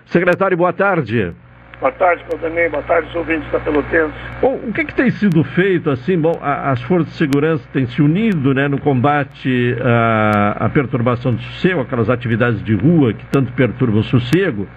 Secretário, 0.06 0.56
boa 0.56 0.72
tarde. 0.72 1.34
Boa 1.80 1.92
tarde, 1.92 2.24
Claudemir. 2.30 2.72
Boa 2.72 2.84
tarde, 2.84 3.10
os 3.10 3.16
ouvintes 3.16 3.52
da 3.52 3.60
Pelotense. 3.60 4.14
Bom, 4.42 4.60
o 4.68 4.72
que, 4.72 4.86
que 4.86 4.96
tem 4.96 5.10
sido 5.10 5.44
feito, 5.44 5.90
assim, 5.90 6.18
bom, 6.18 6.40
as 6.42 6.82
forças 6.84 7.12
de 7.12 7.18
segurança 7.18 7.68
têm 7.74 7.86
se 7.86 8.02
unido, 8.02 8.54
né, 8.54 8.68
no 8.68 8.80
combate 8.80 9.76
à, 9.82 10.66
à 10.66 10.70
perturbação 10.70 11.34
do 11.34 11.42
sossego, 11.42 11.82
aquelas 11.82 12.10
atividades 12.10 12.64
de 12.64 12.74
rua 12.76 13.14
que 13.14 13.26
tanto 13.26 13.52
perturbam 13.54 14.00
o 14.00 14.04
sossego, 14.04 14.68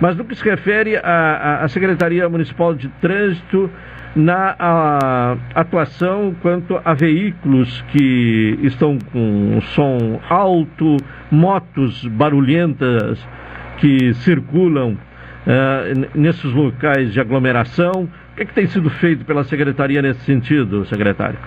mas 0.00 0.16
no 0.16 0.24
que 0.24 0.34
se 0.34 0.44
refere 0.48 0.96
à, 0.96 1.60
à 1.62 1.68
Secretaria 1.68 2.28
Municipal 2.28 2.74
de 2.74 2.88
Trânsito, 3.00 3.70
na 4.14 5.36
atuação 5.54 6.34
quanto 6.42 6.78
a 6.84 6.92
veículos 6.92 7.82
que 7.92 8.58
estão 8.62 8.98
com 9.10 9.58
som 9.74 10.20
alto, 10.28 10.96
motos 11.30 12.06
barulhentas 12.08 13.26
que 13.78 14.12
circulam 14.14 14.98
uh, 15.46 16.10
nesses 16.14 16.52
locais 16.52 17.12
de 17.12 17.20
aglomeração. 17.20 18.08
O 18.32 18.36
que, 18.36 18.42
é 18.42 18.46
que, 18.46 18.54
tem 18.54 18.66
sido 18.66 18.90
feito 18.90 19.24
pela 19.24 19.44
Secretaria 19.44 20.02
nesse 20.02 20.20
sentido, 20.20 20.84
secretário? 20.86 21.38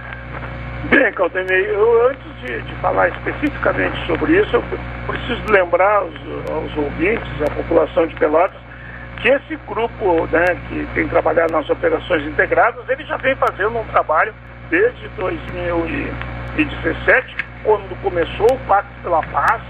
Bem, 0.89 1.11
Caldenei, 1.13 1.71
eu 1.71 2.09
antes 2.09 2.23
de, 2.41 2.61
de, 2.61 2.75
falar 2.75 3.09
especificamente 3.09 3.97
sobre 4.05 4.39
isso, 4.39 4.55
eu 4.55 4.63
preciso 5.07 5.41
lembrar 5.51 5.97
aos, 5.97 6.13
aos 6.51 6.77
ouvintes, 6.77 7.27
à 7.41 7.49
população 7.55 8.05
de 8.05 8.13
Pelotas, 8.15 8.61
que 9.19 9.29
esse 9.29 9.55
grupo 9.67 10.27
né, 10.27 10.45
que 10.69 10.85
tem 10.93 11.07
trabalhado 11.07 11.53
nas 11.53 11.67
operações 11.67 12.23
integradas, 12.27 12.87
ele 12.87 13.03
já 13.05 13.17
vem 13.17 13.35
fazendo 13.35 13.79
um 13.79 13.83
trabalho 13.85 14.31
desde 14.69 15.07
2017, 15.17 17.35
quando 17.63 17.99
começou 18.03 18.45
o 18.51 18.59
Pacto 18.67 18.91
pela 19.01 19.23
Paz, 19.23 19.63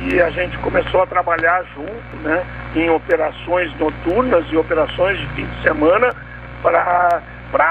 e 0.00 0.20
a 0.20 0.30
gente 0.30 0.56
começou 0.58 1.02
a 1.02 1.06
trabalhar 1.06 1.64
junto, 1.74 2.16
né, 2.22 2.44
em 2.74 2.88
operações 2.90 3.72
noturnas 3.78 4.44
e 4.50 4.56
operações 4.56 5.18
de 5.18 5.26
fim 5.28 5.46
de 5.46 5.62
semana 5.62 6.14
para 6.62 7.22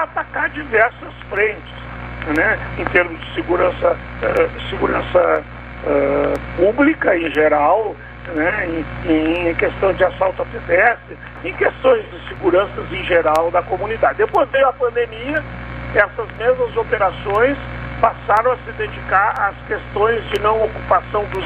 atacar 0.02 0.50
diversas 0.50 1.14
frentes, 1.30 1.74
né, 2.36 2.58
em 2.78 2.84
termos 2.86 3.18
de 3.20 3.34
segurança, 3.34 3.92
uh, 3.92 4.68
segurança 4.70 5.42
uh, 5.84 6.56
pública 6.56 7.16
em 7.16 7.30
geral, 7.32 7.96
né, 8.34 8.84
em, 9.06 9.48
em, 9.48 9.54
questão 9.54 9.92
de 9.94 10.04
assalto 10.04 10.42
a 10.42 10.46
pedestre, 10.46 11.16
em 11.44 11.52
questões 11.54 12.04
de 12.10 12.28
segurança 12.28 12.72
em 12.90 13.04
geral 13.04 13.50
da 13.50 13.62
comunidade. 13.62 14.18
Depois 14.18 14.48
veio 14.50 14.68
a 14.68 14.72
pandemia, 14.72 15.42
essas 15.94 16.28
mesmas 16.36 16.76
operações 16.76 17.56
passaram 18.00 18.52
a 18.52 18.56
se 18.58 18.72
dedicar 18.72 19.34
às 19.38 19.56
questões 19.66 20.22
de 20.30 20.40
não 20.40 20.62
ocupação 20.62 21.24
dos 21.26 21.44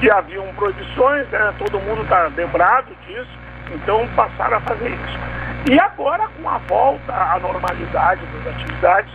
que 0.00 0.10
haviam 0.10 0.46
proibições, 0.54 1.28
né? 1.28 1.54
todo 1.58 1.78
mundo 1.80 2.02
está 2.02 2.30
lembrado 2.34 2.88
disso, 3.06 3.30
então 3.70 4.08
passaram 4.16 4.56
a 4.56 4.60
fazer 4.60 4.88
isso. 4.88 5.70
E 5.70 5.78
agora, 5.78 6.26
com 6.28 6.48
a 6.48 6.58
volta 6.58 7.12
à 7.12 7.38
normalidade 7.38 8.24
das 8.26 8.54
atividades, 8.54 9.12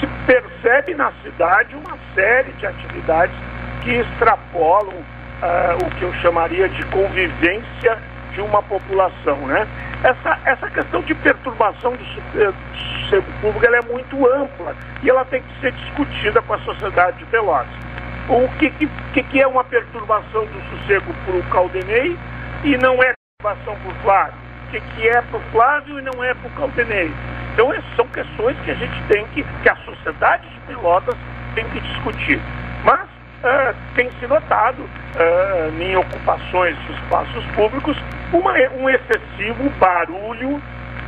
se 0.00 0.06
percebe 0.26 0.94
na 0.94 1.12
cidade 1.22 1.76
uma 1.76 1.96
série 2.14 2.50
de 2.52 2.66
atividades 2.66 3.34
que 3.82 3.92
extrapolam 3.92 4.94
uh, 4.96 5.86
o 5.86 5.90
que 5.96 6.02
eu 6.02 6.12
chamaria 6.14 6.68
de 6.68 6.84
convivência 6.86 7.98
de 8.34 8.40
uma 8.40 8.60
população. 8.64 9.36
Né? 9.46 9.68
Essa, 10.02 10.38
essa 10.44 10.68
questão 10.70 11.00
de 11.02 11.14
perturbação 11.14 11.92
do 11.92 12.04
sossego 12.04 13.26
público 13.40 13.64
ela 13.64 13.76
é 13.78 13.82
muito 13.82 14.16
ampla 14.32 14.74
e 15.02 15.08
ela 15.08 15.24
tem 15.24 15.42
que 15.42 15.60
ser 15.60 15.72
discutida 15.72 16.42
com 16.42 16.54
a 16.54 16.58
sociedade 16.58 17.18
de 17.18 17.24
Pelotas 17.26 17.88
o 18.28 18.48
que, 18.58 18.70
que, 18.70 19.22
que 19.22 19.40
é 19.40 19.46
uma 19.46 19.64
perturbação 19.64 20.44
do 20.44 20.62
sossego 20.70 21.12
para 21.24 21.36
o 21.36 21.42
Caldenei 21.44 22.16
e 22.62 22.76
não 22.76 23.02
é 23.02 23.14
perturbação 23.40 23.74
para 23.76 23.90
o 23.90 23.94
Flávio? 24.02 24.34
O 24.66 24.70
que, 24.70 24.80
que 24.80 25.08
é 25.08 25.22
para 25.22 25.38
o 25.38 25.42
Flávio 25.50 25.98
e 25.98 26.02
não 26.02 26.22
é 26.22 26.34
para 26.34 26.48
o 26.48 26.50
Caldenei? 26.50 27.10
Então, 27.54 27.72
essas 27.72 27.96
são 27.96 28.06
questões 28.08 28.56
que 28.60 28.70
a 28.70 28.74
gente 28.74 29.02
tem 29.04 29.26
que, 29.28 29.42
que 29.42 29.68
a 29.68 29.76
sociedade 29.76 30.46
de 30.46 30.60
Pelotas 30.60 31.16
tem 31.54 31.64
que 31.70 31.80
discutir. 31.80 32.40
Mas 32.84 33.00
uh, 33.00 33.74
tem 33.94 34.10
se 34.20 34.26
notado 34.26 34.82
uh, 34.82 35.82
em 35.82 35.96
ocupações 35.96 36.76
de 36.84 36.92
espaços 36.92 37.44
públicos 37.56 37.96
uma, 38.32 38.52
um 38.78 38.90
excessivo 38.90 39.70
barulho, 39.78 40.62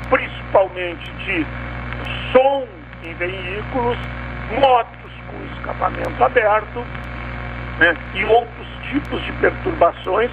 principalmente 0.09 1.13
de 1.25 1.47
som 2.33 2.67
em 3.05 3.15
veículos, 3.15 3.99
motos 4.59 5.00
com 5.41 5.55
escapamento 5.55 6.25
aberto, 6.25 6.85
né, 7.79 7.97
e 8.15 8.25
outros 8.25 8.67
tipos 8.91 9.23
de 9.23 9.33
perturbações 9.35 10.31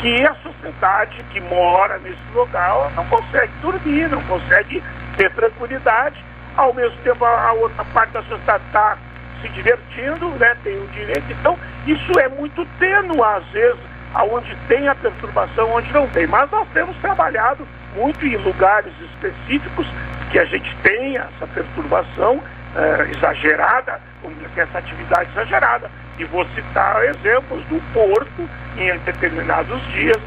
que 0.00 0.24
a 0.24 0.34
sociedade 0.36 1.24
que 1.32 1.40
mora 1.40 1.98
nesse 1.98 2.18
local 2.34 2.90
não 2.94 3.04
consegue 3.06 3.52
dormir, 3.60 4.08
não 4.08 4.22
consegue 4.22 4.82
ter 5.16 5.30
tranquilidade. 5.32 6.22
Ao 6.56 6.72
mesmo 6.72 6.96
tempo, 6.98 7.24
a 7.24 7.52
outra 7.52 7.84
parte 7.86 8.12
da 8.12 8.22
sociedade 8.22 8.62
está 8.66 8.96
se 9.40 9.48
divertindo, 9.48 10.28
né, 10.30 10.56
tem 10.62 10.76
o 10.80 10.86
direito. 10.88 11.24
Então, 11.30 11.58
isso 11.86 12.12
é 12.20 12.28
muito 12.28 12.64
tênue, 12.78 13.20
às 13.22 13.44
vezes, 13.46 13.80
aonde 14.14 14.54
tem 14.68 14.86
a 14.88 14.94
perturbação, 14.94 15.72
onde 15.72 15.92
não 15.92 16.06
tem. 16.08 16.26
Mas 16.26 16.50
nós 16.50 16.68
temos 16.72 16.96
trabalhado 16.98 17.66
muito 17.96 18.24
em 18.24 18.36
lugares 18.36 18.92
específicos 19.00 19.86
que 20.30 20.38
a 20.38 20.44
gente 20.44 20.76
tem 20.76 21.16
essa 21.16 21.46
perturbação 21.46 22.42
eh, 22.76 23.10
exagerada, 23.14 24.00
essa 24.56 24.78
atividade 24.78 25.30
exagerada. 25.32 25.90
E 26.18 26.24
vou 26.24 26.46
citar 26.54 27.04
exemplos 27.04 27.64
do 27.66 27.80
Porto 27.92 28.48
em 28.76 28.96
determinados 28.98 29.80
dias, 29.92 30.18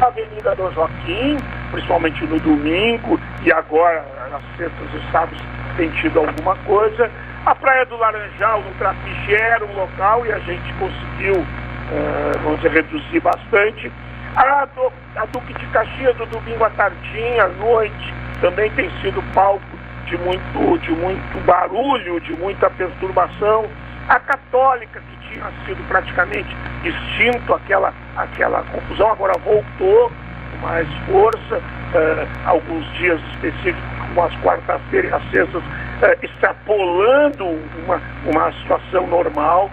a 0.00 0.06
Avenida 0.06 0.54
do 0.54 0.70
Joaquim, 0.72 1.36
principalmente 1.70 2.24
no 2.26 2.38
domingo, 2.40 3.20
e 3.42 3.52
agora 3.52 4.04
nas 4.30 4.42
sextas 4.56 4.88
e 4.94 5.12
sábados 5.12 5.40
tem 5.76 5.90
tido 5.90 6.18
alguma 6.18 6.56
coisa. 6.56 7.10
A 7.46 7.54
Praia 7.54 7.86
do 7.86 7.96
Laranjal, 7.96 8.62
no 8.62 8.70
Trapiche, 8.74 9.34
era 9.34 9.64
um 9.64 9.72
local 9.74 10.26
e 10.26 10.32
a 10.32 10.38
gente 10.40 10.72
conseguiu, 10.74 11.40
uh, 11.40 12.38
vamos 12.42 12.60
dizer, 12.60 12.72
reduzir 12.72 13.20
bastante. 13.20 13.92
A, 14.36 14.66
do, 14.66 14.92
a 15.16 15.24
Duque 15.26 15.54
de 15.54 15.66
Caxias, 15.68 16.16
do 16.16 16.26
domingo 16.26 16.64
à 16.64 16.70
tardinha, 16.70 17.44
à 17.44 17.48
noite, 17.48 18.14
também 18.40 18.70
tem 18.72 18.90
sido 19.00 19.22
palco 19.32 19.77
de 20.08 20.16
muito, 20.18 20.78
de 20.78 20.90
muito 20.92 21.44
barulho, 21.44 22.20
de 22.20 22.32
muita 22.34 22.70
perturbação. 22.70 23.66
A 24.08 24.18
Católica, 24.20 25.00
que 25.00 25.28
tinha 25.28 25.44
sido 25.66 25.86
praticamente 25.86 26.48
extinto 26.82 27.54
aquela, 27.54 27.92
aquela 28.16 28.62
confusão, 28.64 29.12
agora 29.12 29.34
voltou 29.44 30.10
com 30.50 30.66
mais 30.66 30.88
força, 31.10 31.56
uh, 31.56 32.48
alguns 32.48 32.90
dias 32.94 33.20
específicos, 33.32 33.82
como 34.00 34.22
as 34.22 34.34
quartas-feiras 34.36 35.10
e 35.10 35.14
as 35.14 35.30
sextas, 35.30 35.62
uh, 35.62 36.24
extrapolando 36.24 37.44
uma, 37.84 38.00
uma 38.24 38.52
situação 38.52 39.06
normal. 39.06 39.70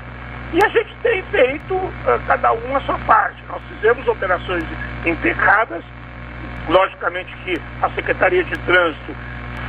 E 0.52 0.64
a 0.64 0.70
gente 0.70 0.94
tem 1.02 1.24
feito 1.32 1.76
uh, 1.76 1.92
cada 2.28 2.52
um 2.52 2.76
a 2.76 2.82
sua 2.82 3.00
parte. 3.00 3.42
Nós 3.48 3.62
fizemos 3.70 4.06
operações 4.06 4.66
integradas, 5.06 5.84
logicamente 6.68 7.34
que 7.46 7.62
a 7.82 7.90
Secretaria 7.92 8.44
de 8.44 8.58
Trânsito 8.60 9.16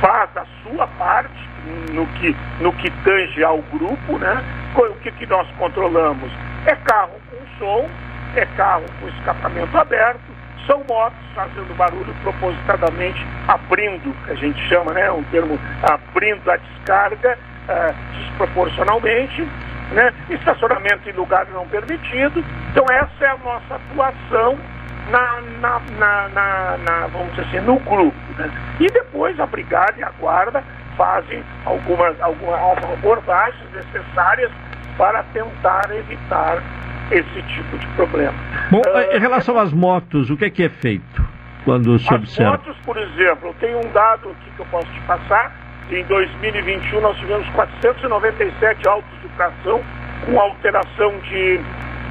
faz 0.01 0.29
a 0.35 0.45
sua 0.63 0.87
parte 0.87 1.47
no 1.91 2.05
que, 2.07 2.35
no 2.59 2.71
que 2.73 2.89
tange 3.03 3.43
ao 3.43 3.61
grupo, 3.63 4.17
né? 4.17 4.43
O 4.75 4.93
que, 5.01 5.11
que 5.11 5.25
nós 5.25 5.47
controlamos? 5.57 6.31
É 6.65 6.75
carro 6.75 7.19
com 7.29 7.57
som, 7.57 7.89
é 8.35 8.45
carro 8.57 8.85
com 8.99 9.07
escapamento 9.09 9.77
aberto, 9.77 10.21
são 10.65 10.83
motos 10.87 11.17
fazendo 11.33 11.75
barulho 11.75 12.13
propositadamente, 12.21 13.25
abrindo, 13.47 14.13
que 14.25 14.31
a 14.31 14.35
gente 14.35 14.59
chama, 14.67 14.93
né? 14.93 15.11
Um 15.11 15.23
termo, 15.25 15.59
abrindo 15.83 16.49
a 16.49 16.57
descarga 16.57 17.37
uh, 17.69 18.17
desproporcionalmente, 18.17 19.41
né? 19.91 20.13
Estacionamento 20.29 21.09
em 21.09 21.13
lugar 21.13 21.47
não 21.47 21.67
permitido. 21.67 22.43
Então 22.71 22.85
essa 22.91 23.25
é 23.25 23.29
a 23.29 23.37
nossa 23.37 23.75
atuação 23.75 24.57
na, 25.11 25.41
na, 25.61 26.29
na, 26.29 26.77
na, 26.77 27.07
vamos 27.07 27.29
dizer 27.35 27.47
assim, 27.47 27.59
no 27.65 27.79
grupo. 27.79 28.17
Né? 28.37 28.49
E 28.79 28.87
depois 28.87 29.39
a 29.39 29.45
brigada 29.45 29.93
e 29.97 30.03
a 30.03 30.11
guarda 30.19 30.63
fazem 30.95 31.43
algumas, 31.65 32.19
algumas 32.21 32.83
abordagens 32.83 33.71
necessárias 33.73 34.51
para 34.97 35.23
tentar 35.33 35.89
evitar 35.91 36.61
esse 37.11 37.41
tipo 37.43 37.77
de 37.77 37.87
problema. 37.87 38.33
Bom, 38.71 38.79
uh, 38.79 39.15
em 39.15 39.19
relação 39.19 39.57
às 39.57 39.71
motos, 39.71 40.29
o 40.29 40.35
que 40.35 40.45
é 40.45 40.49
que 40.49 40.63
é 40.63 40.69
feito 40.69 41.25
quando 41.63 41.97
se 41.99 42.13
as 42.13 42.19
observa? 42.19 42.55
As 42.55 42.65
motos, 42.65 42.77
por 42.83 42.97
exemplo, 42.97 43.55
tem 43.59 43.75
um 43.75 43.91
dado 43.91 44.29
aqui 44.29 44.51
que 44.55 44.59
eu 44.59 44.65
posso 44.65 44.87
te 44.91 44.99
passar. 45.01 45.55
Em 45.89 46.03
2021 46.03 46.99
nós 46.99 47.17
tivemos 47.17 47.47
497 47.49 48.87
autos 48.87 49.21
de 49.21 49.29
tração 49.29 49.81
com 50.25 50.39
alteração 50.39 51.17
de, 51.19 51.59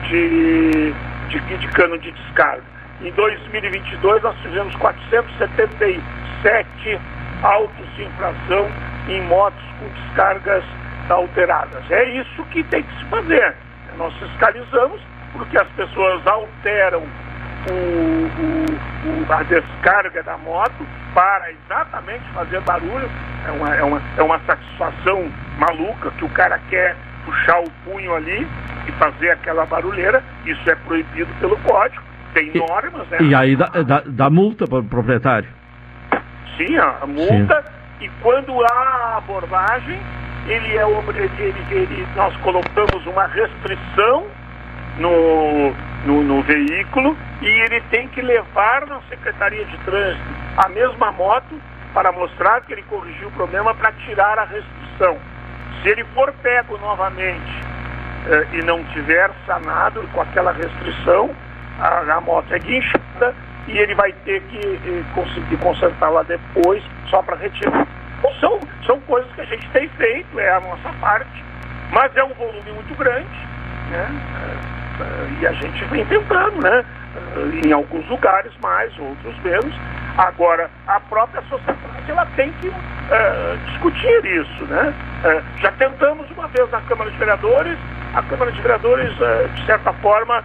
de, 0.09 0.95
de, 1.29 1.59
de 1.59 1.69
cano 1.69 1.99
de 1.99 2.11
descarga. 2.11 2.76
Em 3.03 3.11
2022 3.13 4.23
nós 4.23 4.35
tivemos 4.41 4.75
477 4.77 6.99
autos 7.43 7.95
de 7.95 8.05
infração 8.05 8.71
em 9.09 9.21
motos 9.23 9.63
com 9.79 9.87
descargas 9.89 10.65
alteradas. 11.11 11.83
É 11.91 12.05
isso 12.05 12.43
que 12.47 12.65
tem 12.65 12.83
que 12.83 12.99
se 12.99 13.05
fazer. 13.07 13.55
Nós 13.99 14.15
fiscalizamos 14.15 15.01
porque 15.33 15.59
as 15.59 15.69
pessoas 15.69 16.27
alteram 16.27 17.03
o, 17.69 17.73
o, 17.73 18.65
o, 19.29 19.33
a 19.33 19.43
descarga 19.43 20.23
da 20.23 20.39
moto 20.39 20.87
para 21.15 21.51
exatamente 21.51 22.25
fazer 22.33 22.61
barulho. 22.63 23.11
É 23.47 23.51
uma, 23.51 23.75
é, 23.75 23.83
uma, 23.83 24.01
é 24.17 24.23
uma 24.23 24.39
satisfação 24.41 25.31
maluca 25.59 26.11
que 26.13 26.25
o 26.25 26.31
cara 26.31 26.59
quer 26.71 26.97
puxar 27.25 27.61
o 27.61 27.71
punho 27.85 28.15
ali 28.15 28.49
e 28.89 28.93
fazer 28.93 29.31
aquela 29.31 29.67
barulheira. 29.67 30.25
Isso 30.47 30.71
é 30.71 30.75
proibido 30.75 31.31
pelo 31.41 31.59
código. 31.59 32.03
Tem 32.37 32.53
normas, 32.53 33.09
né? 33.09 33.19
E 33.23 33.35
aí 33.35 33.57
dá, 33.57 33.67
dá, 33.67 34.03
dá 34.05 34.29
multa 34.29 34.67
para 34.67 34.81
o 34.81 34.85
proprietário? 34.85 35.49
Sim, 36.59 36.77
a 36.77 37.07
multa. 37.07 37.63
Sim. 37.63 38.05
E 38.05 38.11
quando 38.21 38.53
há 38.63 39.17
abordagem, 39.17 39.99
ele 40.47 40.77
é 40.77 40.85
ele, 40.85 41.65
ele, 41.71 42.07
nós 42.15 42.37
colocamos 42.43 43.07
uma 43.07 43.27
restrição 43.27 44.27
no, 44.99 45.73
no, 46.05 46.23
no, 46.25 46.43
veículo 46.43 47.17
e 47.41 47.47
ele 47.47 47.81
tem 47.91 48.07
que 48.09 48.21
levar 48.21 48.87
na 48.87 49.01
Secretaria 49.09 49.65
de 49.65 49.79
Trânsito 49.79 50.23
a 50.59 50.69
mesma 50.69 51.13
moto 51.13 51.59
para 51.95 52.13
mostrar 52.13 52.61
que 52.61 52.75
ele 52.75 52.83
corrigiu 52.83 53.29
o 53.29 53.33
problema 53.33 53.75
para 53.75 53.93
tirar 53.93 54.39
a 54.39 54.45
restrição. 54.45 55.17
Se 55.83 55.89
ele 55.89 56.05
for 56.15 56.31
pego 56.43 56.77
novamente 56.77 57.65
eh, 58.29 58.47
e 58.53 58.63
não 58.63 58.85
tiver 58.85 59.31
sanado 59.47 60.03
com 60.13 60.21
aquela 60.21 60.53
restrição, 60.53 61.35
a, 61.81 62.17
a 62.17 62.21
moto 62.21 62.53
é 62.53 62.59
guinchada 62.59 63.35
e 63.69 63.79
ele 63.79 63.95
vai 63.95 64.13
ter 64.25 64.41
que 64.43 64.59
eh, 64.59 65.03
conseguir 65.15 65.57
consertar 65.59 66.09
lá 66.11 66.23
depois 66.23 66.83
só 67.09 67.23
para 67.23 67.37
retirar. 67.37 67.87
Então, 68.19 68.33
são, 68.41 68.61
são 68.85 69.01
coisas 69.01 69.31
que 69.33 69.41
a 69.41 69.45
gente 69.45 69.69
tem 69.71 69.89
feito, 69.91 70.39
é 70.39 70.51
a 70.51 70.61
nossa 70.61 70.89
parte, 71.01 71.45
mas 71.91 72.15
é 72.17 72.25
um 72.25 72.33
volume 72.35 72.73
muito 72.73 72.95
grande, 72.97 73.29
né? 73.91 74.09
Uh, 74.99 75.41
e 75.41 75.47
a 75.47 75.53
gente 75.53 75.85
vem 75.87 76.05
tentando, 76.07 76.63
né? 76.63 76.85
Uh, 77.37 77.67
em 77.67 77.73
alguns 77.73 78.09
lugares 78.09 78.53
mais, 78.63 78.93
outros 78.99 79.39
menos. 79.43 79.75
Agora, 80.17 80.71
a 80.87 80.99
própria 81.01 81.43
sociedade 81.43 81.79
ela 82.09 82.27
tem 82.37 82.51
que 82.55 82.69
uh, 82.69 82.75
discutir 83.67 84.25
isso, 84.25 84.65
né? 84.67 84.95
já 85.61 85.73
tentamos 85.73 86.31
uma 86.31 86.47
vez 86.49 86.71
na 86.71 86.81
Câmara 86.83 87.11
de 87.11 87.17
Vereadores, 87.19 87.77
a 88.15 88.23
Câmara 88.23 88.53
de 88.53 88.61
Vereadores, 88.61 89.13
de 89.55 89.67
certa 89.67 89.93
forma, 89.95 90.45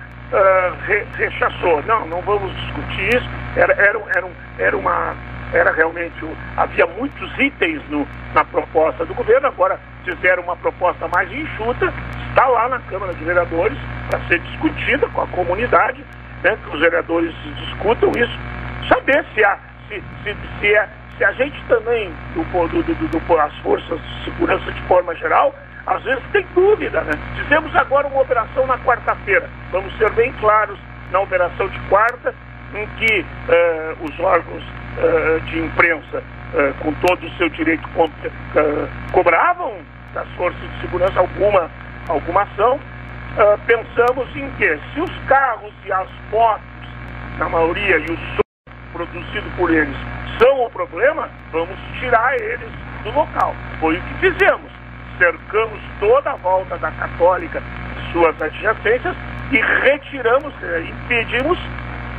re 0.85 1.05
rechaçou. 1.15 1.83
Não, 1.83 2.05
não 2.07 2.21
vamos 2.21 2.53
discutir 2.55 3.15
isso. 3.15 3.29
Era, 3.55 3.73
era, 3.73 3.99
era, 4.15 4.29
era 4.57 4.77
uma 4.77 5.15
era 5.53 5.71
realmente 5.71 6.15
havia 6.55 6.87
muitos 6.87 7.37
itens 7.37 7.81
no, 7.89 8.07
na 8.33 8.43
proposta 8.45 9.05
do 9.05 9.13
governo, 9.13 9.47
agora 9.47 9.79
fizeram 10.03 10.43
uma 10.43 10.55
proposta 10.55 11.07
mais 11.09 11.31
enxuta, 11.31 11.93
está 12.29 12.47
lá 12.47 12.69
na 12.69 12.79
Câmara 12.79 13.13
de 13.13 13.23
Vereadores 13.23 13.77
para 14.09 14.19
ser 14.27 14.39
discutida 14.39 15.07
com 15.09 15.21
a 15.21 15.27
comunidade, 15.27 16.03
né, 16.43 16.57
que 16.63 16.75
os 16.75 16.79
vereadores 16.79 17.33
discutam 17.57 18.11
isso, 18.17 18.39
saber 18.87 19.25
se, 19.33 19.43
há, 19.43 19.57
se, 19.87 20.01
se, 20.23 20.35
se, 20.59 20.73
é, 20.73 20.89
se 21.17 21.23
a 21.25 21.31
gente 21.33 21.61
também, 21.67 22.11
do, 22.33 22.43
do, 22.69 22.83
do, 22.83 23.19
do, 23.19 23.39
as 23.39 23.55
forças 23.57 23.99
de 24.01 24.23
segurança 24.23 24.71
de 24.71 24.81
forma 24.83 25.13
geral, 25.15 25.53
às 25.85 26.03
vezes 26.03 26.23
tem 26.31 26.45
dúvida, 26.53 27.01
né? 27.01 27.13
Fizemos 27.35 27.75
agora 27.75 28.07
uma 28.07 28.21
operação 28.21 28.67
na 28.67 28.77
quarta-feira, 28.79 29.49
vamos 29.71 29.95
ser 29.97 30.11
bem 30.11 30.31
claros 30.33 30.77
na 31.11 31.19
operação 31.19 31.67
de 31.67 31.79
quarta, 31.81 32.33
em 32.73 32.87
que 32.97 33.21
uh, 33.21 34.03
os 34.03 34.19
órgãos 34.19 34.63
uh, 34.63 35.39
de 35.41 35.59
imprensa, 35.59 36.19
uh, 36.19 36.73
com 36.79 36.93
todo 37.05 37.25
o 37.25 37.29
seu 37.31 37.49
direito, 37.49 37.87
co 37.89 38.09
cobravam 39.11 39.73
das 40.13 40.27
forças 40.29 40.61
de 40.61 40.81
segurança 40.81 41.19
alguma, 41.19 41.69
alguma 42.07 42.41
ação, 42.43 42.79
pensamos 43.65 44.27
em 44.35 44.49
que 44.51 44.77
se 44.93 44.99
os 44.99 45.11
carros 45.27 45.73
e 45.85 45.91
as 45.91 46.07
motos, 46.29 46.63
na 47.37 47.47
maioria, 47.47 47.97
e 47.97 48.11
o 48.11 48.17
som 48.17 48.41
produzido 48.91 49.49
por 49.55 49.71
eles 49.71 49.95
são 50.37 50.65
o 50.65 50.69
problema, 50.69 51.29
vamos 51.51 51.77
tirar 51.99 52.35
eles 52.35 52.69
do 53.03 53.11
local. 53.11 53.55
Foi 53.79 53.97
o 53.97 54.01
que 54.01 54.13
fizemos. 54.15 54.80
Cercamos 55.21 55.79
toda 55.99 56.31
a 56.31 56.35
volta 56.37 56.75
da 56.79 56.89
Católica 56.93 57.61
suas 58.11 58.41
adjacências 58.41 59.15
e 59.51 59.57
retiramos, 59.57 60.51
impedimos 60.89 61.59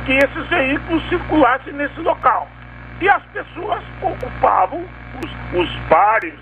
que 0.05 0.13
esses 0.13 0.47
veículos 0.47 1.03
circulassem 1.09 1.73
nesse 1.73 1.99
local. 1.99 2.47
E 3.01 3.09
as 3.09 3.21
pessoas 3.33 3.83
ocupavam 4.01 4.85
os, 5.21 5.59
os 5.59 5.69
bares 5.89 6.33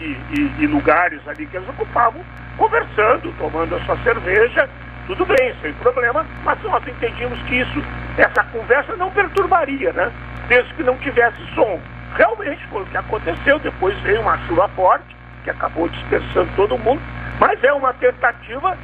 e, 0.00 0.06
e, 0.06 0.54
e, 0.58 0.66
lugares 0.66 1.20
ali 1.28 1.46
que 1.46 1.56
eles 1.56 1.68
ocupavam, 1.68 2.20
conversando, 2.56 3.32
tomando 3.38 3.76
a 3.76 3.80
sua 3.84 3.96
cerveja, 3.98 4.68
tudo 5.06 5.24
bem, 5.24 5.54
sem 5.62 5.72
problema, 5.74 6.26
mas 6.42 6.60
nós 6.64 6.84
entendíamos 6.84 7.40
que 7.42 7.60
isso, 7.60 7.80
essa 8.16 8.42
conversa 8.42 8.96
não 8.96 9.08
perturbaria, 9.12 9.92
né? 9.92 10.10
Desde 10.48 10.74
que 10.74 10.82
não 10.82 10.96
tivesse 10.98 11.40
som. 11.54 11.80
Realmente 12.16 12.66
foi 12.66 12.82
o 12.82 12.86
que 12.86 12.96
aconteceu, 12.96 13.60
depois 13.60 13.96
veio 14.00 14.20
uma 14.20 14.36
chuva 14.48 14.66
forte, 14.70 15.17
que 15.44 15.50
acabou 15.50 15.88
dispersando 15.88 16.48
todo 16.56 16.78
mundo, 16.78 17.00
mas 17.38 17.62
é 17.62 17.72
uma 17.72 17.92
tentativa 17.94 18.76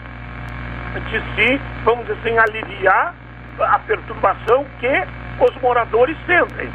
de 1.11 1.21
se, 1.35 1.61
vamos 1.85 2.07
dizer 2.07 2.19
assim, 2.21 2.39
aliviar 2.39 3.15
a 3.61 3.79
perturbação 3.81 4.65
que 4.81 5.07
os 5.41 5.61
moradores 5.61 6.17
sentem. 6.27 6.71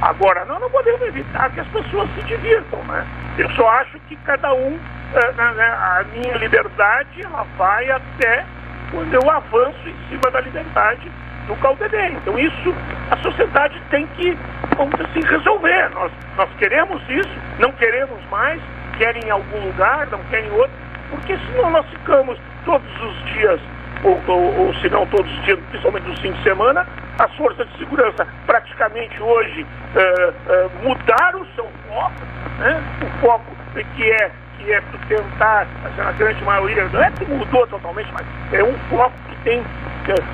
Agora, 0.00 0.44
nós 0.44 0.60
não 0.60 0.70
podemos 0.70 1.02
evitar 1.02 1.50
que 1.50 1.60
as 1.60 1.66
pessoas 1.68 2.08
se 2.14 2.22
divirtam, 2.22 2.82
né? 2.84 3.04
Eu 3.36 3.50
só 3.50 3.68
acho 3.68 3.98
que 4.08 4.16
cada 4.24 4.54
um, 4.54 4.78
eh, 5.14 5.32
né, 5.32 5.64
a 5.64 6.04
minha 6.12 6.36
liberdade, 6.36 7.22
ela 7.22 7.44
vai 7.56 7.90
até 7.90 8.44
quando 8.90 9.12
eu 9.12 9.30
avanço 9.30 9.88
em 9.88 10.08
cima 10.08 10.30
da 10.30 10.40
liberdade 10.40 11.10
do 11.48 11.56
Caldenei. 11.56 12.12
Então 12.12 12.38
isso 12.38 12.74
a 13.10 13.16
sociedade 13.16 13.80
tem 13.90 14.06
que, 14.08 14.38
vamos 14.76 15.00
assim, 15.00 15.20
resolver. 15.20 15.88
Nós, 15.90 16.12
nós 16.36 16.48
queremos 16.58 17.02
isso, 17.08 17.36
não 17.58 17.72
queremos 17.72 18.18
mais, 18.30 18.60
querem 18.98 19.22
em 19.24 19.30
algum 19.30 19.66
lugar, 19.66 20.06
não 20.10 20.18
querem 20.24 20.50
em 20.50 20.52
outro, 20.52 20.76
porque 21.10 21.36
senão 21.46 21.70
nós 21.70 21.86
ficamos 21.86 22.38
todos 22.64 23.00
os 23.00 23.24
dias, 23.32 23.60
ou, 24.04 24.20
ou, 24.26 24.66
ou 24.66 24.74
se 24.74 24.88
não 24.90 25.06
todos 25.06 25.30
os 25.32 25.44
dias, 25.44 25.58
principalmente 25.70 26.08
nos 26.08 26.20
fins 26.20 26.36
de 26.36 26.42
semana, 26.42 26.86
as 27.18 27.34
forças 27.36 27.66
de 27.70 27.78
segurança 27.78 28.26
praticamente 28.46 29.20
hoje 29.22 29.62
uh, 29.62 30.30
uh, 30.30 30.70
mudaram 30.82 31.40
o 31.40 31.46
seu 31.54 31.66
foco, 31.88 32.22
né? 32.58 32.82
o 33.02 33.20
foco 33.20 33.58
que 33.96 34.10
é 34.10 34.30
que 34.58 34.72
é 34.72 34.80
tentar, 35.08 35.66
a 35.98 36.12
grande 36.12 36.42
maioria, 36.44 36.88
não 36.88 37.02
é 37.02 37.10
que 37.10 37.24
mudou 37.24 37.66
totalmente, 37.66 38.10
mas 38.12 38.26
é 38.52 38.62
um 38.62 38.74
foco 38.90 39.14
que 39.28 39.36
tem 39.44 39.62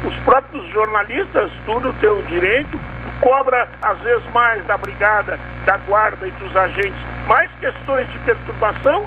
os 0.04 0.14
próprios 0.24 0.66
jornalistas, 0.72 1.50
tudo 1.66 1.92
tem 1.94 2.08
o 2.08 2.22
direito, 2.24 2.80
cobra 3.20 3.68
às 3.82 3.98
vezes 4.00 4.24
mais 4.32 4.64
da 4.66 4.76
brigada, 4.76 5.38
da 5.64 5.76
guarda 5.78 6.26
e 6.26 6.30
dos 6.32 6.56
agentes, 6.56 7.00
mais 7.26 7.50
questões 7.60 8.10
de 8.10 8.18
perturbação 8.20 9.06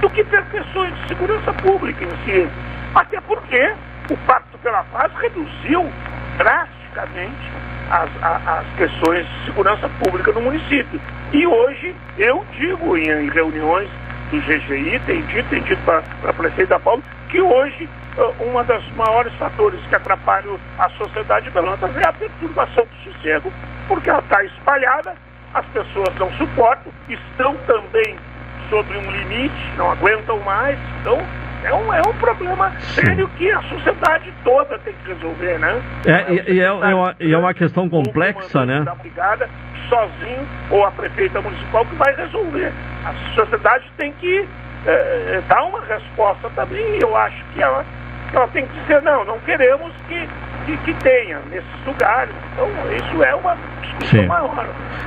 do 0.00 0.10
que 0.10 0.24
questões 0.24 0.94
de 0.94 1.08
segurança 1.08 1.52
pública 1.54 2.04
em 2.04 2.10
si. 2.24 2.48
Até 2.94 3.20
porque 3.20 3.74
o 4.10 4.16
Pacto 4.26 4.58
pela 4.58 4.82
Paz 4.84 5.12
reduziu 5.20 5.90
drasticamente 6.38 6.80
drasticamente 6.90 7.36
as, 7.90 8.10
as 8.22 8.66
questões 8.76 9.26
de 9.26 9.44
segurança 9.46 9.88
pública 10.02 10.32
no 10.32 10.40
município. 10.42 11.00
E 11.32 11.46
hoje 11.46 11.94
eu 12.18 12.44
digo 12.58 12.96
em, 12.96 13.08
em 13.08 13.30
reuniões 13.30 13.88
do 14.30 14.40
GGI, 14.40 15.00
tem 15.06 15.22
dito, 15.26 15.48
tem 15.48 15.62
dito 15.62 15.82
para 15.84 16.02
a 16.28 16.32
prefeita 16.32 16.74
da 16.74 16.80
Paulo, 16.80 17.02
que 17.28 17.40
hoje 17.40 17.88
uh, 18.16 18.44
uma 18.44 18.62
das 18.64 18.84
maiores 18.92 19.32
fatores 19.34 19.80
que 19.88 19.94
atrapalham 19.94 20.58
a 20.78 20.88
sociedade 20.90 21.46
de 21.46 21.52
Pelotas 21.52 21.96
é 21.96 22.08
a 22.08 22.12
perturbação 22.12 22.84
do 22.84 23.12
sossego, 23.12 23.52
porque 23.88 24.08
ela 24.08 24.20
está 24.20 24.42
espalhada, 24.44 25.14
as 25.54 25.66
pessoas 25.66 26.14
não 26.18 26.30
suportam, 26.32 26.92
estão 27.08 27.56
também 27.66 28.16
sobre 28.68 28.96
um 28.98 29.10
limite, 29.10 29.72
não 29.76 29.90
aguentam 29.90 30.38
mais, 30.40 30.78
então 31.00 31.18
é 31.64 31.74
um, 31.74 31.92
é 31.92 32.00
um 32.00 32.12
problema 32.14 32.72
sério 32.80 33.28
que 33.36 33.50
a 33.50 33.62
sociedade 33.62 34.32
toda 34.44 34.78
tem 34.78 34.94
que 34.94 35.12
resolver, 35.12 35.58
né? 35.58 35.82
É, 36.06 36.32
e, 36.32 36.54
e 36.54 36.60
é, 36.60 36.64
é, 36.64 36.70
uma, 36.72 37.16
e 37.20 37.32
é 37.32 37.38
uma 37.38 37.54
questão 37.54 37.88
complexa, 37.88 38.64
né? 38.64 38.80
Da 38.80 38.94
brigada, 38.94 39.48
sozinho, 39.88 40.48
ou 40.70 40.84
a 40.84 40.90
prefeita 40.90 41.40
municipal 41.40 41.84
que 41.86 41.94
vai 41.96 42.14
resolver. 42.14 42.72
A 43.04 43.34
sociedade 43.34 43.84
tem 43.96 44.12
que 44.12 44.48
é, 44.86 45.36
é 45.36 45.42
dar 45.48 45.64
uma 45.64 45.80
resposta 45.84 46.48
também, 46.54 46.96
e 46.96 47.02
eu 47.02 47.16
acho 47.16 47.44
que 47.52 47.62
ela, 47.62 47.84
ela 48.32 48.48
tem 48.48 48.66
que 48.66 48.80
dizer, 48.80 49.02
não, 49.02 49.24
não 49.24 49.38
queremos 49.40 49.92
que, 50.08 50.28
que, 50.66 50.76
que 50.78 50.94
tenha 51.02 51.40
nesses 51.50 51.86
lugares. 51.86 52.34
Então, 52.52 52.68
isso 52.94 53.22
é 53.22 53.34
uma 53.34 53.56
Sim. 54.04 54.26
maior. 54.26 54.66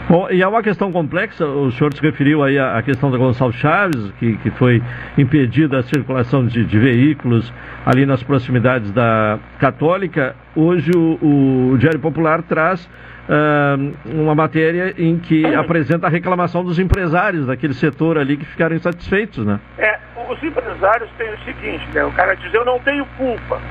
Bom, 0.10 0.28
e 0.30 0.42
é 0.42 0.48
uma 0.48 0.62
questão 0.62 0.92
complexa, 0.92 1.46
o 1.46 1.72
senhor 1.72 1.94
se 1.94 2.02
referiu 2.02 2.44
aí 2.44 2.60
à 2.60 2.82
questão 2.82 3.10
da 3.10 3.18
Gonçalves 3.18 3.60
Chaves, 3.60 4.12
que, 4.20 4.36
que 4.38 4.52
foi 4.52 4.84
impedida 5.18 5.80
a 5.80 5.84
circulação 5.84 6.46
de, 6.46 6.66
de 6.66 6.78
veículos 6.78 7.52
ali 7.86 8.06
nas 8.06 8.22
proximidades 8.22 8.92
da 8.92 9.40
Católica. 9.60 10.36
Hoje 10.56 10.92
o, 10.96 11.72
o 11.74 11.78
Diário 11.78 12.00
Popular 12.00 12.42
traz 12.44 12.90
uma 14.06 14.36
matéria 14.36 14.94
em 14.98 15.18
que 15.18 15.46
apresenta 15.56 16.08
a 16.08 16.10
reclamação 16.10 16.64
dos 16.64 16.78
empresários 16.80 17.48
daquele 17.48 17.74
setor 17.74 18.18
ali 18.18 18.38
que 18.38 18.46
ficaram 18.46 18.76
insatisfeitos, 18.76 19.46
né? 19.46 19.60
É, 19.78 19.98
os 20.30 20.42
empresários 20.44 21.10
têm 21.18 21.34
o 21.34 21.38
seguinte, 21.40 21.88
né? 21.94 22.04
O 22.04 22.12
cara 22.12 22.36
diz, 22.36 22.54
eu 22.54 22.66
não 22.66 22.80
tenho 22.80 23.06
culpa. 23.18 23.62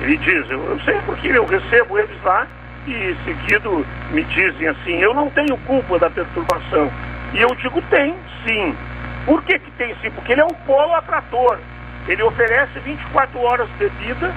Ele 0.00 0.16
diz, 0.18 0.50
eu, 0.50 0.62
eu 0.64 0.80
sei 0.80 0.98
porque 1.06 1.28
eu 1.28 1.46
recebo 1.46 1.98
eles 1.98 2.22
lá 2.22 2.46
e 2.86 3.16
seguido 3.24 3.86
me 4.10 4.22
dizem 4.24 4.68
assim, 4.68 4.98
eu 5.00 5.14
não 5.14 5.30
tenho 5.30 5.56
culpa 5.58 5.98
da 5.98 6.10
perturbação. 6.10 6.90
E 7.32 7.40
eu 7.40 7.48
digo, 7.56 7.80
tem 7.82 8.14
sim. 8.46 8.76
Por 9.24 9.42
que, 9.44 9.58
que 9.58 9.70
tem 9.72 9.94
sim? 10.02 10.10
Porque 10.10 10.32
ele 10.32 10.42
é 10.42 10.44
um 10.44 10.54
polo 10.66 10.94
atrator. 10.94 11.58
Ele 12.06 12.22
oferece 12.22 12.78
24 12.80 13.40
horas 13.40 13.68
de 13.70 13.88
bebida, 13.88 14.34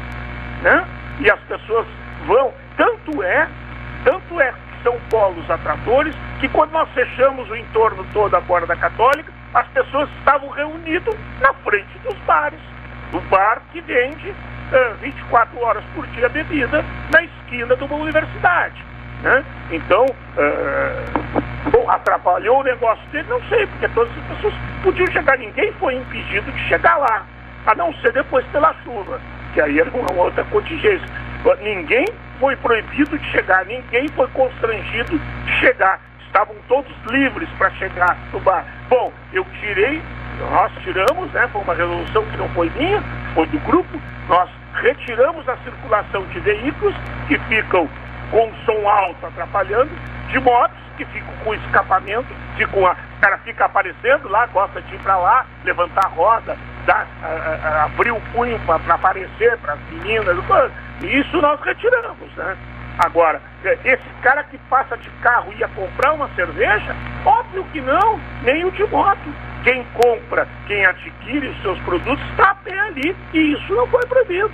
né? 0.62 0.86
E 1.20 1.30
as 1.30 1.40
pessoas 1.42 1.86
vão. 2.26 2.54
Tanto 2.78 3.22
é, 3.22 3.48
tanto 4.04 4.42
é 4.42 4.52
que 4.52 4.84
são 4.84 4.98
polos 5.10 5.50
atratores, 5.50 6.16
que 6.40 6.48
quando 6.50 6.72
nós 6.72 6.90
fechamos 6.94 7.50
o 7.50 7.56
entorno 7.56 8.06
todo 8.14 8.36
agora 8.36 8.66
da 8.66 8.76
Católica, 8.76 9.32
as 9.54 9.68
pessoas 9.70 10.10
estavam 10.20 10.50
reunidas 10.50 11.16
na 11.42 11.54
frente 11.54 11.98
dos 12.00 12.16
bares. 12.20 12.60
Do 13.12 13.22
bar 13.30 13.62
que 13.72 13.80
vende 13.82 14.36
24 15.02 15.60
horas 15.62 15.84
por 15.96 16.06
dia 16.08 16.28
bebida 16.28 16.84
na 17.12 17.24
esquina 17.24 17.76
de 17.76 17.84
uma 17.84 17.96
universidade. 17.96 18.84
Né? 19.22 19.44
Então, 19.72 20.06
uh, 20.06 21.70
bom, 21.72 21.90
atrapalhou 21.90 22.60
o 22.60 22.64
negócio 22.64 23.04
dele, 23.10 23.28
não 23.30 23.42
sei, 23.48 23.66
porque 23.68 23.88
todas 23.90 24.12
as 24.18 24.36
pessoas 24.36 24.54
podiam 24.84 25.08
chegar, 25.08 25.38
ninguém 25.38 25.72
foi 25.74 25.96
impedido 25.96 26.52
de 26.52 26.60
chegar 26.68 26.98
lá, 26.98 27.26
a 27.66 27.76
não 27.76 27.94
ser 27.96 28.12
depois 28.12 28.46
pela 28.48 28.74
chuva, 28.84 29.20
que 29.54 29.62
aí 29.62 29.80
era 29.80 29.90
uma 29.90 30.24
outra 30.24 30.44
contingência. 30.46 31.08
Ninguém 31.62 32.06
foi 32.40 32.56
proibido 32.58 33.18
de 33.18 33.26
chegar, 33.32 33.66
ninguém 33.66 34.08
foi 34.10 34.28
constrangido 34.30 35.20
de 35.20 35.52
chegar. 35.60 36.00
Estavam 36.26 36.56
todos 36.68 36.92
livres 37.10 37.50
para 37.58 37.70
chegar 37.72 38.18
no 38.32 38.40
bar. 38.40 38.66
Bom, 38.90 39.12
eu 39.34 39.46
tirei, 39.60 40.02
nós 40.52 40.72
tiramos, 40.84 41.32
né? 41.32 41.48
Foi 41.52 41.62
uma 41.62 41.74
resolução 41.74 42.24
que 42.26 42.38
não 42.38 42.50
foi 42.50 42.70
minha, 42.76 43.02
foi 43.34 43.48
do 43.48 43.60
grupo, 43.60 44.00
nós 44.28 44.50
retiramos 44.82 45.48
a 45.50 45.58
circulação 45.58 46.24
de 46.28 46.40
veículos 46.40 46.96
que 47.28 47.38
ficam 47.40 47.90
com 48.30 48.52
som 48.66 48.88
alto 48.88 49.26
atrapalhando, 49.26 49.90
de 50.30 50.40
motos 50.40 50.78
que 50.98 51.06
ficam 51.06 51.34
com 51.44 51.54
escapamento, 51.54 52.28
ficam 52.58 52.86
a, 52.86 52.92
o 52.92 53.22
cara 53.22 53.38
fica 53.40 53.66
aparecendo 53.66 54.28
lá, 54.28 54.46
gosta 54.48 54.82
de 54.82 54.96
ir 54.96 55.00
para 55.00 55.18
lá, 55.18 55.46
levantar 55.64 56.06
a 56.06 56.10
roda, 56.10 56.58
dar, 56.88 57.06
a, 57.22 57.28
a, 57.28 57.84
abrir 57.84 58.12
o 58.12 58.22
punho 58.34 58.60
para 58.62 58.96
aparecer 58.96 59.58
para 59.58 59.74
as 59.74 59.80
meninas, 59.92 60.36
isso 61.04 61.40
nós 61.40 61.62
retiramos, 61.62 62.34
né? 62.36 62.58
Agora, 62.98 63.40
é, 63.64 63.78
esse 63.84 64.10
cara 64.24 64.44
que 64.46 64.58
passa 64.70 64.98
de 64.98 65.10
carro 65.22 65.54
ia 65.54 65.68
comprar 65.68 66.14
uma 66.14 66.28
cerveja, 66.30 66.96
óbvio 67.24 67.64
que 67.66 67.80
não, 67.82 68.20
nem 68.42 68.66
o 68.66 68.72
de 68.72 68.84
moto. 68.88 69.32
Quem 69.64 69.84
compra, 69.94 70.48
quem 70.66 70.86
adquire 70.86 71.48
os 71.48 71.62
seus 71.62 71.80
produtos, 71.82 72.24
está 72.32 72.56
bem 72.64 72.80
ali 72.80 73.16
e 73.34 73.54
isso 73.54 73.74
não 73.74 73.86
foi 73.88 74.04
proibido. 74.08 74.52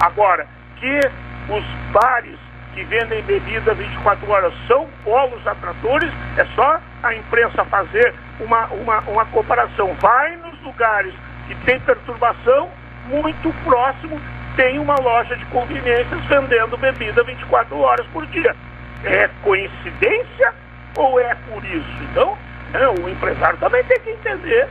Agora, 0.00 0.46
que 0.76 1.00
os 1.48 1.64
bares 1.92 2.38
que 2.74 2.84
vendem 2.84 3.22
bebida 3.22 3.72
24 3.72 4.30
horas 4.30 4.52
são 4.66 4.86
polos 5.02 5.46
atratores, 5.46 6.12
é 6.36 6.44
só 6.54 6.78
a 7.02 7.14
imprensa 7.14 7.64
fazer 7.64 8.14
uma, 8.40 8.66
uma, 8.66 9.00
uma 9.00 9.24
comparação. 9.26 9.94
Vai 10.00 10.36
nos 10.36 10.60
lugares 10.62 11.14
que 11.46 11.54
tem 11.64 11.80
perturbação, 11.80 12.70
muito 13.08 13.52
próximo 13.64 14.20
tem 14.56 14.78
uma 14.78 14.96
loja 14.98 15.36
de 15.36 15.44
conveniências 15.46 16.24
vendendo 16.24 16.76
bebida 16.78 17.22
24 17.22 17.78
horas 17.78 18.06
por 18.06 18.26
dia. 18.26 18.56
É 19.04 19.28
coincidência 19.42 20.54
ou 20.96 21.20
é 21.20 21.34
por 21.48 21.62
isso? 21.64 22.02
Então, 22.10 22.36
é, 22.72 22.88
o 22.88 23.08
empresário 23.08 23.58
também 23.58 23.84
tem 23.84 24.00
que 24.00 24.10
entender 24.10 24.66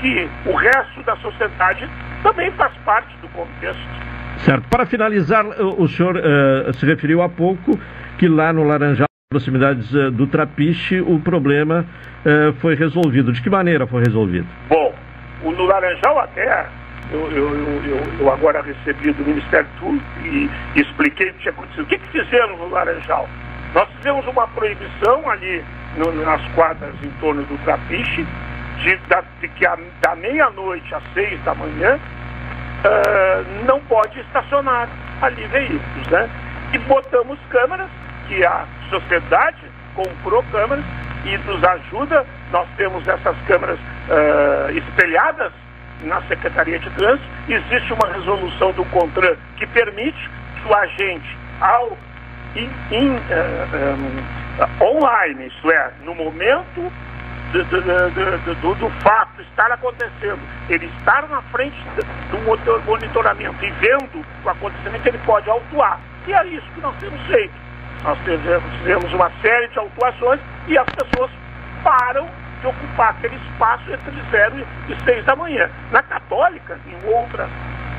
que 0.00 0.28
o 0.46 0.54
resto 0.54 1.02
da 1.02 1.16
sociedade 1.16 1.88
também 2.22 2.50
faz 2.52 2.72
parte 2.84 3.16
do 3.18 3.28
contexto. 3.28 3.82
Certo. 4.38 4.68
Para 4.68 4.84
finalizar, 4.84 5.46
o 5.46 5.88
senhor 5.88 6.16
uh, 6.16 6.72
se 6.74 6.84
referiu 6.84 7.22
há 7.22 7.28
pouco 7.28 7.78
que 8.18 8.28
lá 8.28 8.52
no 8.52 8.64
Laranjal, 8.64 9.06
proximidades 9.30 9.92
uh, 9.94 10.10
do 10.10 10.26
Trapiche, 10.26 11.00
o 11.00 11.18
problema 11.20 11.86
uh, 12.24 12.52
foi 12.54 12.74
resolvido. 12.74 13.32
De 13.32 13.40
que 13.40 13.48
maneira 13.48 13.86
foi 13.86 14.02
resolvido? 14.02 14.46
Bom, 14.68 14.92
no 15.50 15.64
Laranjal 15.64 16.18
até 16.20 16.66
eu, 17.10 17.30
eu, 17.30 17.54
eu, 17.84 18.20
eu, 18.20 18.32
agora 18.32 18.62
recebi 18.62 19.12
do 19.12 19.24
Ministério 19.24 19.68
Público 19.78 20.06
e, 20.24 20.50
e 20.76 20.80
expliquei 20.80 21.28
o 21.28 21.34
que 21.34 21.40
tinha 21.40 21.52
acontecido. 21.52 21.82
O 21.82 21.86
que, 21.86 21.98
que 21.98 22.08
fizemos 22.08 22.58
no 22.58 22.68
Laranjal? 22.68 23.28
Nós 23.74 23.88
fizemos 23.96 24.26
uma 24.26 24.46
proibição 24.48 25.28
ali 25.28 25.64
no, 25.96 26.12
nas 26.24 26.42
quadras 26.52 26.94
em 27.02 27.10
torno 27.20 27.42
do 27.42 27.58
Trapiche, 27.64 28.26
de, 28.78 28.96
da, 29.08 29.22
de 29.40 29.48
que 29.48 29.66
a, 29.66 29.76
da 30.00 30.14
meia-noite 30.16 30.94
às 30.94 31.02
seis 31.12 31.42
da 31.42 31.54
manhã 31.54 31.96
uh, 31.96 33.64
não 33.66 33.80
pode 33.80 34.18
estacionar 34.20 34.88
ali 35.20 35.46
veículos, 35.48 36.06
né? 36.08 36.28
E 36.72 36.78
botamos 36.78 37.38
câmeras, 37.50 37.88
que 38.28 38.44
a 38.44 38.64
sociedade 38.88 39.71
comprou 39.94 40.42
câmeras 40.50 40.84
e 41.24 41.36
nos 41.38 41.62
ajuda. 41.62 42.26
Nós 42.50 42.68
temos 42.76 43.06
essas 43.06 43.36
câmeras 43.46 43.78
uh, 43.78 44.70
espelhadas 44.76 45.52
na 46.02 46.20
Secretaria 46.22 46.78
de 46.78 46.90
Trânsito. 46.90 47.28
Existe 47.48 47.92
uma 47.92 48.12
resolução 48.12 48.72
do 48.72 48.84
CONTRAN 48.86 49.36
que 49.56 49.66
permite 49.66 50.30
que 50.56 50.68
o 50.68 50.74
agente 50.74 51.38
ao 51.60 51.96
in, 52.56 52.68
in, 52.90 53.16
uh, 53.16 53.96
um, 53.96 54.84
online, 54.84 55.46
isto 55.46 55.70
é, 55.70 55.90
no 56.04 56.14
momento 56.14 56.92
do, 57.52 57.64
do, 57.64 58.54
do, 58.60 58.74
do, 58.74 58.90
fato 59.00 59.42
estar 59.42 59.70
acontecendo, 59.72 60.40
ele 60.68 60.86
estar 60.98 61.28
na 61.28 61.42
frente 61.42 61.76
do 62.30 62.38
monitoramento 62.84 63.64
e 63.64 63.70
vendo 63.72 64.24
o 64.44 64.48
acontecimento, 64.48 65.06
ele 65.06 65.18
pode 65.18 65.48
autuar. 65.48 66.00
E 66.26 66.32
é 66.32 66.46
isso 66.46 66.66
que 66.74 66.80
nós 66.80 66.96
temos 66.96 67.20
feito. 67.26 67.61
Nós 68.02 68.18
fizemos 68.20 69.12
uma 69.12 69.30
série 69.40 69.68
de 69.68 69.78
autuações 69.78 70.40
e 70.66 70.76
as 70.76 70.86
pessoas 70.90 71.30
param 71.84 72.28
de 72.60 72.66
ocupar 72.66 73.10
aquele 73.10 73.36
espaço 73.36 73.84
entre 73.92 74.12
0 74.30 74.66
e 74.88 75.04
6 75.04 75.24
da 75.24 75.36
manhã. 75.36 75.70
Na 75.90 76.02
Católica, 76.02 76.78
em 76.86 77.12
outra, 77.12 77.48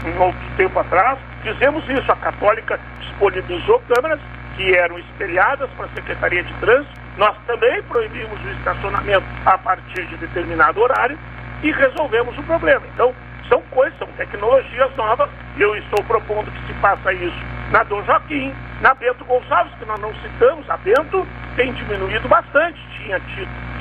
em 0.06 0.18
outro 0.18 0.42
tempo 0.58 0.80
atrás, 0.80 1.18
fizemos 1.42 1.88
isso. 1.90 2.12
A 2.12 2.16
Católica 2.18 2.80
disponibilizou 3.00 3.82
câmeras 3.94 4.20
que 4.56 4.76
eram 4.76 5.00
espelhadas 5.00 5.70
para 5.72 5.86
a 5.86 5.90
Secretaria 5.90 6.44
de 6.44 6.54
Trânsito. 6.56 7.02
Nós 7.18 7.36
também 7.46 7.82
proibimos 7.84 8.40
o 8.44 8.50
estacionamento 8.50 9.26
a 9.46 9.58
partir 9.58 10.06
de 10.08 10.18
determinado 10.18 10.82
horário 10.82 11.18
e 11.62 11.72
resolvemos 11.72 12.38
o 12.38 12.44
problema. 12.44 12.84
Então, 12.94 13.14
são 13.50 13.62
coisas, 13.72 13.98
são 14.00 14.08
tecnologias 14.18 14.96
novas. 14.96 15.30
Eu 15.58 15.76
estou 15.76 16.04
propondo 16.06 16.52
que 16.52 16.68
se 16.68 16.74
faça 16.80 17.14
isso 17.14 17.40
na 17.72 17.84
Dom 17.84 18.04
Joaquim, 18.04 18.54
na 18.82 18.94
Bento 18.94 19.26
Gonçalves, 19.26 19.74
que 19.76 19.86
nós 19.86 20.00
não 20.00 20.14
citamos. 20.16 20.70
A 20.70 20.78
Bento 20.78 21.28
tem 21.56 21.72
diminuído 21.74 22.28
bastante, 22.28 22.80
tinha, 22.98 23.20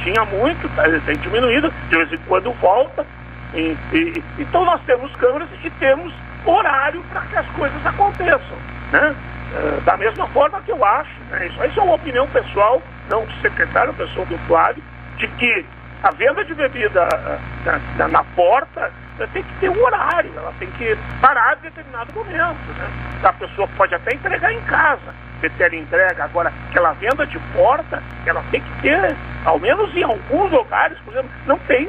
tinha 0.02 0.24
muito, 0.24 0.68
tá, 0.76 0.84
tem 1.06 1.16
diminuído, 1.18 1.72
de 1.88 1.96
vez 1.96 2.12
em 2.12 2.18
quando 2.28 2.52
volta. 2.54 3.06
E, 3.54 3.76
e, 3.92 4.24
então 4.38 4.64
nós 4.64 4.80
temos 4.82 5.14
câmeras 5.16 5.48
e 5.62 5.70
temos 5.70 6.12
horário 6.44 7.02
para 7.10 7.20
que 7.22 7.36
as 7.36 7.46
coisas 7.48 7.86
aconteçam. 7.86 8.58
Né? 8.90 9.14
Uh, 9.52 9.80
da 9.82 9.96
mesma 9.96 10.26
forma 10.28 10.60
que 10.62 10.72
eu 10.72 10.82
acho, 10.84 11.10
né? 11.30 11.46
isso, 11.46 11.64
isso 11.64 11.80
é 11.80 11.82
uma 11.82 11.94
opinião 11.94 12.26
pessoal, 12.28 12.82
não 13.10 13.24
do 13.26 13.32
secretário, 13.42 13.92
pessoal 13.94 14.24
do 14.26 14.38
Flávio, 14.46 14.82
de 15.18 15.28
que 15.28 15.66
a 16.02 16.10
venda 16.12 16.44
de 16.44 16.54
bebida 16.54 17.04
uh, 17.04 17.64
na, 17.64 17.80
na, 17.98 18.08
na, 18.08 18.24
porta 18.34 18.90
uh, 19.24 19.28
tem 19.32 19.42
que 19.42 19.54
ter 19.60 19.70
um 19.70 19.84
horário, 19.84 20.32
ela 20.36 20.52
tem 20.58 20.70
que 20.72 20.96
parar 21.20 21.56
em 21.58 21.62
determinado 21.62 22.12
momento. 22.14 22.72
Né? 22.78 22.90
A 23.22 23.32
pessoa 23.32 23.68
pode 23.76 23.94
até 23.94 24.14
entregar 24.14 24.52
em 24.52 24.60
casa, 24.62 25.14
ter 25.40 25.74
entrega, 25.74 26.24
agora 26.24 26.52
aquela 26.68 26.92
venda 26.92 27.26
de 27.26 27.38
porta, 27.54 28.02
ela 28.26 28.42
tem 28.50 28.60
que 28.60 28.82
ter, 28.82 29.16
ao 29.44 29.58
menos 29.58 29.94
em 29.96 30.02
alguns 30.02 30.50
lugares, 30.50 30.98
por 31.04 31.12
exemplo, 31.12 31.30
não 31.46 31.58
tem 31.60 31.88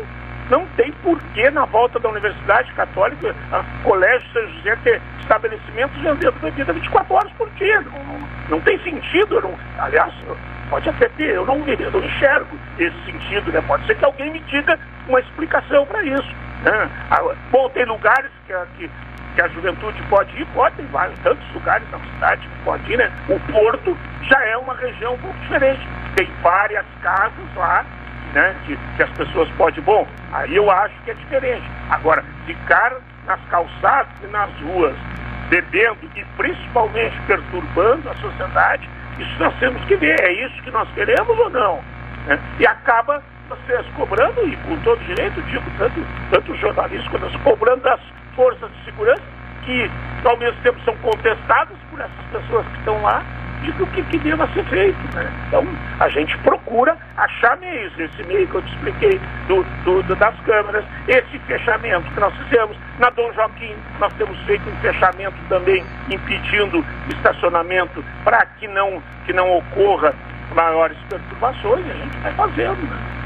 não 0.50 0.66
tem 0.76 0.92
porquê 1.04 1.50
na 1.50 1.66
volta 1.66 2.00
da 2.00 2.10
Universidade 2.10 2.72
Católica, 2.74 3.36
a 3.52 3.64
Colégio 3.84 4.28
São 4.32 4.48
José 4.50 4.76
ter 4.84 5.02
estabelecimentos 5.20 5.96
vendendo 6.02 6.40
bebida 6.42 6.74
24 6.74 7.14
horas 7.14 7.32
por 7.34 7.50
dia. 7.52 7.82
Não, 7.82 8.04
não, 8.04 8.30
não 8.50 8.62
tem 8.62 8.78
sentido. 8.84 9.42
Não, 9.42 9.58
aliás, 9.80 10.14
pode 10.70 10.90
até 10.90 11.08
ter, 11.10 11.36
eu 11.36 11.46
não, 11.46 11.66
eu 11.68 11.92
não 11.92 12.00
enxergo 12.04 12.58
esse 12.78 13.06
sentido. 13.06 13.52
Né? 13.52 13.62
Pode 13.66 13.86
ser 13.86 13.96
que 13.96 14.06
alguém 14.06 14.32
me 14.32 14.40
diga 14.42 14.78
uma 15.08 15.20
explicação 15.20 15.86
para 15.86 16.04
isso. 16.04 16.36
Né? 16.64 16.90
Ah, 17.10 17.22
bom, 17.52 17.70
tem 17.70 17.86
lugares 17.86 18.32
que, 18.46 18.54
que, 18.78 18.92
que, 19.36 19.42
a 19.42 19.48
juventude 19.50 20.02
pode 20.04 20.36
ir, 20.40 20.46
pode, 20.48 20.76
tem 20.76 20.86
vários, 20.88 21.18
tantos 21.20 21.46
lugares 21.54 21.90
na 21.92 22.00
cidade 22.00 22.48
que 22.48 22.64
pode 22.64 22.92
ir. 22.92 22.98
Né? 22.98 23.12
O 23.30 23.40
Porto 23.52 23.98
já 24.24 24.44
é 24.46 24.58
uma 24.58 24.76
região 24.76 25.14
um 25.14 25.20
pouco 25.20 25.38
diferente. 25.40 25.82
Tem 26.16 26.30
várias 26.42 26.86
casas 27.02 27.56
lá 27.56 27.86
né, 28.34 28.56
que, 28.66 28.78
que 28.98 29.04
as 29.04 29.10
pessoas 29.12 29.50
podem. 29.52 29.84
Bom, 29.84 30.08
aí 30.32 30.56
eu 30.56 30.70
acho 30.70 30.94
que 31.04 31.12
é 31.12 31.14
diferente. 31.14 31.64
Agora, 31.90 32.24
ficar 32.46 32.94
nas 33.26 33.40
calçadas 33.50 34.12
e 34.24 34.28
nas 34.28 34.50
ruas, 34.62 34.96
bebendo 35.50 35.98
e 36.16 36.26
principalmente 36.38 37.16
perturbando 37.28 38.10
a 38.10 38.16
sociedade, 38.16 38.90
isso 39.18 39.40
nós 39.40 39.54
temos 39.60 39.84
que 39.86 39.96
ver. 39.96 40.20
É 40.22 40.32
isso 40.46 40.62
que 40.64 40.72
nós 40.72 40.90
queremos 40.94 41.38
ou 41.38 41.50
não? 41.50 41.80
Né? 42.26 42.40
E 42.60 42.68
acaba 42.68 43.22
vocês 43.50 43.86
cobrando, 43.96 44.48
e 44.48 44.56
com 44.58 44.78
todo 44.80 45.00
direito, 45.06 45.42
digo, 45.44 45.64
tanto, 45.78 46.02
tanto 46.32 46.52
os 46.52 46.60
jornalistas 46.60 47.08
quanto 47.10 47.26
as 47.26 47.36
cobrando 47.38 47.84
das 47.84 48.00
forças 48.36 48.72
de 48.72 48.86
segurança, 48.86 49.22
que 49.66 49.90
ao 50.24 50.38
mesmo 50.38 50.60
tempo 50.62 50.80
são 50.86 50.96
contestadas 50.98 51.78
por 51.90 52.00
essas 52.00 52.26
pessoas 52.32 52.66
que 52.68 52.78
estão 52.80 53.02
lá, 53.02 53.24
do 53.72 53.88
que, 53.88 54.02
que 54.04 54.18
deva 54.20 54.48
ser 54.54 54.64
feito. 54.66 55.16
Né? 55.16 55.32
Então, 55.48 55.66
a 56.00 56.10
gente 56.10 56.38
procura 56.40 56.98
achar 57.18 57.58
meios, 57.58 57.98
esse 57.98 58.24
meio 58.24 58.48
que 58.48 58.56
eu 58.56 58.62
te 58.62 58.74
expliquei 58.74 59.22
do, 59.48 59.64
do, 59.84 60.16
das 60.16 60.38
câmeras, 60.42 60.84
esse 61.08 61.40
fechamento 61.40 62.10
que 62.12 62.20
nós 62.20 62.34
fizemos. 62.38 62.78
Na 63.00 63.10
Dom 63.10 63.32
Joaquim, 63.34 63.74
nós 64.00 64.14
temos 64.14 64.38
feito 64.42 64.70
um 64.70 64.76
fechamento 64.78 65.36
também 65.50 65.84
impedindo 66.10 66.86
estacionamento 67.10 68.04
para 68.24 68.46
que 68.46 68.68
não, 68.68 69.02
que 69.26 69.34
não 69.34 69.58
ocorra 69.58 70.14
maiores 70.54 70.98
perturbações, 71.10 71.86
e 71.88 71.92
a 71.92 71.96
gente 71.96 72.18
vai 72.18 72.34
fazendo. 72.34 72.82
Né? 72.82 73.23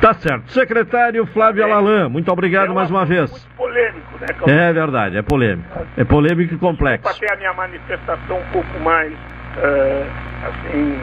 Tá 0.00 0.14
certo. 0.14 0.50
Secretário 0.50 1.26
Flávio 1.26 1.62
é, 1.62 1.70
Alalan, 1.70 2.08
muito 2.08 2.32
obrigado 2.32 2.70
é 2.70 2.74
mais 2.74 2.90
uma 2.90 3.04
vez. 3.04 3.30
Muito 3.30 3.56
polêmico, 3.56 4.18
né? 4.46 4.68
É 4.68 4.72
verdade, 4.72 5.16
é 5.18 5.22
polêmico. 5.22 5.86
É 5.96 6.04
polêmico 6.04 6.54
e 6.54 6.58
complexo. 6.58 7.20
Ter 7.20 7.32
a 7.32 7.36
minha 7.36 7.52
manifestação 7.52 8.38
um 8.38 8.52
pouco 8.52 8.80
mais 8.80 9.12
uh, 9.12 10.06
assim, 10.48 10.98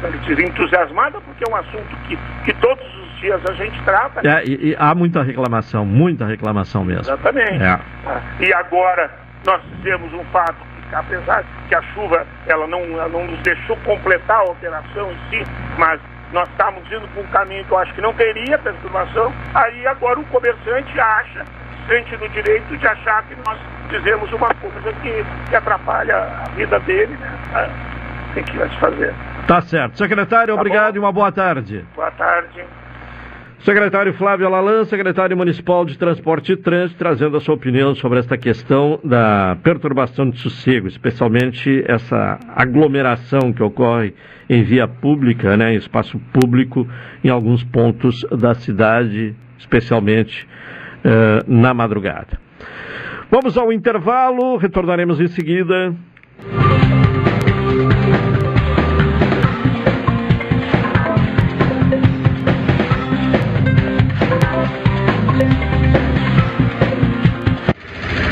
como 0.00 0.18
diz, 0.18 0.38
entusiasmada, 0.38 1.20
porque 1.20 1.44
é 1.44 1.52
um 1.52 1.56
assunto 1.56 1.96
que, 2.06 2.16
que 2.44 2.54
todos 2.60 2.84
os 2.84 3.20
dias 3.20 3.40
a 3.48 3.52
gente 3.54 3.82
trata. 3.82 4.20
É, 4.26 4.44
e, 4.44 4.70
e 4.70 4.76
há 4.78 4.94
muita 4.94 5.22
reclamação, 5.22 5.84
muita 5.84 6.24
reclamação 6.24 6.84
mesmo. 6.84 7.02
Exatamente. 7.02 7.62
É. 7.62 7.78
Ah, 8.06 8.20
e 8.38 8.52
agora 8.54 9.10
nós 9.44 9.60
fizemos 9.76 10.12
um 10.12 10.24
fato 10.26 10.56
que, 10.88 10.94
apesar 10.94 11.44
que 11.68 11.74
a 11.74 11.82
chuva 11.94 12.24
ela 12.46 12.68
não, 12.68 12.80
ela 12.80 13.08
não 13.08 13.26
nos 13.26 13.40
deixou 13.40 13.76
completar 13.78 14.38
a 14.38 14.44
operação 14.44 15.10
em 15.10 15.16
si, 15.30 15.50
mas 15.76 16.00
nós 16.32 16.48
estávamos 16.50 16.90
indo 16.90 17.06
por 17.08 17.22
um 17.24 17.28
caminho 17.28 17.64
que 17.64 17.72
eu 17.72 17.78
acho 17.78 17.94
que 17.94 18.00
não 18.00 18.12
teria 18.14 18.58
perturbação, 18.58 19.32
aí 19.54 19.86
agora 19.86 20.18
o 20.18 20.24
comerciante 20.24 20.98
acha, 20.98 21.44
sente 21.86 22.16
no 22.16 22.28
direito 22.30 22.76
de 22.76 22.86
achar 22.86 23.22
que 23.24 23.36
nós 23.44 23.58
fizemos 23.88 24.32
uma 24.32 24.52
coisa 24.54 24.92
que, 25.00 25.24
que 25.48 25.56
atrapalha 25.56 26.16
a 26.16 26.48
vida 26.54 26.80
dele, 26.80 27.14
né? 27.16 27.38
Ah, 27.54 27.68
tem 28.34 28.44
que 28.44 28.52
se 28.52 28.78
fazer. 28.78 29.14
Tá 29.46 29.60
certo. 29.60 29.98
Secretário, 29.98 30.54
tá 30.54 30.60
obrigado 30.60 30.92
bom? 30.92 30.96
e 30.96 31.00
uma 31.00 31.12
boa 31.12 31.30
tarde. 31.30 31.84
Boa 31.94 32.10
tarde. 32.12 32.64
Secretário 33.64 34.12
Flávio 34.14 34.44
Alalan, 34.44 34.84
secretário 34.86 35.36
municipal 35.36 35.84
de 35.84 35.96
Transporte 35.96 36.50
e 36.50 36.56
Trânsito, 36.56 36.98
trazendo 36.98 37.36
a 37.36 37.40
sua 37.40 37.54
opinião 37.54 37.94
sobre 37.94 38.18
esta 38.18 38.36
questão 38.36 38.98
da 39.04 39.56
perturbação 39.62 40.28
de 40.28 40.40
sossego, 40.40 40.88
especialmente 40.88 41.84
essa 41.86 42.40
aglomeração 42.56 43.52
que 43.52 43.62
ocorre 43.62 44.14
em 44.50 44.64
via 44.64 44.88
pública, 44.88 45.56
né, 45.56 45.74
em 45.74 45.76
espaço 45.76 46.20
público, 46.32 46.88
em 47.22 47.28
alguns 47.28 47.62
pontos 47.62 48.22
da 48.36 48.52
cidade, 48.52 49.32
especialmente 49.56 50.44
uh, 51.04 51.44
na 51.46 51.72
madrugada. 51.72 52.40
Vamos 53.30 53.56
ao 53.56 53.72
intervalo, 53.72 54.56
retornaremos 54.56 55.20
em 55.20 55.28
seguida. 55.28 55.94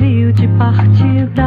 de 0.00 0.48
partida. 0.56 1.44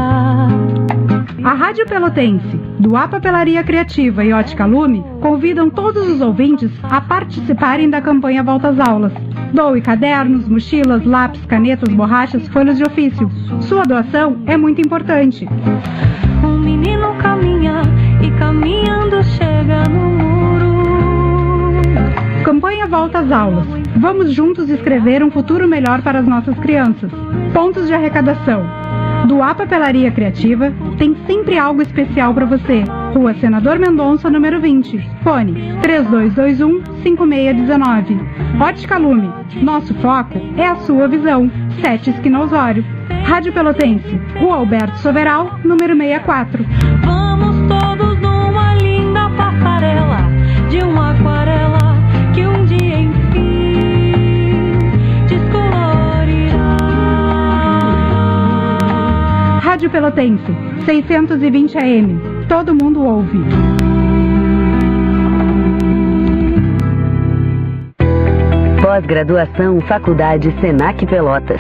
A 1.44 1.54
Rádio 1.54 1.88
Pelotense, 1.88 2.56
do 2.80 2.96
A 2.96 3.08
Papelaria 3.08 3.64
Criativa 3.64 4.24
e 4.24 4.32
Ótica 4.32 4.68
Lume, 4.68 5.04
convidam 5.20 5.72
todos 5.72 6.08
os 6.08 6.22
ouvintes 6.22 6.70
a 6.84 7.02
participarem 7.02 7.90
da 7.90 8.00
campanha 8.00 8.44
Volta 8.44 8.70
às 8.70 8.80
Aulas. 8.80 9.12
Doe 9.52 9.82
cadernos, 9.82 10.48
mochilas, 10.48 11.04
lápis, 11.04 11.44
canetas, 11.46 11.92
borrachas, 11.92 12.48
folhas 12.50 12.78
de 12.78 12.84
ofício. 12.84 13.28
Sua 13.62 13.84
doação 13.84 14.44
é 14.46 14.56
muito 14.56 14.80
importante. 14.82 15.48
Um 16.44 16.60
menino 16.60 17.16
caminha 17.16 17.82
e 18.22 18.30
caminhando 18.38 19.24
chega 19.24 19.84
no 19.90 20.00
muro. 20.00 20.63
Campanha 22.44 22.88
Volta 22.88 23.20
às 23.20 23.32
Aulas. 23.32 23.66
Vamos 23.96 24.34
juntos 24.34 24.70
escrever 24.70 25.24
um 25.24 25.32
futuro 25.32 25.66
melhor 25.66 26.02
para 26.02 26.20
as 26.20 26.28
nossas 26.28 26.60
crianças. 26.60 27.10
Pontos 27.54 27.88
de 27.88 27.94
arrecadação. 27.94 28.66
Do 29.28 29.42
A 29.42 29.56
Papelaria 29.56 30.12
Criativa 30.12 30.74
tem 30.98 31.16
sempre 31.26 31.58
algo 31.58 31.82
especial 31.82 32.34
para 32.34 32.46
você. 32.46 32.84
Rua 33.14 33.34
Senador 33.36 33.80
Mendonça, 33.80 34.30
número 34.30 34.60
20. 34.60 35.00
Fone 35.24 35.54
3221-5619. 35.82 38.62
Ótica 38.62 38.98
Lume. 38.98 39.32
Nosso 39.62 39.94
foco 39.96 40.38
é 40.58 40.68
a 40.68 40.76
sua 40.76 41.08
visão. 41.08 41.50
Sete 41.80 42.10
Esquina 42.10 42.42
Osório. 42.42 42.84
Rádio 43.26 43.54
Pelotense. 43.54 44.20
Rua 44.42 44.58
Alberto 44.58 44.98
Soveral, 44.98 45.58
número 45.64 45.96
64. 45.96 46.66
Vamos 47.06 47.56
todos 47.70 48.20
numa 48.20 48.76
linda 48.76 49.30
passarela 49.30 50.18
de 50.70 50.80
uma 50.80 51.12
aquarela 51.12 51.73
Rádio 59.74 59.90
Pelotense, 59.90 60.56
620 60.86 61.78
AM. 61.80 62.22
Todo 62.48 62.76
mundo 62.76 63.04
ouve. 63.04 63.40
Pós-graduação 68.80 69.82
Faculdade 69.82 70.54
Senac 70.62 71.04
Pelotas. 71.08 71.60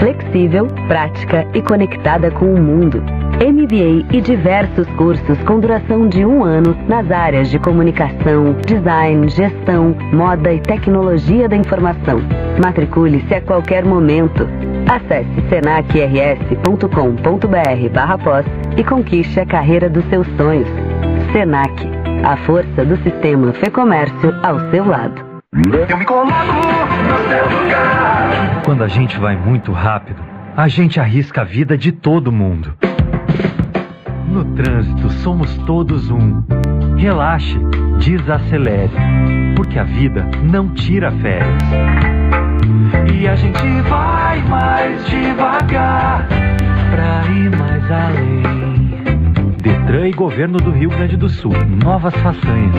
Flexível, 0.00 0.66
prática 0.88 1.46
e 1.54 1.62
conectada 1.62 2.32
com 2.32 2.52
o 2.52 2.60
mundo. 2.60 3.00
MBA 3.38 4.12
e 4.12 4.20
diversos 4.20 4.88
cursos 4.96 5.38
com 5.46 5.60
duração 5.60 6.08
de 6.08 6.24
um 6.24 6.42
ano 6.42 6.76
nas 6.88 7.08
áreas 7.12 7.48
de 7.48 7.60
comunicação, 7.60 8.56
design, 8.66 9.28
gestão, 9.28 9.94
moda 10.12 10.52
e 10.52 10.58
tecnologia 10.58 11.48
da 11.48 11.54
informação. 11.54 12.18
Matricule-se 12.60 13.32
a 13.32 13.40
qualquer 13.40 13.84
momento. 13.84 14.48
Acesse 14.88 15.40
senacrs.com.br 15.48 17.88
barra 17.92 18.18
pós 18.18 18.46
e 18.76 18.84
conquiste 18.84 19.40
a 19.40 19.46
carreira 19.46 19.88
dos 19.88 20.04
seus 20.06 20.26
sonhos. 20.36 20.68
Senac, 21.32 21.72
a 22.24 22.36
força 22.38 22.84
do 22.84 22.96
sistema 23.02 23.52
Fecomércio 23.52 24.34
ao 24.42 24.58
seu 24.70 24.84
lado. 24.86 25.22
Eu 25.54 25.98
me 25.98 26.04
coloco 26.04 26.32
no 26.32 27.18
seu 27.28 27.60
lugar. 27.60 28.62
Quando 28.64 28.84
a 28.84 28.88
gente 28.88 29.18
vai 29.18 29.36
muito 29.36 29.72
rápido, 29.72 30.22
a 30.56 30.68
gente 30.68 31.00
arrisca 31.00 31.42
a 31.42 31.44
vida 31.44 31.76
de 31.76 31.92
todo 31.92 32.32
mundo. 32.32 32.74
No 34.28 34.44
trânsito, 34.54 35.10
somos 35.10 35.56
todos 35.58 36.10
um. 36.10 36.42
Relaxe, 36.96 37.58
desacelere, 37.98 38.92
porque 39.56 39.78
a 39.78 39.84
vida 39.84 40.26
não 40.42 40.70
tira 40.70 41.12
férias. 41.12 41.62
E 43.12 43.28
a 43.28 43.34
gente 43.34 43.80
vai 43.88 44.42
mais 44.48 45.04
devagar 45.06 46.26
pra 46.90 47.32
ir 47.32 47.50
mais 47.56 47.90
além. 47.90 48.82
Detran 49.62 50.08
e 50.08 50.12
Governo 50.12 50.58
do 50.58 50.70
Rio 50.70 50.90
Grande 50.90 51.16
do 51.16 51.28
Sul. 51.28 51.52
Novas 51.82 52.14
façanhas. 52.16 52.74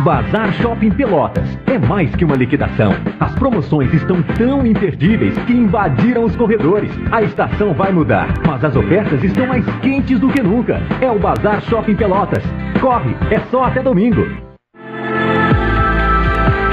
Bazar 0.00 0.52
Shopping 0.54 0.90
Pelotas 0.92 1.58
é 1.66 1.78
mais 1.78 2.14
que 2.14 2.24
uma 2.24 2.36
liquidação. 2.36 2.92
As 3.18 3.34
promoções 3.34 3.92
estão 3.92 4.22
tão 4.22 4.64
imperdíveis 4.64 5.36
que 5.38 5.52
invadiram 5.52 6.24
os 6.24 6.36
corredores. 6.36 6.90
A 7.10 7.22
estação 7.22 7.74
vai 7.74 7.92
mudar, 7.92 8.32
mas 8.46 8.64
as 8.64 8.76
ofertas 8.76 9.22
estão 9.24 9.46
mais 9.46 9.66
quentes 9.80 10.20
do 10.20 10.28
que 10.28 10.42
nunca. 10.42 10.80
É 11.00 11.10
o 11.10 11.18
Bazar 11.18 11.60
Shopping 11.62 11.96
Pelotas. 11.96 12.44
Corre, 12.80 13.14
é 13.30 13.40
só 13.50 13.64
até 13.64 13.82
domingo. 13.82 14.47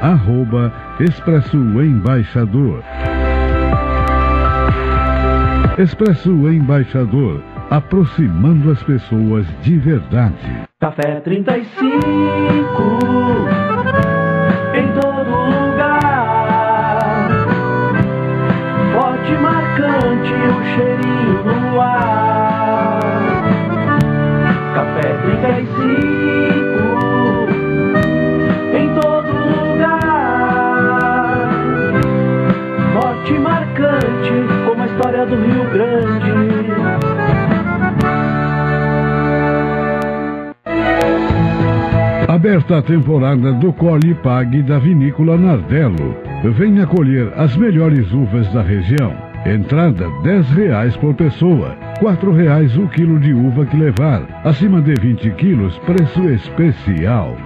arroba 0.00 0.72
Expresso 1.00 1.56
Embaixador. 1.56 2.82
Expresso 5.78 6.30
Embaixador, 6.48 7.42
aproximando 7.70 8.70
as 8.70 8.82
pessoas 8.82 9.46
de 9.62 9.78
verdade. 9.78 10.66
Café 10.80 11.20
35 11.20 13.53
do 35.26 35.36
Rio 35.36 35.70
Grande. 35.70 36.34
Aberta 42.28 42.78
a 42.78 42.82
temporada 42.82 43.52
do 43.54 43.72
Colhe 43.72 44.14
Pague 44.16 44.62
da 44.62 44.78
Vinícola 44.78 45.36
Nardello. 45.38 46.14
Venha 46.56 46.86
colher 46.86 47.32
as 47.36 47.56
melhores 47.56 48.12
uvas 48.12 48.52
da 48.52 48.60
região. 48.60 49.14
Entrada 49.46 50.08
R$ 50.22 50.42
10 50.54 50.96
por 50.96 51.14
pessoa. 51.14 51.76
R$ 52.00 52.32
reais 52.32 52.76
o 52.76 52.86
quilo 52.88 53.18
de 53.18 53.32
uva 53.32 53.64
que 53.64 53.76
levar. 53.76 54.22
Acima 54.44 54.82
de 54.82 54.94
20 54.94 55.30
quilos, 55.32 55.78
preço 55.78 56.22
especial. 56.28 57.36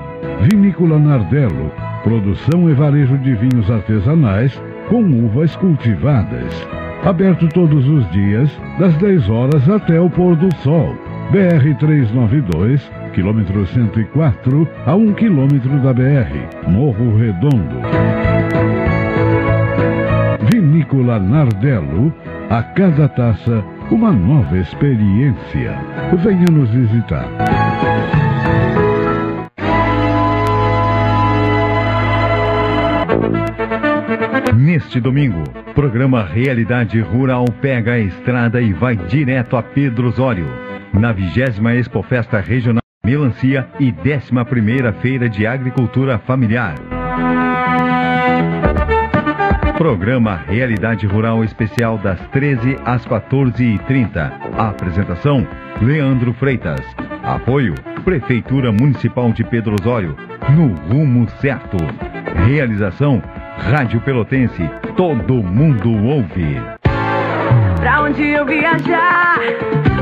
Vinícola 0.40 0.98
Nardello. 0.98 1.70
Produção 2.02 2.68
e 2.70 2.74
varejo 2.74 3.18
de 3.18 3.34
vinhos 3.34 3.70
artesanais 3.70 4.60
com 4.88 5.02
uvas 5.02 5.54
cultivadas. 5.56 6.77
Aberto 7.04 7.48
todos 7.48 7.88
os 7.88 8.10
dias, 8.10 8.50
das 8.78 8.94
10 8.96 9.30
horas 9.30 9.68
até 9.68 10.00
o 10.00 10.10
pôr 10.10 10.36
do 10.36 10.54
sol. 10.56 10.94
BR 11.30 11.74
392, 11.78 12.90
quilômetro 13.12 13.66
104, 13.66 14.68
a 14.86 14.94
1 14.94 15.12
quilômetro 15.14 15.78
da 15.80 15.92
BR, 15.92 16.68
Morro 16.68 17.16
Redondo. 17.16 17.80
Vinícola 20.50 21.20
Nardello, 21.20 22.12
a 22.50 22.62
cada 22.62 23.08
taça, 23.08 23.62
uma 23.90 24.12
nova 24.12 24.58
experiência. 24.58 25.78
Venha 26.22 26.46
nos 26.50 26.70
visitar. 26.70 27.28
Neste 34.58 34.98
domingo, 34.98 35.44
programa 35.72 36.24
Realidade 36.24 37.00
Rural 37.00 37.44
pega 37.60 37.92
a 37.92 37.98
estrada 38.00 38.60
e 38.60 38.72
vai 38.72 38.96
direto 38.96 39.56
a 39.56 39.62
Pedro 39.62 40.08
Osório, 40.08 40.48
na 40.92 41.12
vigésima 41.12 41.76
Expofesta 41.76 42.40
Regional 42.40 42.82
Melancia 43.04 43.68
e 43.78 43.94
11 43.94 44.44
primeira 44.50 44.92
Feira 44.94 45.28
de 45.28 45.46
Agricultura 45.46 46.18
Familiar. 46.18 46.74
Programa 49.76 50.34
Realidade 50.48 51.06
Rural 51.06 51.44
Especial 51.44 51.96
das 51.96 52.18
13 52.30 52.78
às 52.84 53.06
14h30. 53.06 54.32
Apresentação: 54.58 55.46
Leandro 55.80 56.32
Freitas. 56.32 56.84
Apoio: 57.22 57.74
Prefeitura 58.04 58.72
Municipal 58.72 59.30
de 59.30 59.44
Pedro 59.44 59.76
Osório. 59.80 60.16
No 60.50 60.74
rumo 60.92 61.28
certo. 61.40 61.76
Realização: 62.44 63.22
Rádio 63.58 64.00
Pelotense, 64.00 64.70
todo 64.96 65.34
mundo 65.34 65.90
ouve. 66.06 66.60
Pra 67.80 68.02
onde 68.02 68.22
eu 68.30 68.46
viajar, 68.46 69.38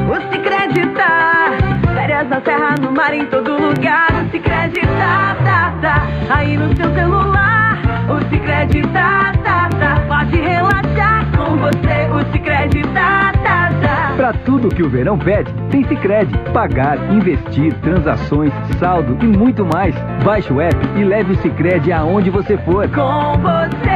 o 0.08 0.32
Cicred 0.32 0.86
tá. 0.94 1.50
Férias 1.94 2.28
na 2.28 2.40
serra, 2.42 2.74
no 2.80 2.92
mar, 2.92 3.12
em 3.12 3.26
todo 3.26 3.52
lugar, 3.52 4.08
o 4.12 4.30
Cicred 4.30 4.80
tá, 4.80 5.36
tá, 5.44 5.74
tá. 5.82 6.06
Aí 6.30 6.56
no 6.56 6.74
seu 6.76 6.94
celular, 6.94 7.78
o 8.08 8.20
Cicred 8.30 8.82
tá, 8.92 9.32
tá, 9.42 9.68
tá. 9.70 10.00
Pode 10.06 10.40
relaxar 10.40 11.26
com 11.36 11.56
você, 11.56 12.08
o 12.12 12.32
Cicred 12.32 12.82
tá, 12.94 13.32
Pra 14.16 14.32
tudo 14.32 14.74
que 14.74 14.82
o 14.82 14.88
verão 14.88 15.18
pede, 15.18 15.52
tem 15.70 15.84
Cicred. 15.84 16.32
Pagar, 16.52 16.97
investir, 17.12 17.74
transações, 17.80 18.51
saldo 18.78 19.18
e 19.22 19.26
muito 19.26 19.64
mais. 19.66 19.94
Baixe 20.24 20.51
o 20.52 20.60
app 20.60 20.76
e 20.97 21.05
leve 21.05 21.32
o 21.32 21.36
Cicred 21.36 21.93
aonde 21.93 22.30
você 22.30 22.56
for. 22.59 22.88
Com 22.88 23.38
você, 23.38 23.95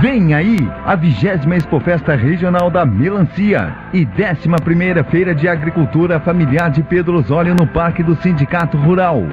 Vem 0.00 0.32
aí 0.32 0.56
a 0.86 0.94
vigésima 0.94 1.56
Expofesta 1.56 2.14
Regional 2.14 2.70
da 2.70 2.86
Melancia 2.86 3.74
e 3.92 4.04
décima 4.04 4.56
primeira 4.56 5.02
Feira 5.02 5.34
de 5.34 5.48
Agricultura 5.48 6.20
Familiar 6.20 6.70
de 6.70 6.84
Pedro 6.84 7.16
Osório 7.16 7.52
no 7.52 7.66
Parque 7.66 8.04
do 8.04 8.14
Sindicato 8.22 8.76
Rural. 8.76 9.24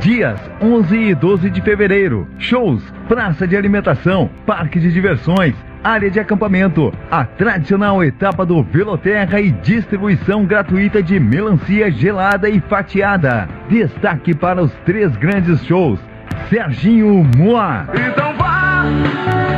Dias 0.00 0.40
11 0.62 0.96
e 0.96 1.14
12 1.14 1.50
de 1.50 1.60
fevereiro. 1.60 2.26
Shows, 2.38 2.82
praça 3.08 3.46
de 3.46 3.54
alimentação, 3.54 4.30
parque 4.46 4.80
de 4.80 4.90
diversões, 4.90 5.54
área 5.84 6.10
de 6.10 6.18
acampamento, 6.18 6.90
a 7.10 7.24
tradicional 7.24 8.02
etapa 8.02 8.46
do 8.46 8.62
Veloterra 8.62 9.38
e 9.38 9.50
distribuição 9.50 10.46
gratuita 10.46 11.02
de 11.02 11.20
melancia 11.20 11.90
gelada 11.90 12.48
e 12.48 12.58
fatiada. 12.58 13.46
Destaque 13.68 14.34
para 14.34 14.62
os 14.62 14.72
três 14.86 15.14
grandes 15.16 15.62
shows. 15.66 16.00
Serginho 16.48 17.28
Moa. 17.36 17.86
Então 17.94 18.34
vá, 18.36 18.84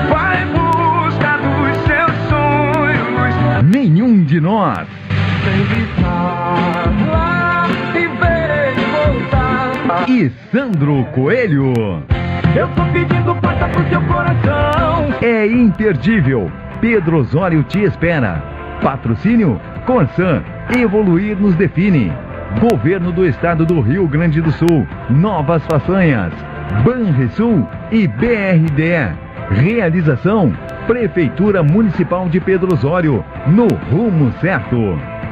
vai 0.08 0.42
em 0.42 0.46
busca 0.46 1.38
dos 1.38 1.76
seus 1.86 2.12
sonhos. 2.28 3.64
Nenhum 3.64 4.24
de 4.24 4.40
nós. 4.40 4.86
Sempre 5.44 5.82
estar 5.82 6.92
lá 7.10 7.66
e 7.94 8.08
ver 8.08 8.74
voltar. 8.90 10.08
E 10.08 10.30
Sandro 10.50 11.04
Coelho. 11.14 11.72
Eu 12.56 12.68
tô 12.68 12.84
pedindo 12.92 13.34
porta 13.36 13.68
pro 13.68 13.88
seu 13.88 14.00
coração. 14.02 15.14
É 15.20 15.46
imperdível. 15.46 16.50
Pedro 16.80 17.18
Osório 17.18 17.62
te 17.64 17.82
espera. 17.82 18.42
Patrocínio 18.82 19.60
Corsan. 19.84 20.42
Evoluir 20.76 21.36
nos 21.36 21.54
define. 21.54 22.12
Governo 22.60 23.12
do 23.12 23.26
Estado 23.26 23.66
do 23.66 23.80
Rio 23.80 24.08
Grande 24.08 24.40
do 24.40 24.50
Sul. 24.52 24.86
Novas 25.10 25.62
façanhas. 25.66 26.32
Banrisul 26.84 27.66
e 27.90 28.06
BRD. 28.06 29.12
Realização: 29.50 30.52
Prefeitura 30.86 31.62
Municipal 31.62 32.28
de 32.28 32.40
Pedro 32.40 32.74
Osório. 32.74 33.24
No 33.46 33.66
rumo 33.90 34.32
certo. 34.40 34.76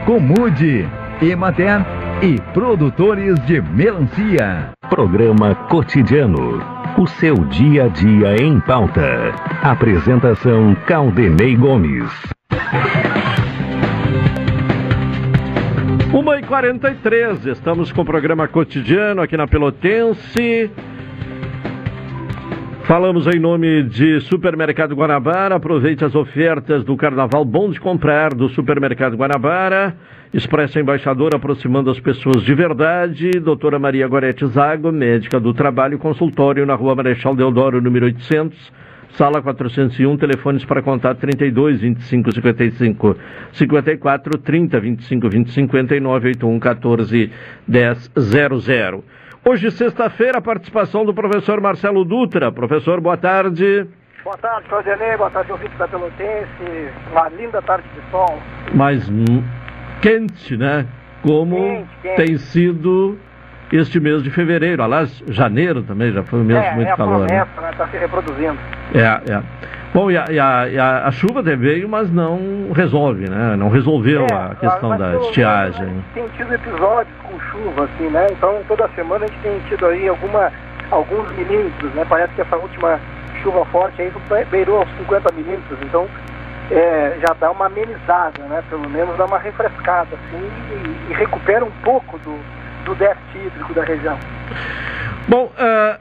Comude, 0.04 0.88
Emater 1.22 1.84
e 2.22 2.40
produtores 2.52 3.38
de 3.46 3.60
melancia. 3.60 4.70
Programa 4.88 5.54
Cotidiano. 5.54 6.62
O 6.98 7.06
seu 7.06 7.34
dia 7.34 7.84
a 7.84 7.88
dia 7.88 8.36
em 8.42 8.58
pauta. 8.60 9.34
Apresentação 9.62 10.74
Caldenei 10.86 11.54
Gomes. 11.54 12.10
1h43, 16.12 17.46
estamos 17.52 17.92
com 17.92 18.00
o 18.00 18.04
programa 18.04 18.48
cotidiano 18.48 19.20
aqui 19.20 19.36
na 19.36 19.46
Pelotense. 19.46 20.70
Falamos 22.86 23.26
em 23.26 23.40
nome 23.40 23.82
de 23.82 24.20
Supermercado 24.20 24.94
Guanabara. 24.94 25.56
Aproveite 25.56 26.04
as 26.04 26.14
ofertas 26.14 26.84
do 26.84 26.96
Carnaval 26.96 27.44
Bom 27.44 27.68
de 27.68 27.80
Comprar 27.80 28.32
do 28.32 28.48
Supermercado 28.50 29.16
Guanabara. 29.16 29.96
Expressa 30.32 30.78
Embaixador 30.78 31.34
aproximando 31.34 31.90
as 31.90 31.98
pessoas 31.98 32.44
de 32.44 32.54
verdade. 32.54 33.28
Doutora 33.40 33.76
Maria 33.76 34.06
Gorete 34.06 34.46
Zago, 34.46 34.92
médica 34.92 35.40
do 35.40 35.52
trabalho, 35.52 35.98
consultório 35.98 36.64
na 36.64 36.76
rua 36.76 36.94
Marechal 36.94 37.34
Deodoro, 37.34 37.82
número 37.82 38.06
800. 38.06 38.56
Sala 39.16 39.42
401, 39.42 40.16
telefones 40.16 40.64
para 40.64 40.80
contato 40.80 41.18
32 41.18 41.80
25 41.80 42.34
55 42.34 43.16
54 43.52 44.38
30 44.38 44.78
25 44.78 45.28
20 45.28 45.50
59 45.50 46.28
81 46.28 46.60
14 46.60 47.32
10 47.66 48.10
00. 48.16 49.04
Hoje, 49.48 49.70
sexta-feira, 49.70 50.38
a 50.38 50.42
participação 50.42 51.04
do 51.04 51.14
professor 51.14 51.60
Marcelo 51.60 52.04
Dutra. 52.04 52.50
Professor, 52.50 53.00
boa 53.00 53.16
tarde. 53.16 53.86
Boa 54.24 54.36
tarde, 54.38 54.68
Claudianei. 54.68 55.16
Boa 55.16 55.30
tarde, 55.30 55.52
ouvintes 55.52 55.78
da 55.78 55.86
Pelotense. 55.86 56.90
Uma 57.12 57.28
linda 57.28 57.62
tarde 57.62 57.86
de 57.94 58.10
sol. 58.10 58.42
Mas 58.74 59.08
hum, 59.08 59.44
quente, 60.02 60.56
né? 60.56 60.84
Como 61.22 61.54
Quente, 61.56 61.88
quente. 62.02 62.16
tem 62.16 62.36
sido 62.38 63.16
este 63.72 63.98
mês 64.00 64.22
de 64.22 64.30
fevereiro. 64.30 64.82
Aliás, 64.82 65.22
janeiro 65.28 65.82
também 65.82 66.12
já 66.12 66.22
foi 66.22 66.40
um 66.40 66.44
mês 66.44 66.64
é, 66.64 66.74
muito 66.74 66.88
é 66.88 66.92
a 66.92 66.96
calor. 66.96 67.20
né? 67.20 67.26
promessa, 67.26 67.60
né? 67.60 67.70
Está 67.72 67.86
se 67.88 67.96
reproduzindo. 67.96 68.58
É, 68.94 69.32
é. 69.32 69.42
Bom, 69.94 70.10
e 70.10 70.18
a, 70.18 70.24
e 70.30 70.38
a- 70.38 70.68
e 70.68 70.78
a- 70.78 71.06
a 71.06 71.10
chuva 71.10 71.42
veio, 71.42 71.88
mas 71.88 72.10
não 72.12 72.70
resolve, 72.74 73.28
né? 73.30 73.56
Não 73.56 73.70
resolveu 73.70 74.26
É, 74.30 74.34
a 74.34 74.54
questão 74.54 74.90
mas 74.90 74.98
da 74.98 75.10
pelo 75.12 75.22
estiagem. 75.22 75.86
menos 75.86 76.04
Tem 76.12 76.28
tido 76.36 76.52
episódios 76.54 77.16
com 77.22 77.40
chuva, 77.40 77.84
assim, 77.84 78.08
né? 78.10 78.26
Então, 78.30 78.60
toda 78.68 78.88
semana 78.94 79.24
a 79.24 79.28
gente 79.28 79.40
tem 79.40 79.58
tido 79.68 79.86
aí 79.86 80.06
alguma, 80.06 80.52
alguns 80.90 81.30
milímetros, 81.32 81.92
né? 81.94 82.04
Parece 82.08 82.34
que 82.34 82.42
essa 82.42 82.56
última 82.56 83.00
chuva 83.42 83.64
forte 83.66 84.02
aí 84.02 84.12
beirou 84.50 84.78
aos 84.80 84.88
50 84.98 85.32
milímetros. 85.32 85.78
Então, 85.82 86.06
é, 86.70 87.16
já 87.26 87.34
dá 87.40 87.50
uma 87.50 87.66
amenizada, 87.66 88.42
né? 88.50 88.62
Pelo 88.68 88.88
menos 88.90 89.16
dá 89.16 89.24
uma 89.24 89.38
refrescada, 89.38 90.08
assim, 90.12 90.50
e, 91.08 91.12
e 91.12 91.14
recupera 91.14 91.64
um 91.64 91.70
pouco 91.82 92.18
do, 92.18 92.36
do 92.86 92.94
déficit 92.94 93.46
hídrico 93.46 93.74
da 93.74 93.84
região. 93.84 94.18
Bom, 95.28 95.52
ah, 95.58 95.98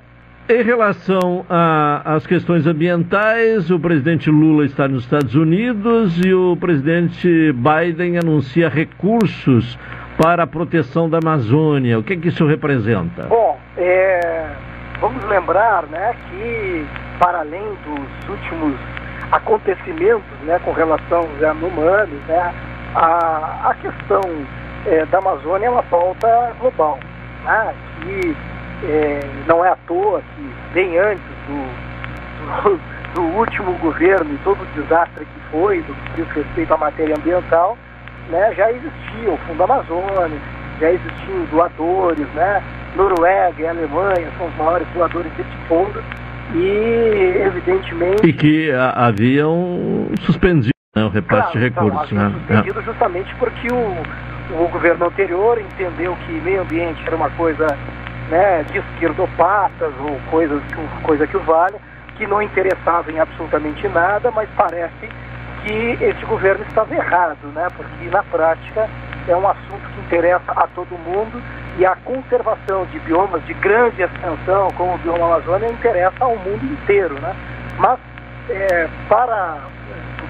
em 0.48 0.62
relação 0.62 1.44
às 1.50 2.28
questões 2.28 2.68
ambientais, 2.68 3.72
o 3.72 3.80
presidente 3.80 4.30
Lula 4.30 4.64
está 4.64 4.88
nos 4.88 5.04
Estados 5.04 5.34
Unidos 5.34 6.24
e 6.24 6.34
o 6.34 6.56
presidente 6.56 7.52
Biden 7.52 8.20
anuncia 8.20 8.70
recursos 8.70 9.78
para 10.22 10.44
a 10.44 10.48
proteção 10.48 11.10
da 11.10 11.18
Amazônia. 11.18 11.98
O 11.98 12.04
que, 12.04 12.16
que 12.16 12.28
isso 12.28 12.46
representa? 12.46 13.24
Bom, 13.24 13.58
é, 13.76 14.48
vamos 15.02 15.24
lembrar 15.26 15.88
né, 15.88 16.14
que, 16.30 16.86
para 17.18 17.40
além 17.40 17.64
dos 17.84 18.30
últimos 18.30 18.76
acontecimentos 19.32 20.40
né, 20.44 20.60
com 20.64 20.72
relação 20.72 21.22
aos 21.22 21.42
Yanomamis, 21.42 22.22
né, 22.28 22.54
a, 22.94 23.72
a 23.72 23.76
questão 23.82 24.22
é, 24.86 25.06
da 25.06 25.18
Amazônia 25.20 25.68
é 25.68 25.70
uma 25.70 25.84
pauta 25.84 26.54
global. 26.60 27.00
Né, 27.44 27.74
é, 28.84 29.20
não 29.48 29.64
é 29.64 29.70
à 29.70 29.78
toa 29.88 30.22
que, 30.36 30.74
bem 30.74 30.98
antes 30.98 31.24
do, 31.48 32.64
do, 32.70 32.80
do 33.16 33.22
último 33.38 33.74
governo 33.80 34.34
e 34.34 34.38
todo 34.44 34.62
o 34.62 34.82
desastre 34.82 35.26
que 35.26 35.40
foi, 35.52 35.82
do 35.84 35.94
que 35.94 36.22
diz 36.24 36.28
respeito 36.32 36.74
à 36.74 36.78
matéria 36.78 37.16
ambiental, 37.18 37.78
né, 38.30 38.54
já 38.56 38.72
existia 38.72 39.32
o 39.32 39.38
Fundo 39.48 39.64
Amazônia, 39.64 40.40
já 40.80 40.92
existiam 40.92 41.46
doadores, 41.52 42.28
né? 42.34 42.62
Noruega 42.96 43.62
e 43.62 43.68
Alemanha 43.68 44.28
são 44.38 44.48
os 44.48 44.56
maiores 44.56 44.88
doadores 44.94 45.32
desse 45.34 45.50
fundo 45.68 46.02
e, 46.54 47.42
evidentemente, 47.46 48.26
E 48.28 48.34
que 48.34 48.72
a- 48.72 48.92
haviam 49.08 50.08
suspendido 50.22 50.75
né, 50.96 51.04
o 51.04 51.10
repasse 51.10 51.58
de 51.58 51.68
então, 51.68 51.90
recursos. 51.90 52.18
havia 52.18 52.30
né? 52.30 52.36
suspendido 52.40 52.82
justamente 52.82 53.36
porque 53.36 53.68
o, 53.68 54.64
o 54.64 54.68
governo 54.70 55.08
anterior 55.08 55.60
entendeu 55.60 56.16
que 56.26 56.32
meio 56.32 56.62
ambiente 56.62 57.04
era 57.06 57.16
uma 57.16 57.30
coisa 57.32 57.68
né, 58.30 58.64
de 58.72 58.80
esquerdopatas 58.80 59.94
ou 60.00 60.18
coisas 60.32 60.62
coisa 61.04 61.28
que 61.28 61.36
o 61.36 61.42
valha, 61.42 61.76
que 62.18 62.26
não 62.26 62.42
interessava 62.42 63.12
em 63.12 63.20
absolutamente 63.20 63.88
nada, 63.90 64.32
mas 64.32 64.50
parece 64.56 65.10
que 65.64 65.98
esse 66.04 66.26
governo 66.26 66.64
estava 66.68 66.94
errado, 66.96 67.46
né? 67.54 67.68
Porque 67.76 68.10
na 68.10 68.24
prática 68.24 68.88
é 69.28 69.36
um 69.36 69.48
assunto 69.48 69.82
que 69.94 70.00
interessa 70.02 70.52
a 70.52 70.68
todo 70.68 70.98
mundo 71.00 71.42
e 71.78 71.86
a 71.86 71.96
conservação 72.06 72.86
de 72.86 73.00
biomas 73.00 73.44
de 73.46 73.54
grande 73.56 74.02
extensão, 74.02 74.70
como 74.78 74.94
o 74.94 74.98
bioma 75.00 75.26
Amazônia, 75.26 75.68
interessa 75.68 76.24
ao 76.24 76.38
mundo 76.38 76.64
inteiro, 76.64 77.20
né? 77.20 77.36
Mas 77.78 78.00
é, 78.50 78.88
para 79.10 79.58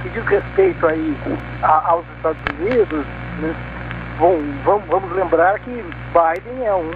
que 0.06 0.10
diz 0.10 0.26
respeito 0.26 0.88
aí 0.88 1.18
a, 1.64 1.90
aos 1.90 2.06
Estados 2.18 2.42
Unidos, 2.60 3.06
né, 3.40 3.56
bom, 4.20 4.40
vamos, 4.64 4.86
vamos 4.88 5.12
lembrar 5.14 5.60
que 5.60 5.72
Biden 5.72 6.66
é 6.66 6.74
um 6.76 6.92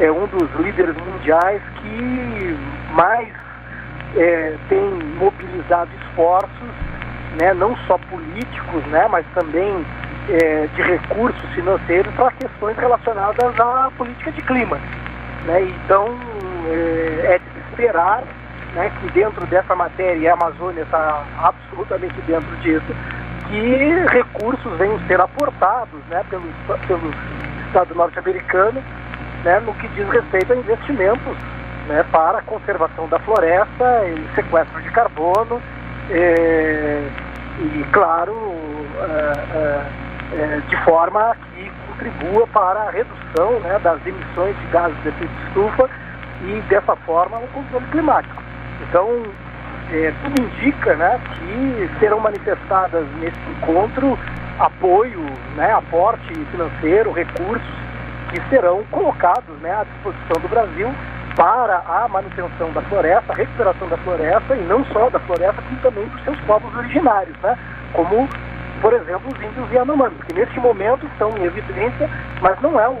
é 0.00 0.10
um 0.10 0.26
dos 0.26 0.50
líderes 0.60 0.96
mundiais 0.96 1.62
que 1.82 2.58
mais 2.92 3.28
é, 4.16 4.56
tem 4.68 4.80
mobilizado 5.18 5.90
esforços, 6.02 6.70
né, 7.38 7.52
não 7.54 7.76
só 7.86 7.98
políticos, 7.98 8.84
né, 8.86 9.06
mas 9.08 9.26
também 9.34 9.84
é, 10.30 10.66
de 10.74 10.82
recursos 10.82 11.48
financeiros 11.54 12.12
para 12.14 12.32
questões 12.32 12.76
relacionadas 12.78 13.60
à 13.60 13.90
política 13.96 14.32
de 14.32 14.40
clima. 14.42 14.78
Né? 15.44 15.62
Então, 15.62 16.06
é, 16.66 17.34
é 17.34 17.38
de 17.38 17.70
esperar 17.70 18.22
né, 18.74 18.90
que 19.00 19.10
dentro 19.12 19.46
dessa 19.46 19.74
matéria, 19.74 20.16
e 20.16 20.28
a 20.28 20.34
Amazônia 20.34 20.82
está 20.82 21.24
absolutamente 21.42 22.20
dentro 22.22 22.56
disso, 22.58 22.94
que 23.48 24.06
recursos 24.12 24.78
venham 24.78 24.98
ser 25.06 25.20
aportados 25.20 26.00
né, 26.08 26.24
pelo, 26.30 26.44
pelo 26.86 27.10
Estado 27.66 27.94
norte-americano 27.94 28.82
né, 29.44 29.60
no 29.60 29.74
que 29.74 29.88
diz 29.88 30.08
respeito 30.08 30.52
a 30.52 30.56
investimentos 30.56 31.36
né, 31.88 32.04
para 32.12 32.38
a 32.38 32.42
conservação 32.42 33.08
da 33.08 33.18
floresta 33.20 34.06
e 34.06 34.34
sequestro 34.34 34.80
de 34.82 34.90
carbono 34.90 35.60
é, 36.10 37.08
e, 37.58 37.84
claro, 37.92 38.34
é, 39.00 39.86
é, 40.32 40.60
de 40.68 40.76
forma 40.84 41.36
que 41.54 41.70
contribua 41.88 42.46
para 42.48 42.80
a 42.80 42.90
redução 42.90 43.60
né, 43.60 43.78
das 43.80 44.04
emissões 44.06 44.56
de 44.58 44.66
gases 44.66 44.96
de 45.02 45.08
efeito 45.08 45.32
de 45.32 45.46
estufa 45.48 45.90
e, 46.42 46.60
dessa 46.68 46.96
forma, 46.96 47.38
o 47.38 47.48
controle 47.48 47.86
climático. 47.86 48.49
Então, 48.88 49.22
é, 49.92 50.12
tudo 50.22 50.42
indica 50.42 50.94
né, 50.96 51.20
que 51.34 51.90
serão 51.98 52.20
manifestadas 52.20 53.06
nesse 53.18 53.38
encontro 53.50 54.18
apoio, 54.58 55.24
né, 55.56 55.72
aporte 55.72 56.32
financeiro, 56.50 57.12
recursos 57.12 57.80
que 58.30 58.40
serão 58.48 58.84
colocados 58.90 59.56
né, 59.60 59.72
à 59.72 59.84
disposição 59.84 60.40
do 60.40 60.48
Brasil 60.48 60.88
para 61.36 61.82
a 61.86 62.08
manutenção 62.08 62.72
da 62.72 62.82
floresta, 62.82 63.32
a 63.32 63.36
recuperação 63.36 63.88
da 63.88 63.96
floresta 63.98 64.54
e 64.54 64.62
não 64.62 64.84
só 64.86 65.10
da 65.10 65.18
floresta, 65.20 65.62
como 65.62 65.80
também 65.80 66.06
dos 66.06 66.22
seus 66.24 66.38
povos 66.40 66.74
originários, 66.76 67.36
né, 67.42 67.58
como, 67.92 68.28
por 68.80 68.92
exemplo, 68.92 69.28
os 69.32 69.42
índios 69.42 69.72
Yanomamis, 69.72 70.22
que 70.24 70.34
neste 70.34 70.60
momento 70.60 71.06
estão 71.06 71.30
em 71.36 71.44
evidência, 71.44 72.08
mas 72.40 72.60
não 72.60 72.78
é 72.78 72.88
o, 72.88 72.98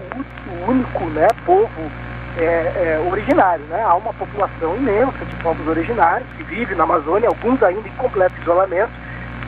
único 0.68 1.04
né, 1.10 1.26
povo 1.46 1.90
é, 2.36 2.42
é, 2.42 3.08
originário. 3.10 3.64
Né? 3.66 3.82
Há 3.82 3.94
uma 3.94 4.12
população 4.14 4.76
imensa 4.76 5.24
de 5.24 5.36
povos 5.36 5.66
originários 5.66 6.28
que 6.36 6.44
vive 6.44 6.74
na 6.74 6.84
Amazônia, 6.84 7.28
alguns 7.28 7.62
ainda 7.62 7.88
em 7.88 7.92
completo 7.92 8.34
isolamento, 8.40 8.92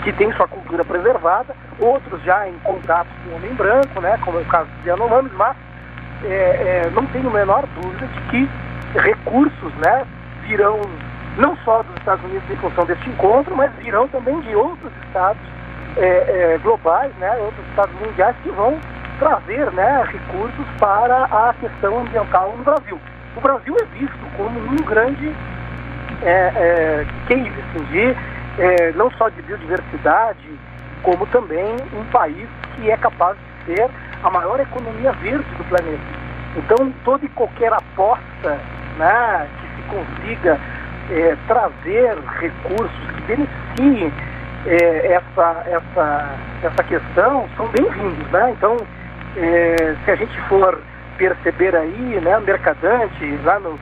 que 0.03 0.13
tem 0.13 0.33
sua 0.33 0.49
cultura 0.49 0.85
preservada, 0.85 1.55
outros 1.79 2.23
já 2.23 2.49
em 2.49 2.59
contato 2.65 3.09
com 3.25 3.31
o 3.31 3.37
homem 3.37 3.55
branco, 3.55 4.01
né, 4.01 4.19
como 4.23 4.39
é 4.39 4.43
o 4.43 4.47
caso 4.47 4.69
dos 4.69 4.87
Yanomamis, 4.87 5.33
mas 5.35 5.57
é, 6.25 6.85
é, 6.87 6.91
não 6.93 7.07
tenho 7.07 7.29
a 7.29 7.33
menor 7.33 7.65
dúvida 7.81 8.07
de 8.07 8.21
que 8.23 8.49
recursos 8.99 9.73
né, 9.75 10.05
virão 10.43 10.81
não 11.37 11.57
só 11.65 11.83
dos 11.83 11.97
Estados 11.97 12.25
Unidos 12.25 12.51
em 12.51 12.57
função 12.57 12.85
deste 12.85 13.09
encontro, 13.09 13.57
mas 13.57 13.73
virão 13.77 14.07
também 14.09 14.39
de 14.41 14.55
outros 14.55 14.93
estados 15.07 15.41
é, 15.97 16.07
é, 16.55 16.59
globais, 16.63 17.13
né, 17.17 17.37
outros 17.37 17.67
estados 17.69 17.95
mundiais 18.01 18.37
que 18.43 18.51
vão 18.51 18.79
trazer 19.19 19.71
né, 19.73 20.05
recursos 20.05 20.67
para 20.79 21.25
a 21.25 21.55
questão 21.61 22.01
ambiental 22.01 22.55
no 22.57 22.65
Brasil. 22.65 23.01
O 23.37 23.41
Brasil 23.41 23.77
é 23.81 23.85
visto 23.99 24.37
como 24.37 24.59
um 24.59 24.77
grande 24.77 25.33
é, 26.23 26.53
é, 26.55 27.07
case 27.27 27.49
assim, 27.49 27.85
de, 27.85 28.17
é, 28.59 28.93
não 28.93 29.11
só 29.13 29.29
de 29.29 29.41
biodiversidade, 29.43 30.59
como 31.03 31.27
também 31.27 31.77
um 31.95 32.05
país 32.11 32.49
que 32.75 32.91
é 32.91 32.97
capaz 32.97 33.37
de 33.37 33.75
ser 33.75 33.91
a 34.23 34.31
maior 34.31 34.61
economia 34.61 35.13
verde 35.13 35.49
do 35.57 35.65
planeta. 35.65 36.23
Então, 36.57 36.93
toda 37.05 37.25
e 37.25 37.29
qualquer 37.31 37.73
aposta 37.73 38.59
né, 38.99 39.49
que 39.61 39.77
se 39.77 39.89
consiga 39.89 40.61
é, 41.11 41.37
trazer 41.47 42.19
recursos 42.41 43.11
que 43.15 43.23
beneficiem 43.23 44.13
é, 44.67 45.13
essa, 45.15 45.65
essa, 45.67 46.39
essa 46.63 46.85
questão 46.85 47.49
são 47.57 47.67
bem-vindos. 47.69 48.31
Né? 48.31 48.51
Então, 48.53 48.77
é, 49.37 49.97
se 50.05 50.11
a 50.11 50.17
gente 50.17 50.41
for 50.49 50.81
perceber 51.17 51.75
aí, 51.75 52.21
né, 52.23 52.39
Mercadante, 52.41 53.39
lá 53.45 53.59
no, 53.61 53.79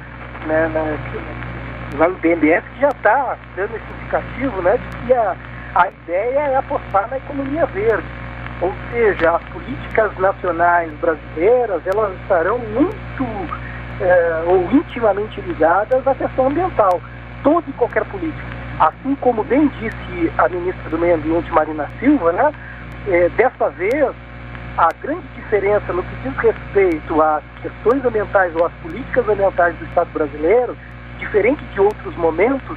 né, 0.47 0.71
na, 0.73 1.99
lá 1.99 2.09
no 2.09 2.17
BNDES, 2.17 2.63
que 2.75 2.81
já 2.81 2.89
está 2.89 3.37
dando 3.57 3.75
esse 3.75 3.93
indicativo 3.99 4.63
né, 4.63 4.77
de 4.77 4.97
que 4.99 5.13
a, 5.15 5.37
a 5.75 5.89
ideia 5.89 6.39
é 6.39 6.57
apostar 6.57 7.09
na 7.11 7.17
economia 7.17 7.67
verde. 7.67 8.07
Ou 8.61 8.73
seja, 8.91 9.37
as 9.37 9.43
políticas 9.45 10.17
nacionais 10.19 10.93
brasileiras 11.01 11.81
elas 11.87 12.15
estarão 12.21 12.59
muito 12.59 13.25
é, 14.01 14.45
ou 14.47 14.71
intimamente 14.71 15.41
ligadas 15.41 16.07
à 16.07 16.15
questão 16.15 16.49
ambiental. 16.49 17.01
Toda 17.43 17.65
e 17.69 17.73
qualquer 17.73 18.05
política. 18.05 18.45
Assim 18.79 19.15
como 19.17 19.43
bem 19.45 19.67
disse 19.81 20.33
a 20.37 20.49
ministra 20.49 20.91
do 20.91 20.99
Meio 20.99 21.15
Ambiente, 21.15 21.51
Marina 21.53 21.89
Silva, 21.99 22.33
né, 22.33 22.53
é, 23.09 23.29
dessa 23.31 23.71
vez 23.71 24.15
a 24.79 24.89
grande 25.03 25.27
diferença 25.35 25.93
no 25.93 26.03
que 26.03 26.17
diz 26.23 26.37
respeito 26.37 27.23
às 27.23 27.43
questões 27.61 28.05
ambientais 28.05 28.55
ou 28.57 28.67
às 28.67 28.73
políticas 28.83 29.29
ambientais 29.29 29.77
do 29.77 29.85
Estado 29.85 30.11
brasileiro, 30.13 30.77
diferente 31.19 31.63
de 31.73 31.81
outros 31.81 32.17
momentos 32.17 32.77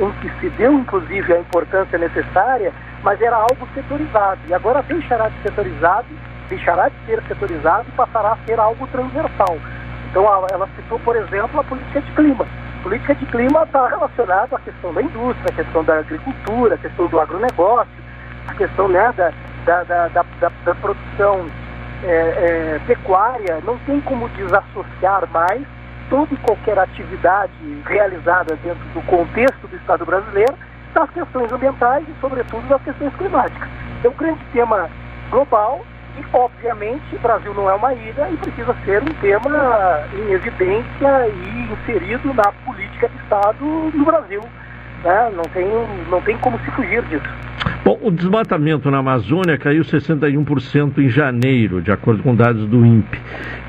em 0.00 0.10
que 0.20 0.30
se 0.40 0.48
deu 0.50 0.72
inclusive 0.72 1.32
a 1.32 1.40
importância 1.40 1.98
necessária 1.98 2.72
mas 3.02 3.20
era 3.20 3.36
algo 3.36 3.68
setorizado. 3.74 4.40
E 4.48 4.54
agora 4.54 4.82
deixará 4.82 5.28
de 5.28 5.42
setorizado, 5.42 6.06
deixará 6.48 6.88
de 6.88 6.94
ser 7.06 7.22
setorizado 7.26 7.86
e 7.88 7.92
passará 7.92 8.32
a 8.32 8.46
ser 8.46 8.58
algo 8.58 8.86
transversal. 8.88 9.58
Então 10.10 10.24
ela 10.50 10.68
citou, 10.76 10.98
por 11.00 11.16
exemplo, 11.16 11.60
a 11.60 11.64
política 11.64 12.00
de 12.00 12.10
clima. 12.12 12.46
A 12.80 12.82
política 12.82 13.14
de 13.14 13.26
clima 13.26 13.62
está 13.62 13.88
relacionada 13.88 14.56
à 14.56 14.60
questão 14.60 14.92
da 14.92 15.02
indústria, 15.02 15.50
à 15.50 15.52
questão 15.52 15.84
da 15.84 15.98
agricultura, 15.98 16.74
à 16.74 16.78
questão 16.78 17.06
do 17.06 17.20
agronegócio, 17.20 17.92
à 18.48 18.54
questão 18.54 18.88
né, 18.88 19.12
da, 19.16 19.32
da, 19.64 19.82
da, 19.84 20.08
da, 20.08 20.24
da 20.64 20.74
produção 20.74 21.46
é, 22.02 22.06
é, 22.06 22.80
pecuária. 22.86 23.60
Não 23.64 23.78
tem 23.78 24.00
como 24.02 24.28
desassociar 24.30 25.28
mais 25.30 25.62
toda 26.10 26.34
e 26.34 26.36
qualquer 26.38 26.78
atividade 26.78 27.52
realizada 27.86 28.56
dentro 28.56 28.84
do 28.94 29.02
contexto 29.06 29.66
do 29.66 29.76
Estado 29.76 30.04
brasileiro 30.04 30.54
das 30.94 31.08
questões 31.10 31.50
ambientais 31.50 32.04
e, 32.06 32.20
sobretudo, 32.20 32.68
das 32.68 32.82
questões 32.82 33.14
climáticas. 33.16 33.68
É 34.04 34.08
um 34.08 34.12
grande 34.12 34.44
tema 34.52 34.90
global 35.30 35.80
e, 36.18 36.36
obviamente, 36.36 37.16
o 37.16 37.18
Brasil 37.18 37.54
não 37.54 37.70
é 37.70 37.74
uma 37.74 37.94
ilha 37.94 38.28
e 38.30 38.36
precisa 38.36 38.76
ser 38.84 39.02
um 39.02 39.14
tema 39.20 40.04
em 40.12 40.32
evidência 40.32 41.28
e 41.28 41.72
inserido 41.72 42.34
na 42.34 42.52
política 42.64 43.08
de 43.08 43.16
Estado 43.16 43.64
no 43.64 44.04
Brasil. 44.04 44.42
Né? 45.02 45.32
Não, 45.34 45.44
tem, 45.44 45.66
não 46.10 46.20
tem 46.20 46.36
como 46.38 46.58
se 46.58 46.70
fugir 46.72 47.02
disso. 47.04 47.28
Bom, 47.84 47.98
o 48.00 48.12
desmatamento 48.12 48.88
na 48.92 48.98
Amazônia 48.98 49.58
caiu 49.58 49.82
61% 49.82 50.98
em 50.98 51.08
janeiro, 51.08 51.82
de 51.82 51.90
acordo 51.90 52.22
com 52.22 52.32
dados 52.32 52.64
do 52.68 52.86
INPE. 52.86 53.20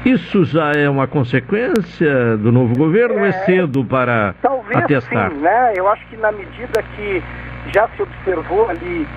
Isso 0.06 0.45
já 0.45 0.72
é 0.72 0.88
uma 0.88 1.07
consequência 1.07 2.38
do 2.38 2.52
novo 2.52 2.76
governo 2.76 3.15
é, 3.15 3.22
ou 3.22 3.26
é 3.26 3.31
cedo 3.31 3.84
para 3.84 4.35
talvez 4.40 4.84
atestar? 4.84 5.31
Sim, 5.31 5.38
né? 5.40 5.73
Eu 5.76 5.88
acho 5.88 6.06
que 6.07 6.18
na 6.18 6.31
medida 6.31 6.84
que 6.95 7.23
já 7.73 7.88
se 7.95 8.03
observou 8.03 8.69
ali 8.69 9.07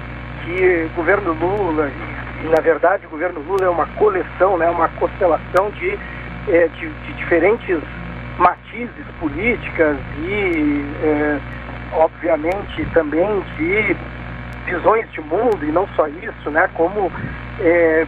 que 0.44 0.88
o 0.90 0.96
governo 0.96 1.34
Lula, 1.34 1.90
e, 2.42 2.48
na 2.48 2.62
verdade 2.62 3.04
o 3.04 3.10
governo 3.10 3.40
Lula 3.40 3.66
é 3.66 3.68
uma 3.68 3.86
coleção, 3.98 4.56
né, 4.56 4.70
uma 4.70 4.88
constelação 4.90 5.70
de, 5.72 5.98
é, 6.48 6.68
de, 6.68 6.88
de, 6.88 7.12
diferentes 7.18 7.78
matizes 8.38 9.04
políticas 9.20 9.98
e, 10.20 10.84
é, 11.02 11.38
obviamente, 11.92 12.86
também 12.94 13.42
de 13.58 13.94
visões 14.66 15.10
de 15.12 15.20
mundo, 15.22 15.64
e 15.64 15.72
não 15.72 15.88
só 15.96 16.06
isso, 16.08 16.50
né, 16.50 16.68
como 16.74 17.10
é, 17.60 18.06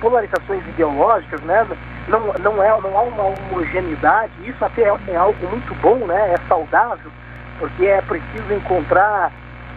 polarizações 0.00 0.66
ideológicas, 0.68 1.40
né, 1.42 1.66
não, 2.08 2.32
não, 2.40 2.62
é, 2.62 2.80
não 2.80 2.96
há 2.96 3.02
uma 3.02 3.24
homogeneidade, 3.24 4.32
isso 4.44 4.64
até 4.64 4.82
é, 4.82 4.96
é 5.08 5.16
algo 5.16 5.46
muito 5.48 5.74
bom, 5.82 5.96
né, 6.06 6.34
é 6.34 6.48
saudável, 6.48 7.10
porque 7.58 7.86
é 7.86 8.00
preciso 8.02 8.54
encontrar 8.54 9.30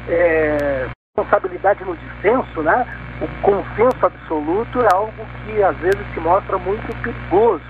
é, 0.07 0.87
responsabilidade 1.17 1.83
no 1.83 1.97
dissenso, 1.97 2.61
né, 2.61 2.85
o 3.21 3.27
consenso 3.41 4.05
absoluto 4.05 4.81
é 4.81 4.87
algo 4.93 5.25
que 5.45 5.63
às 5.63 5.75
vezes 5.77 6.01
se 6.13 6.19
mostra 6.19 6.57
muito 6.57 7.01
perigoso. 7.01 7.63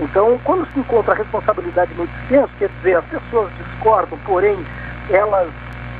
Então, 0.00 0.38
quando 0.44 0.66
se 0.72 0.80
encontra 0.80 1.14
responsabilidade 1.14 1.92
no 1.94 2.06
dissenso, 2.06 2.50
quer 2.58 2.68
dizer, 2.78 2.96
as 2.96 3.04
pessoas 3.04 3.50
discordam, 3.56 4.18
porém 4.24 4.56
elas 5.10 5.48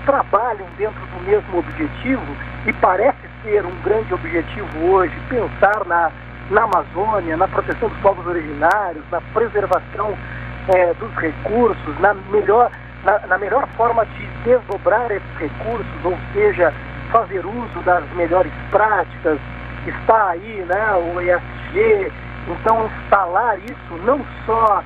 trabalham 0.05 0.67
dentro 0.77 1.01
do 1.07 1.23
mesmo 1.25 1.59
objetivo 1.59 2.37
e 2.67 2.73
parece 2.75 3.19
ser 3.43 3.65
um 3.65 3.75
grande 3.83 4.13
objetivo 4.15 4.87
hoje 4.91 5.15
pensar 5.29 5.85
na, 5.87 6.11
na 6.51 6.63
Amazônia, 6.63 7.37
na 7.37 7.49
proteção 7.49 7.89
dos 7.89 7.99
povos 7.99 8.27
originários, 8.27 9.05
na 9.11 9.21
preservação 9.33 10.17
é, 10.69 10.95
dos 10.95 11.13
recursos, 11.15 12.01
na 12.01 12.15
melhor, 12.31 12.71
na, 13.05 13.19
na 13.27 13.39
melhor 13.39 13.67
forma 13.77 14.07
de 14.07 14.27
desdobrar 14.45 15.11
esses 15.11 15.37
recursos, 15.39 16.05
ou 16.05 16.17
seja, 16.33 16.73
fazer 17.11 17.45
uso 17.45 17.81
das 17.85 18.05
melhores 18.15 18.53
práticas, 18.71 19.39
está 19.87 20.31
aí 20.31 20.65
né, 20.67 20.93
o 20.95 21.21
ESG, 21.21 22.13
então 22.49 22.87
instalar 22.87 23.59
isso 23.59 24.03
não 24.05 24.25
só 24.47 24.83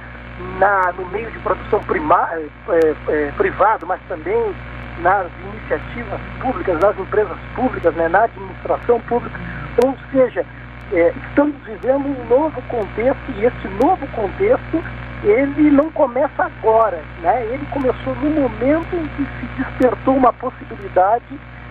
na, 0.58 0.92
no 0.92 1.06
meio 1.06 1.30
de 1.30 1.38
produção 1.40 1.80
prima, 1.84 2.28
é, 2.68 2.94
é, 3.08 3.32
privado, 3.36 3.86
mas 3.86 4.00
também 4.08 4.54
nas 5.00 5.26
iniciativas 5.52 6.20
públicas, 6.40 6.80
nas 6.80 6.98
empresas 6.98 7.36
públicas, 7.54 7.94
né, 7.94 8.08
na 8.08 8.24
administração 8.24 9.00
pública. 9.00 9.38
Ou 9.84 9.96
seja, 10.10 10.44
é, 10.92 11.12
estamos 11.28 11.54
vivendo 11.64 12.06
um 12.06 12.26
novo 12.28 12.60
contexto 12.62 13.32
e 13.36 13.44
esse 13.44 13.68
novo 13.82 14.06
contexto 14.08 14.82
ele 15.22 15.70
não 15.70 15.90
começa 15.90 16.44
agora, 16.44 17.02
né? 17.20 17.44
ele 17.46 17.66
começou 17.72 18.14
no 18.16 18.30
momento 18.30 18.94
em 18.94 19.06
que 19.08 19.26
se 19.40 19.46
despertou 19.56 20.16
uma 20.16 20.32
possibilidade 20.32 21.24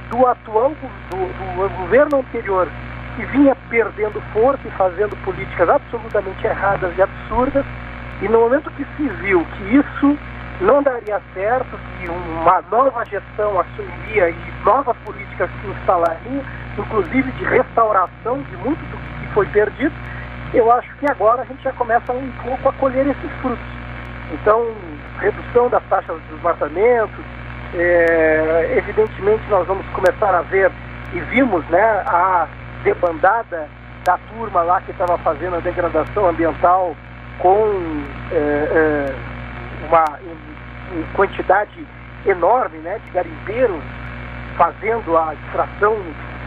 do 0.09 0.27
atual 0.27 0.71
do, 0.71 1.17
do 1.17 1.77
governo 1.77 2.19
anterior 2.19 2.67
que 3.15 3.25
vinha 3.25 3.55
perdendo 3.69 4.21
força 4.31 4.61
e 4.67 4.71
fazendo 4.71 5.15
políticas 5.23 5.67
absolutamente 5.67 6.45
erradas 6.45 6.95
e 6.95 7.01
absurdas, 7.01 7.65
e 8.21 8.27
no 8.27 8.39
momento 8.39 8.69
que 8.71 8.85
se 8.95 9.09
viu 9.21 9.43
que 9.57 9.75
isso 9.75 10.17
não 10.61 10.81
daria 10.81 11.21
certo, 11.33 11.77
que 11.99 12.09
uma 12.09 12.61
nova 12.71 13.05
gestão 13.05 13.59
assumiria 13.59 14.29
e 14.29 14.53
novas 14.65 14.95
políticas 15.05 15.49
se 15.61 15.67
instalariam, 15.67 16.43
inclusive 16.77 17.31
de 17.31 17.43
restauração 17.45 18.41
de 18.41 18.57
muito 18.57 18.79
do 18.79 18.97
que 19.19 19.33
foi 19.33 19.45
perdido, 19.47 19.93
eu 20.53 20.71
acho 20.71 20.91
que 20.95 21.05
agora 21.09 21.41
a 21.41 21.45
gente 21.45 21.61
já 21.63 21.71
começa 21.73 22.11
um 22.13 22.31
pouco 22.43 22.69
a 22.69 22.73
colher 22.73 23.05
esses 23.05 23.31
frutos. 23.41 23.65
Então, 24.33 24.73
redução 25.19 25.69
das 25.69 25.83
taxas 25.89 26.19
de 26.21 26.35
desmatamento, 26.35 27.21
é, 27.75 28.73
evidentemente 28.77 29.43
nós 29.49 29.67
vamos 29.67 29.85
começar 29.87 30.33
a 30.33 30.41
ver, 30.41 30.71
e 31.13 31.19
vimos 31.19 31.65
né, 31.69 32.03
a 32.05 32.47
debandada 32.83 33.67
da 34.03 34.17
turma 34.33 34.61
lá 34.61 34.81
que 34.81 34.91
estava 34.91 35.17
fazendo 35.19 35.57
a 35.57 35.59
degradação 35.59 36.29
ambiental 36.29 36.95
com 37.39 38.03
é, 38.31 38.35
é, 38.35 39.15
uma 39.87 40.05
quantidade 41.13 41.85
enorme 42.25 42.77
né, 42.79 42.99
de 43.05 43.11
garimpeiros 43.11 43.83
fazendo 44.57 45.17
a 45.17 45.33
extração 45.33 45.95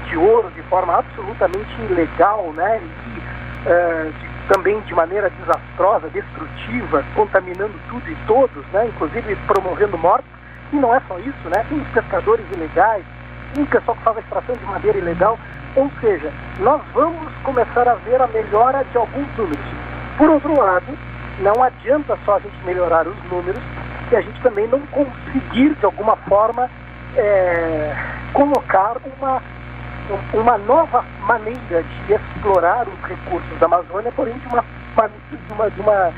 de 0.09 0.17
ouro 0.17 0.51
de 0.51 0.63
forma 0.63 0.99
absolutamente 0.99 1.71
ilegal 1.89 2.53
né, 2.53 2.81
e 2.83 3.69
é, 3.69 4.11
de, 4.19 4.53
também 4.53 4.81
de 4.81 4.95
maneira 4.95 5.31
desastrosa, 5.31 6.09
destrutiva, 6.09 7.05
contaminando 7.15 7.75
tudo 7.89 8.11
e 8.11 8.17
todos, 8.27 8.65
né, 8.73 8.87
inclusive 8.87 9.37
promovendo 9.47 9.97
mortes. 9.99 10.31
E 10.73 10.77
não 10.77 10.95
é 10.95 11.01
só 11.09 11.19
isso, 11.19 11.49
né? 11.49 11.65
Tem 11.69 11.81
os 11.81 11.89
pescadores 11.89 12.45
ilegais, 12.53 13.05
o 13.57 13.67
pessoal 13.67 13.97
que 13.97 14.05
faz 14.05 14.17
a 14.17 14.21
extração 14.21 14.55
de 14.55 14.65
madeira 14.65 14.99
ilegal. 14.99 15.39
Ou 15.77 15.91
seja, 16.01 16.33
nós 16.61 16.81
vamos 16.95 17.33
começar 17.43 17.89
a 17.89 17.95
ver 17.95 18.21
a 18.21 18.27
melhora 18.29 18.85
de 18.85 18.97
alguns 18.97 19.27
números. 19.37 19.65
Por 20.17 20.31
outro 20.31 20.59
lado, 20.59 20.97
não 21.41 21.63
adianta 21.63 22.17
só 22.25 22.37
a 22.37 22.41
gente 22.41 22.65
melhorar 22.65 23.07
os 23.07 23.17
números 23.25 23.61
se 24.11 24.17
a 24.17 24.21
gente 24.21 24.41
também 24.43 24.67
não 24.67 24.81
conseguir, 24.89 25.75
de 25.77 25.85
alguma 25.85 26.17
forma, 26.17 26.69
é, 27.17 27.95
colocar 28.33 28.97
uma, 29.17 29.41
uma 30.35 30.59
nova 30.59 31.05
maneira 31.21 31.83
de 32.07 32.13
explorar 32.13 32.87
os 32.89 33.09
recursos 33.09 33.59
da 33.61 33.67
Amazônia, 33.67 34.13
porém 34.13 34.37
de 34.37 34.47
uma, 34.49 34.63
de 34.63 35.53
uma, 35.53 35.71
de 35.71 35.81
uma, 35.81 36.13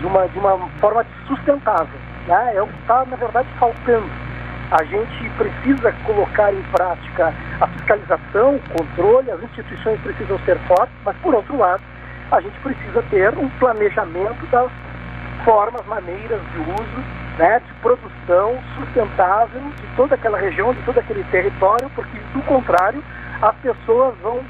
de 0.00 0.06
uma, 0.06 0.28
de 0.28 0.38
uma 0.38 0.68
forma 0.80 1.06
sustentável. 1.28 1.98
Né? 2.26 2.56
É 2.56 2.62
o 2.62 2.66
que 2.66 2.78
está, 2.80 3.04
na 3.06 3.16
verdade, 3.16 3.48
faltando. 3.58 4.10
A 4.72 4.84
gente 4.84 5.30
precisa 5.30 5.92
colocar 6.04 6.52
em 6.52 6.62
prática 6.72 7.32
a 7.60 7.66
fiscalização, 7.68 8.56
o 8.56 8.60
controle, 8.76 9.30
as 9.30 9.42
instituições 9.42 9.98
precisam 10.00 10.38
ser 10.40 10.58
fortes, 10.66 10.94
mas, 11.04 11.16
por 11.18 11.34
outro 11.34 11.56
lado, 11.56 11.82
a 12.32 12.40
gente 12.40 12.58
precisa 12.58 13.02
ter 13.08 13.32
um 13.38 13.48
planejamento 13.58 14.44
das 14.50 14.70
formas, 15.44 15.86
maneiras 15.86 16.42
de 16.52 16.58
uso, 16.58 17.27
né, 17.38 17.60
de 17.60 17.72
produção 17.80 18.58
sustentável 18.76 19.60
de 19.60 19.96
toda 19.96 20.16
aquela 20.16 20.38
região, 20.38 20.74
de 20.74 20.82
todo 20.82 20.98
aquele 20.98 21.22
território, 21.24 21.88
porque, 21.94 22.18
do 22.34 22.42
contrário, 22.42 23.02
as 23.40 23.54
pessoas 23.56 24.14
vão 24.20 24.40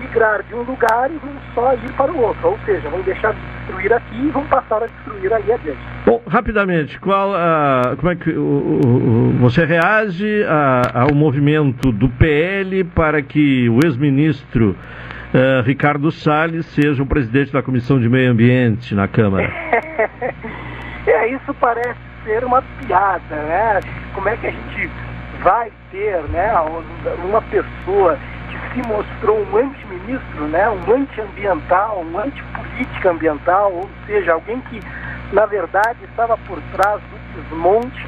migrar 0.00 0.42
de 0.42 0.54
um 0.54 0.62
lugar 0.62 1.10
e 1.10 1.16
vão 1.18 1.30
só 1.54 1.74
ir 1.74 1.92
para 1.92 2.12
o 2.12 2.20
outro, 2.20 2.48
ou 2.48 2.58
seja, 2.64 2.88
vão 2.88 3.00
deixar 3.02 3.32
de 3.32 3.40
destruir 3.40 3.92
aqui 3.92 4.26
e 4.26 4.30
vão 4.30 4.46
passar 4.46 4.82
a 4.82 4.86
destruir 4.86 5.32
ali 5.32 5.52
adiante. 5.52 5.78
Bom, 6.04 6.22
rapidamente, 6.26 6.98
qual, 7.00 7.30
uh, 7.30 7.96
como 7.96 8.12
é 8.12 8.16
que 8.16 8.30
uh, 8.30 8.40
uh, 8.40 9.32
você 9.40 9.64
reage 9.64 10.44
ao 10.94 11.14
movimento 11.14 11.92
do 11.92 12.08
PL 12.08 12.84
para 12.84 13.22
que 13.22 13.68
o 13.68 13.80
ex-ministro 13.84 14.76
Ricardo 15.64 16.10
Salles 16.10 16.64
seja 16.66 17.02
o 17.02 17.06
presidente 17.06 17.52
da 17.52 17.62
Comissão 17.62 18.00
de 18.00 18.08
Meio 18.08 18.30
Ambiente 18.30 18.94
na 18.94 19.06
Câmara? 19.06 19.44
é, 21.06 21.28
isso 21.34 21.52
parece 21.60 22.08
ser 22.28 22.44
uma 22.44 22.60
piada, 22.60 23.34
né? 23.34 23.80
Como 24.14 24.28
é 24.28 24.36
que 24.36 24.48
a 24.48 24.50
gente 24.50 24.90
vai 25.42 25.72
ter 25.90 26.20
né, 26.24 26.52
uma 27.24 27.40
pessoa 27.42 28.18
que 28.50 28.74
se 28.74 28.86
mostrou 28.86 29.40
um 29.40 29.56
antiministro, 29.56 30.46
né, 30.48 30.68
um 30.68 30.92
antiambiental, 30.92 32.04
um 32.04 32.18
antipolítica 32.18 33.10
ambiental, 33.10 33.72
ou 33.72 33.88
seja, 34.06 34.34
alguém 34.34 34.60
que, 34.62 34.82
na 35.32 35.46
verdade, 35.46 36.04
estava 36.04 36.36
por 36.38 36.60
trás 36.72 37.00
do 37.00 37.42
desmonte, 37.42 38.06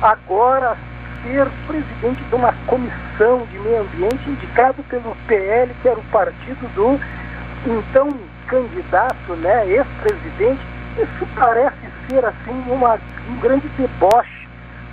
agora 0.00 0.76
ser 1.22 1.46
presidente 1.66 2.22
de 2.22 2.34
uma 2.34 2.54
comissão 2.66 3.46
de 3.50 3.58
meio 3.58 3.82
ambiente 3.82 4.30
indicado 4.30 4.82
pelo 4.84 5.14
PL, 5.26 5.74
que 5.82 5.88
era 5.88 5.98
o 5.98 6.04
partido 6.04 6.66
do 6.74 6.98
então 7.66 8.08
candidato, 8.46 9.34
né, 9.36 9.66
ex-presidente, 9.68 10.62
isso 10.96 11.28
parece 11.34 11.89
ser 12.10 12.26
assim 12.26 12.64
uma, 12.68 12.98
um 13.28 13.36
grande 13.36 13.68
deboche. 13.70 14.48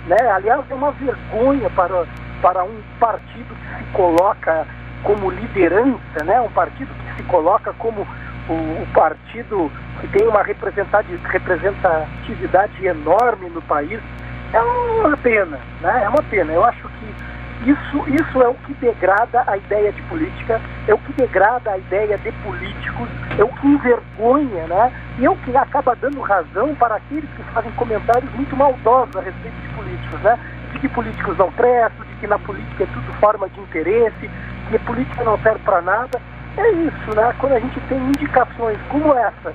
Né? 0.06 0.16
Aliás, 0.32 0.64
é 0.70 0.74
uma 0.74 0.92
vergonha 0.92 1.68
para, 1.70 2.06
para 2.40 2.62
um 2.64 2.80
partido 3.00 3.54
que 3.54 3.78
se 3.78 3.84
coloca 3.92 4.66
como 5.02 5.30
liderança, 5.30 6.24
né? 6.24 6.40
um 6.40 6.50
partido 6.50 6.94
que 6.94 7.16
se 7.16 7.22
coloca 7.24 7.72
como 7.74 8.06
o, 8.48 8.52
o 8.52 8.86
partido 8.94 9.70
que 10.00 10.06
tem 10.08 10.26
uma 10.28 10.42
representatividade 10.42 12.86
enorme 12.86 13.50
no 13.50 13.60
país, 13.62 14.00
é 14.52 14.60
uma 14.60 15.16
pena, 15.16 15.58
né? 15.80 16.02
é 16.04 16.08
uma 16.08 16.22
pena. 16.22 16.52
Eu 16.52 16.64
acho 16.64 16.88
que 16.88 17.14
isso, 17.66 18.04
isso 18.08 18.42
é 18.42 18.48
o 18.48 18.54
que 18.54 18.74
degrada 18.74 19.42
a 19.46 19.56
ideia 19.56 19.90
de 19.90 20.00
política, 20.02 20.60
é 20.86 20.94
o 20.94 20.98
que 20.98 21.12
degrada 21.14 21.72
a 21.72 21.78
ideia 21.78 22.16
de 22.16 22.30
políticos, 22.30 23.08
é 23.36 23.42
o 23.42 23.48
que 23.48 23.66
envergonha, 23.66 24.66
né? 24.68 24.92
E 25.18 25.26
é 25.26 25.30
o 25.30 25.36
que 25.36 25.56
acaba 25.56 25.96
dando 25.96 26.20
razão 26.20 26.74
para 26.76 26.96
aqueles 26.96 27.28
que 27.30 27.42
fazem 27.52 27.72
comentários 27.72 28.32
muito 28.34 28.56
maldosos 28.56 29.16
a 29.16 29.20
respeito 29.20 29.56
de 29.56 29.68
políticos, 29.74 30.20
né? 30.20 30.38
De 30.72 30.78
que 30.78 30.88
políticos 30.88 31.36
não 31.36 31.50
prestam, 31.52 32.06
de 32.06 32.14
que 32.14 32.26
na 32.28 32.38
política 32.38 32.84
é 32.84 32.86
tudo 32.86 33.12
forma 33.14 33.48
de 33.48 33.60
interesse, 33.60 34.30
que 34.68 34.76
a 34.76 34.80
política 34.80 35.24
não 35.24 35.36
serve 35.38 35.60
para 35.64 35.82
nada. 35.82 36.20
É 36.56 36.70
isso, 36.70 37.16
né? 37.16 37.34
Quando 37.38 37.54
a 37.54 37.60
gente 37.60 37.80
tem 37.88 37.98
indicações 37.98 38.78
como 38.88 39.14
essa, 39.14 39.52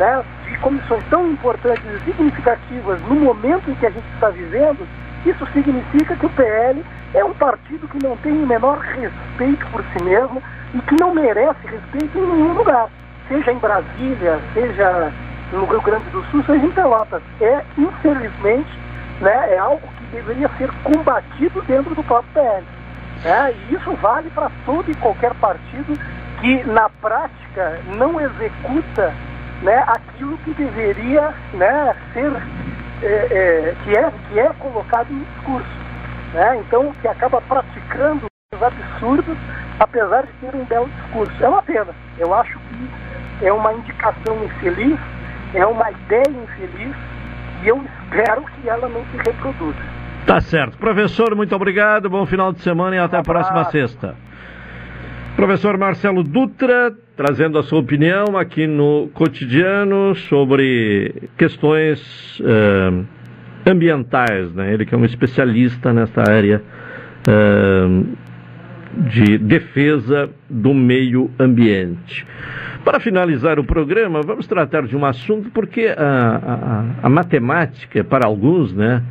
né? 0.00 0.24
De 0.48 0.58
comissões 0.58 1.04
tão 1.10 1.30
importantes 1.30 1.84
e 1.84 2.00
significativas 2.04 3.02
no 3.02 3.16
momento 3.16 3.70
em 3.70 3.74
que 3.74 3.86
a 3.86 3.90
gente 3.90 4.06
está 4.14 4.30
vivendo, 4.30 4.86
isso 5.26 5.46
significa 5.52 6.16
que 6.16 6.26
o 6.26 6.30
PL 6.30 6.84
é 7.14 7.24
um 7.24 7.34
partido 7.34 7.88
que 7.88 8.02
não 8.02 8.16
tem 8.18 8.32
o 8.32 8.46
menor 8.46 8.78
respeito 8.78 9.66
por 9.70 9.82
si 9.84 10.04
mesmo 10.04 10.42
e 10.74 10.78
que 10.80 10.96
não 11.00 11.14
merece 11.14 11.66
respeito 11.66 12.18
em 12.18 12.26
nenhum 12.26 12.52
lugar, 12.54 12.88
seja 13.28 13.52
em 13.52 13.58
Brasília, 13.58 14.40
seja 14.52 15.12
no 15.52 15.64
Rio 15.66 15.80
Grande 15.82 16.08
do 16.10 16.22
Sul, 16.24 16.42
seja 16.44 16.66
em 16.66 16.70
Pelotas. 16.70 17.22
É, 17.40 17.62
infelizmente, 17.78 18.70
né, 19.20 19.54
é 19.54 19.58
algo 19.58 19.80
que 19.80 20.16
deveria 20.16 20.50
ser 20.58 20.70
combatido 20.82 21.62
dentro 21.62 21.94
do 21.94 22.02
próprio 22.02 22.32
PL. 22.34 22.64
Né? 23.22 23.54
E 23.70 23.74
isso 23.74 23.92
vale 23.96 24.28
para 24.30 24.50
todo 24.66 24.90
e 24.90 24.94
qualquer 24.96 25.32
partido 25.34 25.98
que, 26.40 26.64
na 26.64 26.88
prática, 26.88 27.80
não 27.96 28.20
executa 28.20 29.14
né, 29.62 29.84
aquilo 29.86 30.36
que 30.38 30.52
deveria 30.54 31.32
né, 31.54 31.94
ser 32.12 32.30
é, 33.02 33.06
é, 33.06 33.76
que, 33.84 33.96
é, 33.96 34.12
que 34.28 34.40
é 34.40 34.48
colocado 34.58 35.10
no 35.10 35.24
discurso. 35.24 35.68
Né? 36.32 36.58
Então, 36.58 36.92
que 37.00 37.08
acaba 37.08 37.40
praticando 37.42 38.26
os 38.54 38.62
absurdos, 38.62 39.36
apesar 39.78 40.22
de 40.22 40.32
ter 40.40 40.54
um 40.54 40.64
belo 40.64 40.88
discurso. 40.88 41.32
É 41.44 41.48
uma 41.48 41.62
pena. 41.62 41.94
Eu 42.18 42.34
acho 42.34 42.58
que 42.58 43.46
é 43.46 43.52
uma 43.52 43.72
indicação 43.72 44.44
infeliz, 44.44 44.98
é 45.54 45.66
uma 45.66 45.90
ideia 45.90 46.28
infeliz, 46.28 46.96
e 47.62 47.68
eu 47.68 47.82
espero 47.82 48.42
que 48.42 48.68
ela 48.68 48.88
não 48.88 49.04
se 49.06 49.16
reproduza. 49.16 49.78
Tá 50.26 50.40
certo. 50.40 50.78
Professor, 50.78 51.34
muito 51.34 51.54
obrigado, 51.54 52.08
bom 52.08 52.24
final 52.24 52.52
de 52.52 52.60
semana 52.62 52.96
e 52.96 52.98
até 52.98 53.18
a 53.18 53.22
próxima 53.22 53.64
sexta. 53.64 54.14
Professor 55.36 55.76
Marcelo 55.76 56.22
Dutra, 56.22 56.96
trazendo 57.16 57.58
a 57.58 57.62
sua 57.62 57.78
opinião 57.78 58.36
aqui 58.36 58.66
no 58.66 59.08
cotidiano 59.14 60.14
sobre 60.14 61.28
questões 61.36 62.40
uh, 62.40 63.04
ambientais, 63.66 64.52
né? 64.52 64.72
Ele 64.72 64.84
que 64.84 64.94
é 64.94 64.98
um 64.98 65.04
especialista 65.04 65.92
nessa 65.92 66.22
área 66.22 66.62
uh, 67.28 68.06
de 69.08 69.38
defesa 69.38 70.30
do 70.48 70.74
meio 70.74 71.30
ambiente. 71.38 72.26
Para 72.84 73.00
finalizar 73.00 73.58
o 73.58 73.64
programa, 73.64 74.20
vamos 74.20 74.46
tratar 74.46 74.82
de 74.82 74.96
um 74.96 75.04
assunto 75.04 75.50
porque 75.50 75.86
a, 75.96 76.84
a, 77.02 77.06
a 77.06 77.08
matemática, 77.08 78.04
para 78.04 78.26
alguns, 78.26 78.74
né, 78.74 79.02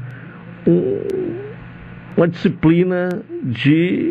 um, 0.67 0.99
uma 2.15 2.27
disciplina 2.27 3.09
de 3.41 4.07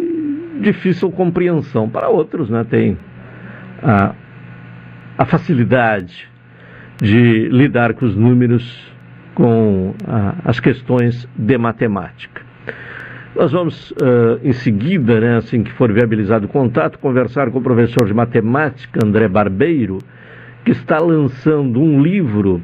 difícil 0.61 1.11
compreensão. 1.11 1.89
Para 1.89 2.09
outros, 2.09 2.51
né, 2.51 2.67
tem 2.69 2.99
a, 3.83 4.15
a 5.19 5.25
facilidade 5.25 6.29
de 7.01 7.49
lidar 7.49 7.95
com 7.95 8.07
os 8.07 8.17
números, 8.17 8.93
com 9.35 9.95
a, 10.07 10.35
as 10.45 10.61
questões 10.61 11.29
de 11.37 11.59
matemática. 11.59 12.43
Nós 13.35 13.51
vamos, 13.51 13.91
uh, 13.93 14.39
em 14.45 14.53
seguida, 14.53 15.19
né, 15.19 15.37
assim 15.39 15.63
que 15.63 15.73
for 15.73 15.91
viabilizado 15.91 16.47
o 16.47 16.49
contato, 16.49 16.99
conversar 16.99 17.51
com 17.51 17.59
o 17.59 17.63
professor 17.63 18.07
de 18.07 18.13
matemática, 18.13 19.01
André 19.05 19.27
Barbeiro, 19.27 19.99
que 20.65 20.71
está 20.71 20.99
lançando 20.99 21.81
um 21.81 22.03
livro 22.03 22.63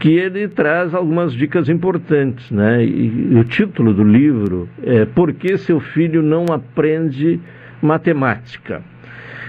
que 0.00 0.08
ele 0.16 0.48
traz 0.48 0.94
algumas 0.94 1.32
dicas 1.32 1.68
importantes, 1.68 2.50
né? 2.50 2.84
E, 2.84 3.30
e 3.32 3.38
o 3.38 3.44
título 3.44 3.94
do 3.94 4.02
livro 4.02 4.68
é 4.82 5.04
Por 5.04 5.32
que 5.32 5.56
seu 5.56 5.80
filho 5.80 6.22
não 6.22 6.46
aprende 6.52 7.38
matemática? 7.80 8.82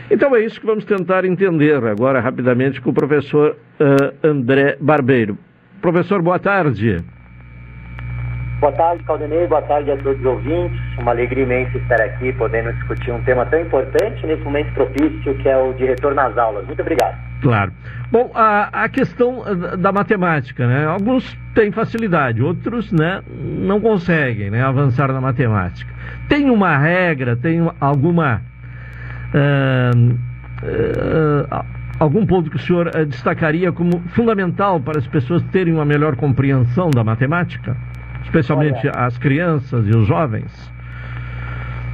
Então 0.09 0.35
é 0.35 0.41
isso 0.41 0.59
que 0.59 0.65
vamos 0.65 0.85
tentar 0.85 1.25
entender 1.25 1.83
agora 1.85 2.19
rapidamente 2.19 2.79
com 2.79 2.91
o 2.91 2.93
professor 2.93 3.55
uh, 3.79 4.27
André 4.27 4.77
Barbeiro. 4.79 5.37
Professor, 5.81 6.21
boa 6.21 6.39
tarde. 6.39 7.03
Boa 8.59 8.71
tarde, 8.71 9.03
Caldenei. 9.03 9.45
Boa 9.47 9.61
tarde 9.63 9.91
a 9.91 9.97
todos 9.97 10.19
os 10.19 10.25
ouvintes. 10.25 10.79
Uma 10.97 11.11
alegria 11.11 11.43
imensa 11.43 11.77
estar 11.77 12.01
aqui, 12.01 12.31
podendo 12.33 12.71
discutir 12.73 13.11
um 13.11 13.21
tema 13.23 13.45
tão 13.47 13.59
importante 13.59 14.25
nesse 14.25 14.43
momento 14.43 14.73
propício, 14.73 15.35
que 15.35 15.49
é 15.49 15.57
o 15.57 15.73
de 15.73 15.85
retorno 15.85 16.19
às 16.21 16.37
aulas. 16.37 16.65
Muito 16.65 16.81
obrigado. 16.81 17.15
Claro. 17.41 17.71
Bom, 18.11 18.31
a, 18.33 18.85
a 18.85 18.89
questão 18.89 19.43
da 19.77 19.91
matemática, 19.91 20.65
né? 20.65 20.85
Alguns 20.85 21.37
têm 21.53 21.71
facilidade, 21.71 22.41
outros, 22.41 22.91
né, 22.91 23.21
não 23.29 23.79
conseguem, 23.79 24.49
né, 24.49 24.63
avançar 24.63 25.11
na 25.11 25.21
matemática. 25.21 25.93
Tem 26.27 26.49
uma 26.49 26.77
regra, 26.77 27.35
tem 27.35 27.59
alguma 27.79 28.41
algum 31.99 32.25
ponto 32.25 32.49
que 32.49 32.55
o 32.55 32.59
senhor 32.59 32.87
uh, 32.87 33.05
destacaria 33.05 33.71
como 33.71 33.99
fundamental 34.09 34.79
para 34.79 34.99
as 34.99 35.07
pessoas 35.07 35.41
terem 35.51 35.73
uma 35.73 35.85
melhor 35.85 36.15
compreensão 36.15 36.89
da 36.89 37.03
matemática? 37.03 37.75
especialmente 38.25 38.87
Olha, 38.87 39.05
as 39.05 39.17
crianças 39.17 39.87
e 39.87 39.95
os 39.95 40.07
jovens? 40.07 40.71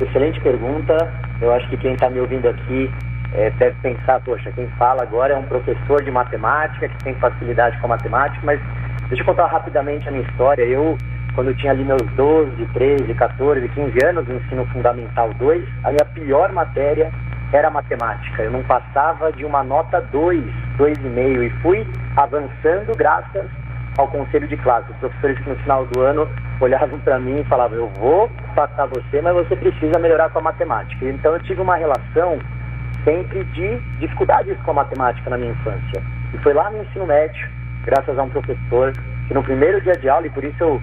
Excelente 0.01 0.39
pergunta. 0.41 0.95
Eu 1.39 1.53
acho 1.53 1.69
que 1.69 1.77
quem 1.77 1.93
está 1.93 2.09
me 2.09 2.19
ouvindo 2.19 2.47
aqui 2.47 2.89
é, 3.33 3.49
deve 3.51 3.75
pensar, 3.81 4.19
poxa, 4.21 4.51
quem 4.51 4.67
fala 4.79 5.03
agora 5.03 5.33
é 5.33 5.37
um 5.37 5.43
professor 5.43 6.03
de 6.03 6.11
matemática 6.11 6.87
que 6.87 7.03
tem 7.03 7.13
facilidade 7.15 7.77
com 7.79 7.85
a 7.85 7.89
matemática, 7.89 8.41
mas 8.43 8.59
deixa 9.07 9.21
eu 9.21 9.25
contar 9.25 9.47
rapidamente 9.47 10.07
a 10.07 10.11
minha 10.11 10.23
história. 10.23 10.63
Eu, 10.63 10.97
quando 11.35 11.53
tinha 11.55 11.71
ali 11.71 11.83
meus 11.83 12.03
12, 12.15 12.65
13, 12.73 13.13
14, 13.13 13.69
15 13.69 14.05
anos 14.05 14.27
no 14.27 14.35
ensino 14.35 14.65
fundamental 14.67 15.31
2, 15.35 15.63
a 15.83 15.89
minha 15.91 16.05
pior 16.13 16.51
matéria 16.51 17.11
era 17.51 17.69
matemática. 17.69 18.43
Eu 18.43 18.51
não 18.51 18.63
passava 18.63 19.31
de 19.31 19.45
uma 19.45 19.63
nota 19.63 20.01
2, 20.11 20.43
2,5 20.77 21.43
e 21.43 21.49
fui 21.61 21.87
avançando 22.15 22.95
graças 22.95 23.45
ao 23.97 24.07
conselho 24.07 24.47
de 24.47 24.57
classe. 24.57 24.91
Os 24.91 24.97
professores 24.97 25.39
que 25.39 25.49
no 25.49 25.55
final 25.57 25.85
do 25.87 26.01
ano 26.01 26.27
olhavam 26.59 26.99
para 26.99 27.19
mim 27.19 27.41
e 27.41 27.43
falavam: 27.45 27.77
Eu 27.77 27.87
vou 27.99 28.29
passar 28.55 28.85
você, 28.87 29.21
mas 29.21 29.33
você 29.33 29.55
precisa 29.55 29.99
melhorar 29.99 30.29
com 30.29 30.39
a 30.39 30.43
matemática. 30.43 31.05
Então 31.05 31.33
eu 31.33 31.39
tive 31.43 31.61
uma 31.61 31.75
relação 31.75 32.39
sempre 33.03 33.43
de 33.45 33.77
dificuldades 33.99 34.57
com 34.61 34.71
a 34.71 34.75
matemática 34.75 35.29
na 35.29 35.37
minha 35.37 35.51
infância. 35.51 36.01
E 36.33 36.37
foi 36.37 36.53
lá 36.53 36.69
no 36.69 36.81
ensino 36.83 37.05
médio, 37.05 37.49
graças 37.83 38.17
a 38.17 38.23
um 38.23 38.29
professor, 38.29 38.93
que 39.27 39.33
no 39.33 39.43
primeiro 39.43 39.81
dia 39.81 39.93
de 39.93 40.07
aula, 40.07 40.27
e 40.27 40.29
por 40.29 40.43
isso 40.43 40.63
eu 40.63 40.81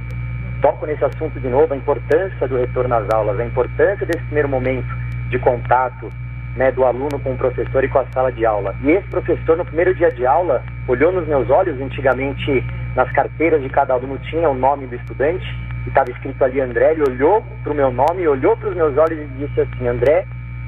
toco 0.60 0.86
nesse 0.86 1.04
assunto 1.04 1.38
de 1.38 1.48
novo, 1.48 1.72
a 1.72 1.76
importância 1.76 2.48
do 2.48 2.56
retorno 2.56 2.94
às 2.94 3.08
aulas, 3.10 3.38
a 3.38 3.44
importância 3.44 4.04
desse 4.04 4.24
primeiro 4.24 4.48
momento 4.48 4.92
de 5.28 5.38
contato 5.38 6.10
né, 6.58 6.72
do 6.72 6.84
aluno 6.84 7.20
com 7.20 7.32
o 7.32 7.38
professor 7.38 7.84
e 7.84 7.88
com 7.88 8.00
a 8.00 8.06
sala 8.12 8.32
de 8.32 8.44
aula. 8.44 8.74
E 8.82 8.90
esse 8.90 9.06
professor, 9.08 9.56
no 9.56 9.64
primeiro 9.64 9.94
dia 9.94 10.10
de 10.10 10.26
aula, 10.26 10.60
olhou 10.88 11.12
nos 11.12 11.26
meus 11.28 11.48
olhos, 11.48 11.80
antigamente 11.80 12.64
nas 12.96 13.10
carteiras 13.12 13.62
de 13.62 13.68
cada 13.68 13.94
aluno 13.94 14.18
tinha 14.18 14.50
o 14.50 14.54
nome 14.54 14.88
do 14.88 14.96
estudante, 14.96 15.46
e 15.86 15.88
estava 15.88 16.10
escrito 16.10 16.42
ali 16.44 16.60
André, 16.60 16.90
ele 16.92 17.02
olhou 17.08 17.42
para 17.62 17.72
o 17.72 17.76
meu 17.76 17.92
nome, 17.92 18.26
olhou 18.26 18.56
para 18.56 18.70
os 18.70 18.74
meus 18.74 18.98
olhos 18.98 19.20
e 19.20 19.46
disse 19.46 19.60
assim, 19.60 19.86
André, 19.86 20.26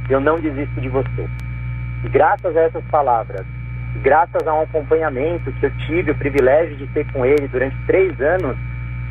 eu 0.08 0.20
não 0.20 0.38
desisto 0.38 0.80
de 0.80 0.88
você. 0.88 1.28
E 2.04 2.08
graças 2.08 2.56
a 2.56 2.60
essas 2.60 2.84
palavras, 2.84 3.44
graças 4.00 4.46
a 4.46 4.54
um 4.54 4.62
acompanhamento 4.62 5.50
que 5.52 5.66
eu 5.66 5.70
tive 5.88 6.12
o 6.12 6.18
privilégio 6.18 6.76
de 6.76 6.86
ter 6.88 7.04
com 7.12 7.26
ele 7.26 7.48
durante 7.48 7.76
três 7.86 8.18
anos, 8.20 8.56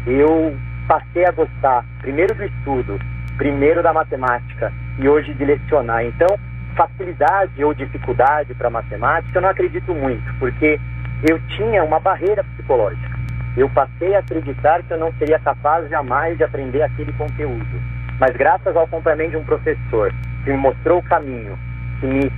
eu 0.08 0.56
passei 0.88 1.26
a 1.26 1.32
gostar, 1.32 1.84
primeiro 2.00 2.34
do 2.34 2.46
estudo, 2.46 2.98
primeiro 3.38 3.84
da 3.84 3.92
matemática 3.92 4.72
e 4.98 5.10
hoje 5.10 5.34
de 5.34 5.44
lecionar. 5.44 6.06
Então, 6.06 6.40
facilidade 6.80 7.62
ou 7.62 7.74
dificuldade 7.74 8.54
para 8.54 8.70
matemática, 8.70 9.38
eu 9.38 9.42
não 9.42 9.50
acredito 9.50 9.94
muito, 9.94 10.34
porque 10.40 10.80
eu 11.28 11.38
tinha 11.50 11.84
uma 11.84 12.00
barreira 12.00 12.42
psicológica. 12.42 13.20
Eu 13.58 13.70
passei 13.70 14.16
a 14.16 14.20
acreditar 14.20 14.82
que 14.84 14.94
eu 14.94 14.98
não 14.98 15.12
seria 15.20 15.38
capaz 15.40 15.90
jamais 15.90 16.38
de 16.38 16.46
aprender 16.46 16.82
aquele 16.82 17.12
conteúdo. 17.14 17.82
Mas 18.18 18.34
graças 18.38 18.74
ao 18.76 18.84
acompanhamento 18.84 19.32
de 19.32 19.38
um 19.38 19.44
professor 19.44 20.14
que 20.46 20.52
me 20.52 20.58
mostrou 20.58 21.00
o 21.00 21.04
caminho, 21.04 21.60
que 22.00 22.06
me 22.06 22.32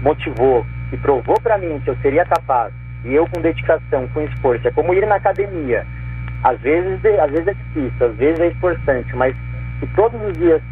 motivou, 0.00 0.64
e 0.90 0.96
provou 0.96 1.38
para 1.42 1.58
mim 1.58 1.78
que 1.80 1.90
eu 1.90 1.96
seria 1.96 2.24
capaz, 2.24 2.72
e 3.04 3.14
eu 3.14 3.26
com 3.28 3.40
dedicação, 3.40 4.08
com 4.08 4.22
esforço, 4.22 4.68
é 4.68 4.70
como 4.70 4.94
ir 4.94 5.06
na 5.06 5.16
academia. 5.16 5.86
Às 6.44 6.58
vezes, 6.60 7.00
às 7.20 7.30
vezes 7.30 7.46
é 7.46 7.54
difícil, 7.54 8.06
às 8.06 8.16
vezes 8.16 8.40
é 8.40 8.48
esforçante, 8.48 9.14
mas 9.14 9.36
se 9.80 9.86
todos 9.88 10.20
os 10.22 10.32
dias 10.38 10.62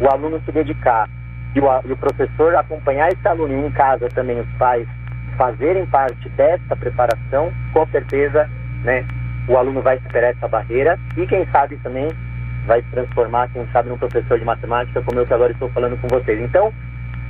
o 0.00 0.08
aluno 0.08 0.40
se 0.44 0.52
dedicar 0.52 1.08
e 1.56 1.60
o, 1.60 1.66
e 1.86 1.92
o 1.92 1.96
professor 1.96 2.54
acompanhar 2.54 3.08
esse 3.08 3.26
aluno 3.26 3.66
em 3.66 3.70
casa 3.70 4.08
também 4.10 4.38
os 4.38 4.48
pais 4.58 4.86
fazerem 5.38 5.86
parte 5.86 6.28
dessa 6.30 6.76
preparação, 6.76 7.50
com 7.72 7.86
certeza, 7.86 8.48
né, 8.84 9.04
o 9.48 9.56
aluno 9.56 9.80
vai 9.80 9.98
superar 10.00 10.32
essa 10.32 10.46
barreira 10.46 10.98
e 11.16 11.26
quem 11.26 11.46
sabe 11.46 11.76
também 11.78 12.08
vai 12.66 12.82
se 12.82 12.88
transformar, 12.90 13.48
quem 13.48 13.66
sabe, 13.72 13.88
num 13.88 13.98
professor 13.98 14.38
de 14.38 14.44
matemática, 14.44 15.02
como 15.02 15.18
eu 15.18 15.26
que 15.26 15.32
agora 15.32 15.52
estou 15.52 15.68
falando 15.70 15.96
com 16.00 16.08
vocês. 16.08 16.40
Então, 16.42 16.72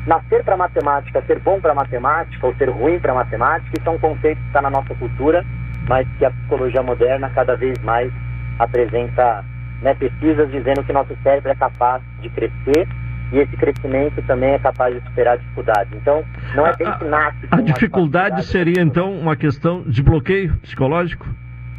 nascer 0.06 0.42
para 0.42 0.56
matemática, 0.56 1.22
ser 1.26 1.38
bom 1.40 1.60
para 1.60 1.74
matemática 1.74 2.46
ou 2.46 2.54
ser 2.54 2.70
ruim 2.70 2.98
para 2.98 3.14
matemática, 3.14 3.78
isso 3.78 3.88
é 3.88 3.92
um 3.92 3.98
conceito 3.98 4.40
que 4.40 4.46
está 4.46 4.62
na 4.62 4.70
nossa 4.70 4.94
cultura, 4.94 5.44
mas 5.88 6.06
que 6.18 6.24
a 6.24 6.30
psicologia 6.30 6.82
moderna 6.82 7.30
cada 7.30 7.54
vez 7.54 7.78
mais 7.82 8.10
apresenta 8.58 9.44
né, 9.82 9.94
pesquisas 9.94 10.50
dizendo 10.50 10.82
que 10.82 10.92
nosso 10.92 11.14
cérebro 11.22 11.50
é 11.50 11.54
capaz 11.54 12.02
de 12.20 12.30
crescer 12.30 12.88
e 13.32 13.38
esse 13.38 13.56
crescimento 13.56 14.22
também 14.22 14.54
é 14.54 14.58
capaz 14.58 14.94
de 14.94 15.00
superar 15.08 15.38
dificuldades. 15.38 15.92
Então, 15.94 16.24
não 16.54 16.66
é 16.66 16.76
bem 16.76 16.90
que 16.98 17.04
nasce. 17.04 17.38
A, 17.50 17.56
a 17.56 17.60
dificuldade 17.60 18.44
seria 18.44 18.80
então 18.80 19.12
uma 19.12 19.36
questão 19.36 19.82
de 19.82 20.02
bloqueio 20.02 20.56
psicológico? 20.58 21.26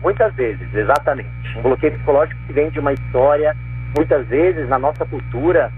Muitas 0.01 0.33
vezes, 0.35 0.73
exatamente. 0.73 1.29
Um 1.57 1.61
bloqueio 1.61 1.93
psicológico 1.93 2.39
que 2.45 2.53
vem 2.53 2.69
de 2.69 2.79
uma 2.79 2.93
história, 2.93 3.55
muitas 3.95 4.27
vezes 4.27 4.67
na 4.69 4.77
nossa 4.77 5.05
cultura, 5.05 5.71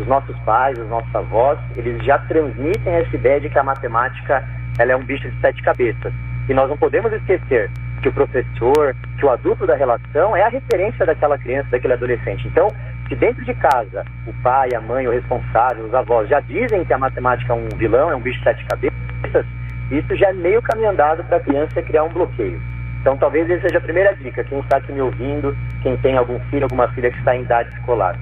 os 0.00 0.06
nossos 0.06 0.36
pais, 0.40 0.78
os 0.78 0.88
nossos 0.88 1.14
avós, 1.14 1.58
eles 1.76 2.02
já 2.04 2.18
transmitem 2.18 2.94
essa 2.94 3.14
ideia 3.16 3.40
de 3.40 3.48
que 3.48 3.58
a 3.58 3.62
matemática 3.62 4.44
ela 4.78 4.92
é 4.92 4.96
um 4.96 5.04
bicho 5.04 5.28
de 5.28 5.40
sete 5.40 5.62
cabeças. 5.62 6.12
E 6.48 6.54
nós 6.54 6.68
não 6.68 6.76
podemos 6.76 7.12
esquecer 7.12 7.70
que 8.02 8.08
o 8.08 8.12
professor, 8.12 8.94
que 9.18 9.24
o 9.24 9.30
adulto 9.30 9.66
da 9.66 9.74
relação 9.74 10.36
é 10.36 10.42
a 10.42 10.48
referência 10.48 11.04
daquela 11.04 11.38
criança, 11.38 11.68
daquele 11.70 11.94
adolescente. 11.94 12.46
Então, 12.46 12.68
se 13.08 13.14
dentro 13.14 13.44
de 13.44 13.54
casa 13.54 14.04
o 14.26 14.32
pai, 14.42 14.68
a 14.74 14.80
mãe, 14.80 15.06
o 15.06 15.12
responsável, 15.12 15.84
os 15.84 15.94
avós 15.94 16.28
já 16.28 16.40
dizem 16.40 16.84
que 16.84 16.92
a 16.92 16.98
matemática 16.98 17.52
é 17.52 17.56
um 17.56 17.68
vilão, 17.76 18.10
é 18.10 18.16
um 18.16 18.20
bicho 18.20 18.38
de 18.38 18.44
sete 18.44 18.64
cabeças, 18.64 19.46
isso 19.90 20.16
já 20.16 20.30
é 20.30 20.32
meio 20.32 20.60
caminho 20.62 20.90
andado 20.90 21.22
para 21.24 21.36
a 21.36 21.40
criança 21.40 21.82
criar 21.82 22.04
um 22.04 22.12
bloqueio. 22.12 22.60
Então 23.00 23.16
talvez 23.16 23.48
essa 23.48 23.62
seja 23.62 23.78
a 23.78 23.80
primeira 23.80 24.14
dica, 24.16 24.42
quem 24.42 24.58
está 24.58 24.78
aqui 24.78 24.92
me 24.92 25.00
ouvindo, 25.00 25.56
quem 25.82 25.96
tem 25.98 26.16
algum 26.16 26.40
filho, 26.50 26.64
alguma 26.64 26.88
filha 26.88 27.10
que 27.10 27.18
está 27.18 27.36
em 27.36 27.42
idade 27.42 27.70
escolar. 27.76 28.18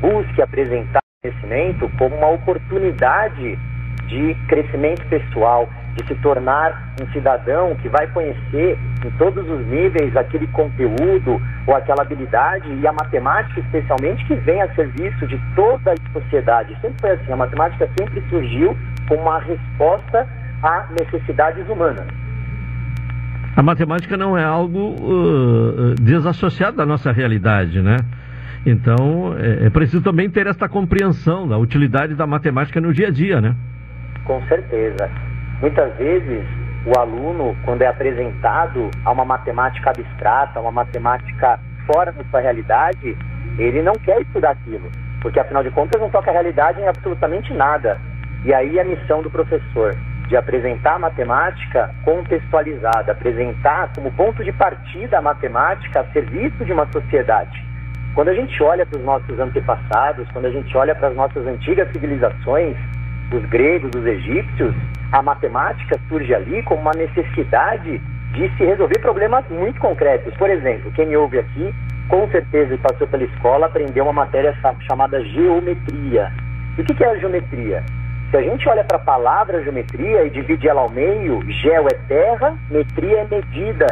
Busque 0.00 0.42
apresentar 0.42 0.98
o 0.98 1.28
conhecimento 1.28 1.88
como 1.96 2.16
uma 2.16 2.30
oportunidade 2.30 3.56
de 4.08 4.34
crescimento 4.48 5.06
pessoal, 5.06 5.68
de 5.94 6.06
se 6.06 6.14
tornar 6.16 6.94
um 7.00 7.06
cidadão 7.12 7.74
que 7.76 7.88
vai 7.88 8.06
conhecer 8.08 8.78
em 9.04 9.10
todos 9.12 9.48
os 9.48 9.66
níveis 9.66 10.16
aquele 10.16 10.46
conteúdo 10.48 11.40
ou 11.66 11.74
aquela 11.74 12.02
habilidade 12.02 12.72
e 12.72 12.86
a 12.86 12.92
matemática 12.92 13.60
especialmente 13.60 14.24
que 14.26 14.34
vem 14.36 14.62
a 14.62 14.74
serviço 14.74 15.26
de 15.26 15.38
toda 15.54 15.92
a 15.92 16.12
sociedade. 16.12 16.76
Sempre 16.80 17.00
foi 17.00 17.10
assim, 17.10 17.32
a 17.32 17.36
matemática 17.36 17.88
sempre 17.98 18.22
surgiu 18.30 18.76
como 19.08 19.22
uma 19.22 19.38
resposta 19.40 20.26
a 20.62 20.86
necessidades 20.98 21.68
humanas. 21.68 22.06
A 23.54 23.62
matemática 23.62 24.16
não 24.16 24.36
é 24.38 24.44
algo 24.44 24.96
uh, 24.98 25.94
desassociado 26.00 26.76
da 26.78 26.86
nossa 26.86 27.12
realidade, 27.12 27.82
né? 27.82 27.98
Então, 28.64 29.34
é, 29.38 29.66
é, 29.66 29.70
preciso 29.70 30.02
também 30.02 30.30
ter 30.30 30.46
esta 30.46 30.68
compreensão 30.68 31.46
da 31.46 31.58
utilidade 31.58 32.14
da 32.14 32.26
matemática 32.26 32.80
no 32.80 32.92
dia 32.94 33.08
a 33.08 33.10
dia, 33.10 33.40
né? 33.40 33.54
Com 34.24 34.40
certeza. 34.46 35.10
Muitas 35.62 35.94
vezes, 35.94 36.44
o 36.84 36.98
aluno, 36.98 37.56
quando 37.64 37.82
é 37.82 37.86
apresentado 37.86 38.90
a 39.04 39.12
uma 39.12 39.24
matemática 39.24 39.90
abstrata, 39.90 40.58
uma 40.58 40.72
matemática 40.72 41.60
fora 41.86 42.10
da 42.10 42.24
sua 42.24 42.40
realidade, 42.40 43.16
ele 43.56 43.80
não 43.80 43.92
quer 43.92 44.20
estudar 44.22 44.50
aquilo, 44.50 44.90
porque 45.20 45.38
afinal 45.38 45.62
de 45.62 45.70
contas 45.70 46.00
não 46.00 46.10
toca 46.10 46.30
a 46.30 46.32
realidade 46.32 46.80
em 46.80 46.88
absolutamente 46.88 47.54
nada. 47.54 48.00
E 48.44 48.52
aí 48.52 48.80
a 48.80 48.84
missão 48.84 49.22
do 49.22 49.30
professor 49.30 49.96
de 50.26 50.36
apresentar 50.36 50.94
a 50.94 50.98
matemática 50.98 51.94
contextualizada, 52.04 53.12
apresentar 53.12 53.92
como 53.94 54.10
ponto 54.10 54.42
de 54.42 54.50
partida 54.50 55.18
a 55.18 55.22
matemática 55.22 56.00
a 56.00 56.04
serviço 56.12 56.64
de 56.64 56.72
uma 56.72 56.90
sociedade. 56.90 57.64
Quando 58.16 58.30
a 58.30 58.34
gente 58.34 58.60
olha 58.60 58.84
para 58.84 58.98
os 58.98 59.04
nossos 59.04 59.38
antepassados, 59.38 60.26
quando 60.32 60.46
a 60.46 60.50
gente 60.50 60.76
olha 60.76 60.92
para 60.92 61.06
as 61.06 61.14
nossas 61.14 61.46
antigas 61.46 61.88
civilizações, 61.92 62.76
os 63.32 63.44
gregos, 63.44 63.92
os 63.94 64.04
egípcios, 64.04 64.74
a 65.12 65.20
matemática 65.20 66.00
surge 66.08 66.34
ali 66.34 66.62
como 66.62 66.80
uma 66.80 66.92
necessidade 66.92 67.98
de 68.32 68.56
se 68.56 68.64
resolver 68.64 68.98
problemas 68.98 69.44
muito 69.50 69.78
concretos. 69.78 70.34
Por 70.34 70.48
exemplo, 70.48 70.90
quem 70.92 71.06
me 71.06 71.16
ouve 71.16 71.38
aqui, 71.38 71.72
com 72.08 72.26
certeza 72.30 72.78
passou 72.78 73.06
pela 73.06 73.22
escola, 73.22 73.66
aprendeu 73.66 74.04
uma 74.04 74.12
matéria 74.12 74.56
chamada 74.80 75.22
geometria. 75.22 76.32
E 76.78 76.80
o 76.80 76.84
que 76.84 77.04
é 77.04 77.10
a 77.10 77.18
geometria? 77.18 77.84
Se 78.30 78.38
a 78.38 78.42
gente 78.42 78.66
olha 78.66 78.82
para 78.82 78.96
a 78.96 79.00
palavra 79.00 79.62
geometria 79.62 80.24
e 80.24 80.30
divide 80.30 80.66
ela 80.66 80.80
ao 80.80 80.88
meio, 80.88 81.42
geo 81.46 81.86
é 81.86 81.94
terra, 82.08 82.56
metria 82.70 83.18
é 83.18 83.26
medida. 83.30 83.86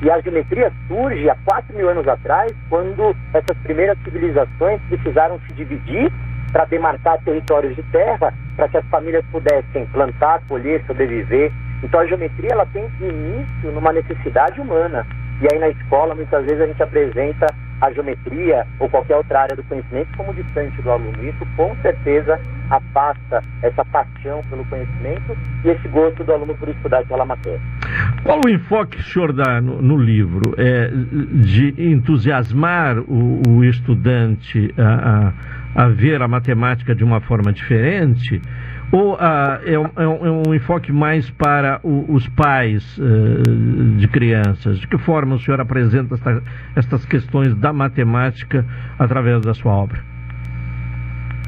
E 0.00 0.10
a 0.10 0.18
geometria 0.20 0.72
surge 0.88 1.28
há 1.28 1.36
4 1.44 1.76
mil 1.76 1.90
anos 1.90 2.08
atrás, 2.08 2.50
quando 2.70 3.14
essas 3.34 3.56
primeiras 3.58 3.98
civilizações 4.02 4.80
precisaram 4.88 5.38
se 5.46 5.52
dividir 5.52 6.10
para 6.52 6.66
demarcar 6.66 7.18
territórios 7.24 7.74
de 7.74 7.82
terra, 7.84 8.32
para 8.56 8.68
que 8.68 8.76
as 8.76 8.84
famílias 8.86 9.24
pudessem 9.32 9.86
plantar, 9.86 10.42
colher, 10.46 10.84
sobreviver. 10.86 11.50
Então 11.82 12.00
a 12.00 12.06
geometria 12.06 12.50
ela 12.52 12.66
tem 12.66 12.84
início 13.00 13.72
numa 13.72 13.92
necessidade 13.92 14.60
humana. 14.60 15.06
E 15.40 15.48
aí 15.52 15.58
na 15.58 15.70
escola 15.70 16.14
muitas 16.14 16.44
vezes 16.44 16.60
a 16.60 16.66
gente 16.66 16.82
apresenta 16.82 17.46
a 17.80 17.90
geometria 17.90 18.64
ou 18.78 18.88
qualquer 18.88 19.16
outra 19.16 19.40
área 19.40 19.56
do 19.56 19.64
conhecimento 19.64 20.16
como 20.16 20.32
distante 20.32 20.80
do 20.82 20.90
aluno. 20.90 21.24
Isso 21.24 21.44
com 21.56 21.74
certeza 21.82 22.40
afasta 22.70 23.42
essa 23.60 23.84
paixão 23.86 24.40
pelo 24.48 24.64
conhecimento 24.66 25.36
e 25.64 25.68
esse 25.68 25.88
gosto 25.88 26.22
do 26.22 26.32
aluno 26.32 26.54
por 26.54 26.68
estudar 26.68 27.00
aquela 27.00 27.24
matéria. 27.24 27.60
Qual 28.22 28.40
o 28.44 28.48
enfoque 28.48 28.98
que 28.98 29.02
o 29.02 29.04
senhor 29.04 29.32
dá 29.32 29.60
no, 29.60 29.82
no 29.82 29.96
livro? 29.96 30.54
É 30.56 30.88
de 30.92 31.74
entusiasmar 31.76 32.98
o, 33.00 33.42
o 33.48 33.64
estudante 33.64 34.72
a, 34.78 35.28
a, 35.28 35.32
a 35.74 35.88
ver 35.88 36.20
a 36.22 36.28
matemática 36.28 36.94
de 36.94 37.04
uma 37.04 37.20
forma 37.20 37.52
diferente? 37.52 38.40
Ou 38.92 39.16
ah, 39.18 39.58
é, 39.64 39.78
um, 39.78 39.88
é, 39.96 40.06
um, 40.06 40.26
é, 40.26 40.48
um, 40.48 40.54
enfoque 40.54 40.92
mais 40.92 41.30
para 41.30 41.80
o, 41.82 42.12
os 42.12 42.28
pais 42.28 42.98
uh, 42.98 43.96
de 43.96 44.06
crianças? 44.08 44.78
De 44.78 44.86
que 44.86 44.98
forma 44.98 45.34
o 45.34 45.38
senhor 45.38 45.60
apresenta 45.60 46.14
esta, 46.14 46.42
estas 46.76 47.06
questões 47.06 47.54
da 47.54 47.72
matemática 47.72 48.66
através 48.98 49.40
da 49.40 49.54
sua 49.54 49.72
obra? 49.72 49.98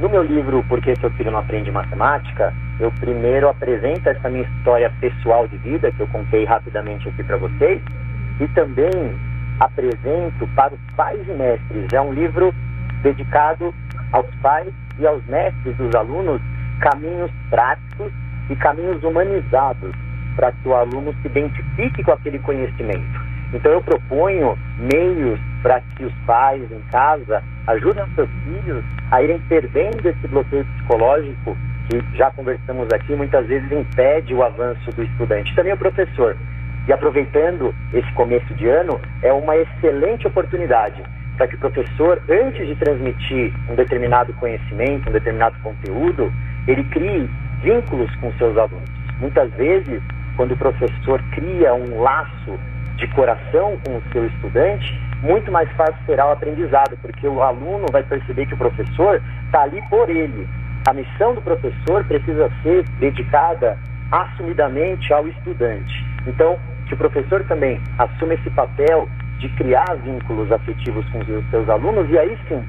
No 0.01 0.09
meu 0.09 0.23
livro 0.23 0.65
Por 0.69 0.81
que 0.81 0.97
seu 0.97 1.11
filho 1.11 1.31
não 1.31 1.39
aprende 1.39 1.71
matemática, 1.71 2.53
eu 2.81 2.91
primeiro 2.93 3.49
apresento 3.49 4.09
essa 4.09 4.29
minha 4.29 4.43
história 4.43 4.91
pessoal 5.01 5.47
de 5.47 5.57
vida, 5.59 5.93
que 5.93 6.01
eu 6.01 6.09
contei 6.09 6.45
rapidamente 6.45 7.09
aqui 7.09 7.23
para 7.23 7.37
vocês, 7.37 7.81
e 8.41 8.49
também 8.49 8.91
apresento 9.61 10.49
para 10.57 10.75
os 10.75 10.81
pais 10.97 11.21
e 11.29 11.33
mestres. 11.33 11.93
É 11.93 12.01
um 12.01 12.13
livro 12.13 12.53
dedicado 13.03 13.73
aos 14.15 14.33
pais 14.37 14.73
e 14.99 15.07
aos 15.07 15.25
mestres 15.27 15.77
dos 15.77 15.93
alunos 15.95 16.41
caminhos 16.81 17.31
práticos 17.51 18.13
e 18.49 18.57
caminhos 18.57 19.03
humanizados 19.03 19.93
para 20.37 20.53
que 20.53 20.69
o 20.69 20.75
aluno 20.75 21.13
se 21.21 21.27
identifique 21.27 22.03
com 22.03 22.13
aquele 22.13 22.39
conhecimento. 22.39 23.21
Então 23.53 23.73
eu 23.73 23.83
proponho 23.83 24.57
meios 24.79 25.39
para 25.63 25.81
que 25.81 26.05
os 26.05 26.15
pais 26.27 26.63
em 26.71 26.81
casa 26.91 27.43
ajudem 27.67 28.05
os 28.05 28.15
seus 28.15 28.31
filhos 28.45 28.85
a 29.11 29.23
irem 29.23 29.41
perdendo 29.49 30.09
esse 30.09 30.29
bloqueio 30.29 30.65
psicológico 30.65 31.57
que 31.89 32.17
já 32.17 32.31
conversamos 32.31 32.89
aqui, 32.93 33.15
muitas 33.15 33.47
vezes 33.47 33.71
impede 33.71 34.33
o 34.33 34.43
avanço 34.43 34.91
do 34.93 35.03
estudante. 35.03 35.55
Também 35.55 35.73
o 35.73 35.77
professor. 35.77 36.37
E 36.87 36.93
aproveitando 36.93 37.75
esse 37.93 38.11
começo 38.13 38.53
de 38.55 38.69
ano, 38.69 39.01
é 39.23 39.33
uma 39.33 39.57
excelente 39.57 40.27
oportunidade 40.27 41.03
para 41.37 41.49
que 41.49 41.57
o 41.57 41.59
professor, 41.59 42.23
antes 42.29 42.67
de 42.67 42.75
transmitir 42.77 43.53
um 43.69 43.75
determinado 43.75 44.33
conhecimento, 44.35 45.09
um 45.09 45.13
determinado 45.13 45.57
conteúdo, 45.63 46.33
ele 46.67 46.85
crie 46.85 47.29
vínculos 47.63 48.15
com 48.17 48.33
seus 48.35 48.57
alunos. 48.57 48.89
Muitas 49.21 49.51
vezes, 49.55 50.03
quando 50.37 50.53
o 50.53 50.57
professor 50.57 51.23
cria 51.33 51.75
um 51.75 52.01
laço 52.01 52.59
de 52.97 53.07
coração 53.09 53.79
com 53.85 53.97
o 53.97 54.03
seu 54.13 54.27
estudante, 54.27 55.01
muito 55.23 55.51
mais 55.51 55.71
fácil 55.73 55.97
será 56.07 56.29
o 56.29 56.33
aprendizado, 56.33 56.97
porque 57.01 57.27
o 57.27 57.43
aluno 57.43 57.87
vai 57.91 58.03
perceber 58.03 58.47
que 58.47 58.55
o 58.55 58.59
professor 58.59 59.21
está 59.47 59.63
ali 59.63 59.83
por 59.89 60.09
ele. 60.09 60.47
A 60.87 60.93
missão 60.93 61.35
do 61.35 61.41
professor 61.41 62.05
precisa 62.05 62.51
ser 62.63 62.85
dedicada 63.01 63.79
assumidamente 64.13 65.13
ao 65.13 65.27
estudante. 65.27 66.05
Então, 66.27 66.59
que 66.87 66.95
o 66.95 66.97
professor 66.97 67.43
também 67.45 67.81
assuma 67.99 68.35
esse 68.35 68.51
papel 68.51 69.09
de 69.39 69.49
criar 69.51 69.97
vínculos 70.05 70.51
afetivos 70.51 71.05
com 71.11 71.19
os 71.19 71.51
seus 71.51 71.69
alunos 71.69 72.09
e 72.11 72.19
aí 72.19 72.39
sim 72.49 72.63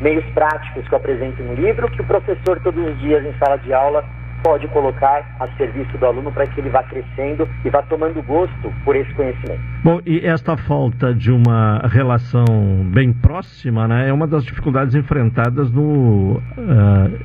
meios 0.00 0.24
práticos 0.26 0.86
que 0.86 0.94
eu 0.94 0.98
apresento 0.98 1.42
no 1.42 1.54
livro, 1.54 1.90
que 1.90 2.00
o 2.00 2.04
professor 2.04 2.60
todos 2.60 2.86
os 2.86 2.98
dias 3.00 3.24
em 3.24 3.32
sala 3.38 3.56
de 3.58 3.72
aula 3.72 4.04
pode 4.42 4.68
colocar 4.68 5.24
a 5.40 5.48
serviço 5.56 5.96
do 5.98 6.06
aluno 6.06 6.30
para 6.30 6.46
que 6.46 6.60
ele 6.60 6.70
vá 6.70 6.82
crescendo 6.84 7.48
e 7.64 7.70
vá 7.70 7.82
tomando 7.82 8.22
gosto 8.22 8.72
por 8.84 8.94
esse 8.94 9.12
conhecimento. 9.14 9.60
Bom, 9.82 10.00
e 10.06 10.24
esta 10.24 10.56
falta 10.56 11.12
de 11.12 11.32
uma 11.32 11.78
relação 11.88 12.44
bem 12.92 13.12
próxima 13.12 13.88
né, 13.88 14.08
é 14.08 14.12
uma 14.12 14.26
das 14.26 14.44
dificuldades 14.44 14.94
enfrentadas 14.94 15.70
no 15.72 16.36
uh, 16.36 16.40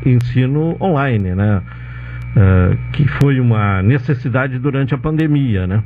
ensino 0.06 0.76
online, 0.82 1.36
né? 1.36 1.62
Uh, 2.36 2.92
que 2.92 3.08
foi 3.08 3.40
uma 3.40 3.84
necessidade 3.84 4.58
durante 4.58 4.96
a 4.96 4.98
pandemia, 4.98 5.68
né? 5.68 5.84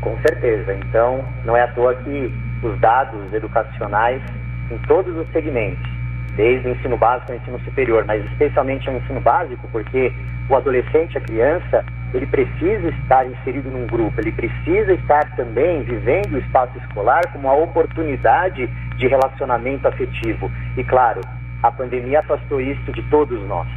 Com 0.00 0.16
certeza. 0.18 0.74
Então, 0.74 1.24
não 1.44 1.56
é 1.56 1.62
à 1.62 1.68
toa 1.68 1.94
que 1.94 2.32
os 2.62 2.78
dados 2.80 3.32
educacionais 3.32 4.22
em 4.70 4.78
todos 4.86 5.14
os 5.16 5.30
segmentos, 5.32 5.90
desde 6.36 6.68
o 6.68 6.72
ensino 6.72 6.96
básico 6.96 7.32
ao 7.32 7.38
ensino 7.38 7.60
superior, 7.60 8.04
mas 8.06 8.24
especialmente 8.26 8.88
o 8.88 8.96
ensino 8.96 9.20
básico, 9.20 9.68
porque 9.72 10.12
o 10.48 10.56
adolescente, 10.56 11.18
a 11.18 11.20
criança, 11.20 11.84
ele 12.14 12.26
precisa 12.26 12.88
estar 12.88 13.26
inserido 13.26 13.70
num 13.70 13.86
grupo, 13.86 14.20
ele 14.20 14.32
precisa 14.32 14.92
estar 14.92 15.36
também 15.36 15.82
vivendo 15.82 16.34
o 16.34 16.38
espaço 16.38 16.76
escolar 16.78 17.26
como 17.32 17.48
uma 17.48 17.56
oportunidade 17.56 18.66
de 18.96 19.06
relacionamento 19.06 19.86
afetivo. 19.86 20.50
E 20.76 20.84
claro, 20.84 21.20
a 21.62 21.70
pandemia 21.70 22.20
afastou 22.20 22.60
isso 22.60 22.92
de 22.92 23.02
todos 23.04 23.40
nós. 23.46 23.68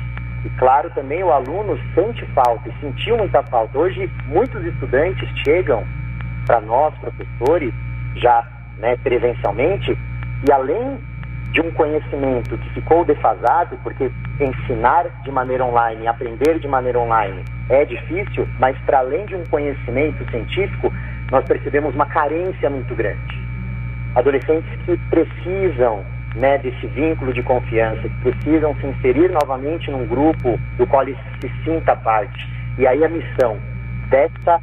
E 0.46 0.50
claro, 0.52 0.90
também 0.92 1.24
o 1.24 1.32
aluno 1.32 1.80
sente 1.96 2.26
falta 2.34 2.70
e 2.70 2.74
sentiu 2.82 3.18
muita 3.18 3.42
falta. 3.44 3.78
Hoje, 3.78 4.10
muitos 4.28 4.64
estudantes 4.66 5.30
chegam 5.44 5.86
para 6.46 6.62
nós, 6.62 6.94
professores, 7.00 7.74
já 8.16 8.46
né, 8.78 8.98
e 10.46 10.52
além 10.52 11.00
de 11.52 11.62
um 11.62 11.72
conhecimento 11.72 12.58
que 12.58 12.70
ficou 12.72 13.06
defasado, 13.06 13.78
porque 13.84 14.12
ensinar 14.40 15.06
de 15.24 15.32
maneira 15.32 15.64
online, 15.64 16.08
aprender 16.08 16.60
de 16.60 16.68
maneira 16.68 17.00
online 17.00 17.44
é 17.70 17.86
difícil, 17.86 18.48
mas 18.60 18.76
para 18.80 19.00
além 19.00 19.26
de 19.26 19.36
um 19.36 19.44
conhecimento 19.46 20.30
científico, 20.32 20.92
nós 21.32 21.46
percebemos 21.46 21.94
uma 21.94 22.08
carência 22.08 22.70
muito 22.70 22.94
grande. 22.96 23.42
Adolescentes 24.16 24.70
que 24.86 24.98
precisam 25.10 26.04
né, 26.36 26.58
desse 26.58 26.88
vínculo 26.88 27.32
de 27.32 27.44
confiança, 27.44 28.02
que 28.02 28.32
precisam 28.32 28.76
se 28.76 28.88
inserir 28.88 29.30
novamente 29.30 29.90
num 29.92 30.06
grupo 30.08 30.60
do 30.78 30.88
qual 30.88 31.04
eles 31.04 31.18
se 31.40 31.50
sinta 31.64 31.96
parte. 31.96 32.50
E 32.78 32.88
aí 32.88 33.04
a 33.06 33.10
missão 33.10 33.58
dessa 34.10 34.60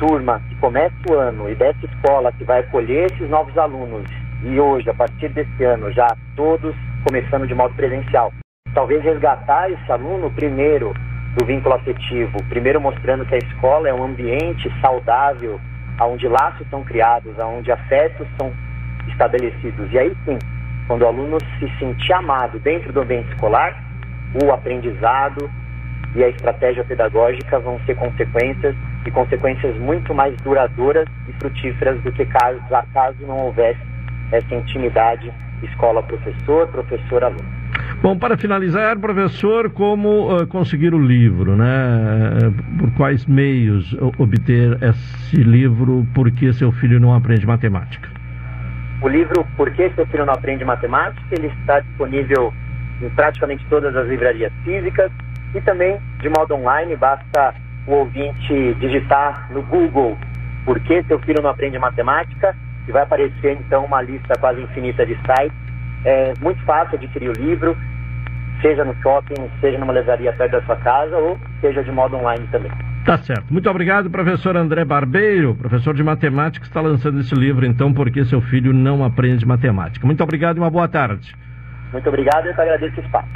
turma 0.00 0.40
que 0.48 0.54
começa 0.56 0.96
o 1.10 1.14
ano 1.14 1.48
e 1.50 1.54
dessa 1.54 1.84
escola 1.84 2.32
que 2.32 2.42
vai 2.42 2.60
acolher 2.60 3.12
esses 3.12 3.28
novos 3.28 3.56
alunos 3.56 4.10
e 4.42 4.58
hoje, 4.58 4.88
a 4.88 4.94
partir 4.94 5.28
desse 5.28 5.62
ano, 5.62 5.92
já 5.92 6.08
todos 6.34 6.74
começando 7.06 7.46
de 7.46 7.54
modo 7.54 7.74
presencial. 7.74 8.32
Talvez 8.74 9.02
resgatar 9.04 9.70
esse 9.70 9.92
aluno 9.92 10.30
primeiro 10.30 10.94
do 11.36 11.44
vínculo 11.44 11.74
afetivo, 11.74 12.42
primeiro 12.48 12.80
mostrando 12.80 13.26
que 13.26 13.34
a 13.34 13.38
escola 13.38 13.88
é 13.90 13.94
um 13.94 14.02
ambiente 14.02 14.72
saudável, 14.80 15.60
onde 16.00 16.26
laços 16.26 16.66
são 16.70 16.82
criados, 16.82 17.38
onde 17.38 17.70
afetos 17.70 18.26
são 18.40 18.50
estabelecidos. 19.06 19.92
E 19.92 19.98
aí 19.98 20.16
sim, 20.24 20.38
quando 20.86 21.02
o 21.02 21.06
aluno 21.06 21.36
se 21.58 21.68
sentir 21.78 22.14
amado 22.14 22.58
dentro 22.60 22.90
do 22.90 23.02
ambiente 23.02 23.28
escolar, 23.28 23.76
o 24.42 24.50
aprendizado 24.50 25.50
e 26.14 26.24
a 26.24 26.28
estratégia 26.28 26.82
pedagógica 26.84 27.58
vão 27.58 27.78
ser 27.80 27.94
consequências 27.96 28.74
e 29.06 29.10
consequências 29.10 29.76
muito 29.78 30.14
mais 30.14 30.36
duradouras 30.42 31.06
e 31.28 31.32
frutíferas 31.34 32.00
do 32.02 32.12
que 32.12 32.24
caso, 32.26 32.60
caso 32.92 33.16
não 33.26 33.38
houvesse 33.38 33.80
essa 34.32 34.54
intimidade 34.54 35.32
escola-professor, 35.62 36.68
professor-aluno. 36.68 37.60
Bom, 38.02 38.18
para 38.18 38.36
finalizar, 38.36 38.98
professor, 38.98 39.70
como 39.70 40.34
uh, 40.34 40.46
conseguir 40.46 40.94
o 40.94 40.98
livro, 40.98 41.54
né? 41.54 41.66
Por 42.78 42.90
quais 42.92 43.26
meios 43.26 43.94
obter 44.18 44.78
esse 44.82 45.36
livro? 45.36 46.06
Por 46.14 46.30
que 46.30 46.52
seu 46.52 46.72
filho 46.72 46.98
não 46.98 47.14
aprende 47.14 47.46
matemática? 47.46 48.08
O 49.02 49.08
livro 49.08 49.46
Por 49.56 49.70
que 49.70 49.90
seu 49.90 50.06
filho 50.06 50.24
não 50.24 50.32
aprende 50.32 50.64
matemática? 50.64 51.22
Ele 51.32 51.48
está 51.48 51.80
disponível 51.80 52.52
em 53.02 53.08
praticamente 53.10 53.64
todas 53.68 53.94
as 53.96 54.08
livrarias 54.08 54.52
físicas 54.64 55.10
e 55.54 55.60
também 55.60 55.98
de 56.20 56.28
modo 56.28 56.54
online. 56.54 56.96
Basta 56.96 57.54
o 57.86 57.92
ouvinte 57.92 58.74
digitar 58.74 59.50
no 59.52 59.62
Google 59.62 60.16
Por 60.64 60.78
que 60.80 61.02
seu 61.04 61.18
filho 61.20 61.42
não 61.42 61.50
aprende 61.50 61.78
matemática 61.78 62.54
e 62.86 62.92
vai 62.92 63.02
aparecer 63.02 63.58
então 63.60 63.84
uma 63.84 64.02
lista 64.02 64.34
quase 64.38 64.60
infinita 64.60 65.04
de 65.06 65.14
sites. 65.16 65.56
É 66.04 66.32
muito 66.40 66.62
fácil 66.64 66.96
adquirir 66.96 67.30
o 67.30 67.32
livro, 67.32 67.76
seja 68.60 68.84
no 68.84 68.94
shopping, 69.02 69.50
seja 69.60 69.78
numa 69.78 69.92
livraria 69.92 70.32
perto 70.32 70.52
da 70.52 70.62
sua 70.62 70.76
casa 70.76 71.16
ou 71.16 71.38
seja 71.60 71.82
de 71.82 71.90
modo 71.90 72.16
online 72.16 72.46
também. 72.50 72.70
Tá 73.04 73.16
certo. 73.18 73.46
Muito 73.50 73.68
obrigado, 73.68 74.10
professor 74.10 74.56
André 74.56 74.84
Barbeiro, 74.84 75.54
professor 75.54 75.94
de 75.94 76.02
matemática, 76.02 76.60
que 76.60 76.70
está 76.70 76.80
lançando 76.80 77.20
esse 77.20 77.34
livro, 77.34 77.64
então, 77.64 77.92
porque 77.92 78.24
seu 78.24 78.40
filho 78.42 78.72
não 78.72 79.02
aprende 79.02 79.46
matemática. 79.46 80.06
Muito 80.06 80.22
obrigado 80.22 80.58
e 80.58 80.60
uma 80.60 80.70
boa 80.70 80.86
tarde. 80.86 81.34
Muito 81.92 82.08
obrigado 82.08 82.44
e 82.44 82.48
eu 82.48 82.52
agradeço 82.52 83.00
o 83.00 83.04
espaço. 83.04 83.28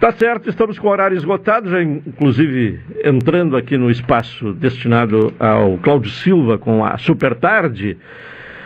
Tá 0.00 0.10
certo, 0.12 0.48
estamos 0.48 0.78
com 0.78 0.88
o 0.88 0.90
horário 0.90 1.14
esgotado, 1.14 1.68
já 1.68 1.82
inclusive 1.82 2.80
entrando 3.04 3.54
aqui 3.54 3.76
no 3.76 3.90
espaço 3.90 4.54
destinado 4.54 5.34
ao 5.38 5.76
Cláudio 5.76 6.10
Silva 6.10 6.56
com 6.56 6.82
a 6.82 6.96
Super 6.96 7.34
Tarde. 7.34 7.98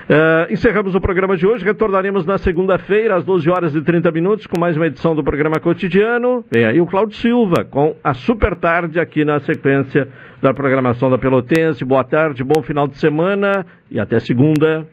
Uh, 0.04 0.52
encerramos 0.52 0.94
o 0.94 1.00
programa 1.00 1.36
de 1.36 1.44
hoje. 1.44 1.64
Retornaremos 1.64 2.24
na 2.24 2.38
segunda-feira, 2.38 3.16
às 3.16 3.24
12 3.24 3.50
horas 3.50 3.74
e 3.74 3.82
30 3.82 4.12
minutos, 4.12 4.46
com 4.46 4.60
mais 4.60 4.76
uma 4.76 4.86
edição 4.86 5.12
do 5.12 5.24
programa 5.24 5.58
cotidiano. 5.58 6.44
Vem 6.52 6.66
aí 6.66 6.80
o 6.80 6.86
Cláudio 6.86 7.16
Silva, 7.16 7.64
com 7.64 7.96
a 8.04 8.14
super 8.14 8.54
tarde 8.54 9.00
aqui 9.00 9.24
na 9.24 9.40
sequência 9.40 10.06
da 10.40 10.54
programação 10.54 11.10
da 11.10 11.18
Pelotense. 11.18 11.84
Boa 11.84 12.04
tarde, 12.04 12.44
bom 12.44 12.62
final 12.62 12.86
de 12.86 12.96
semana 12.96 13.66
e 13.90 13.98
até 13.98 14.20
segunda. 14.20 14.86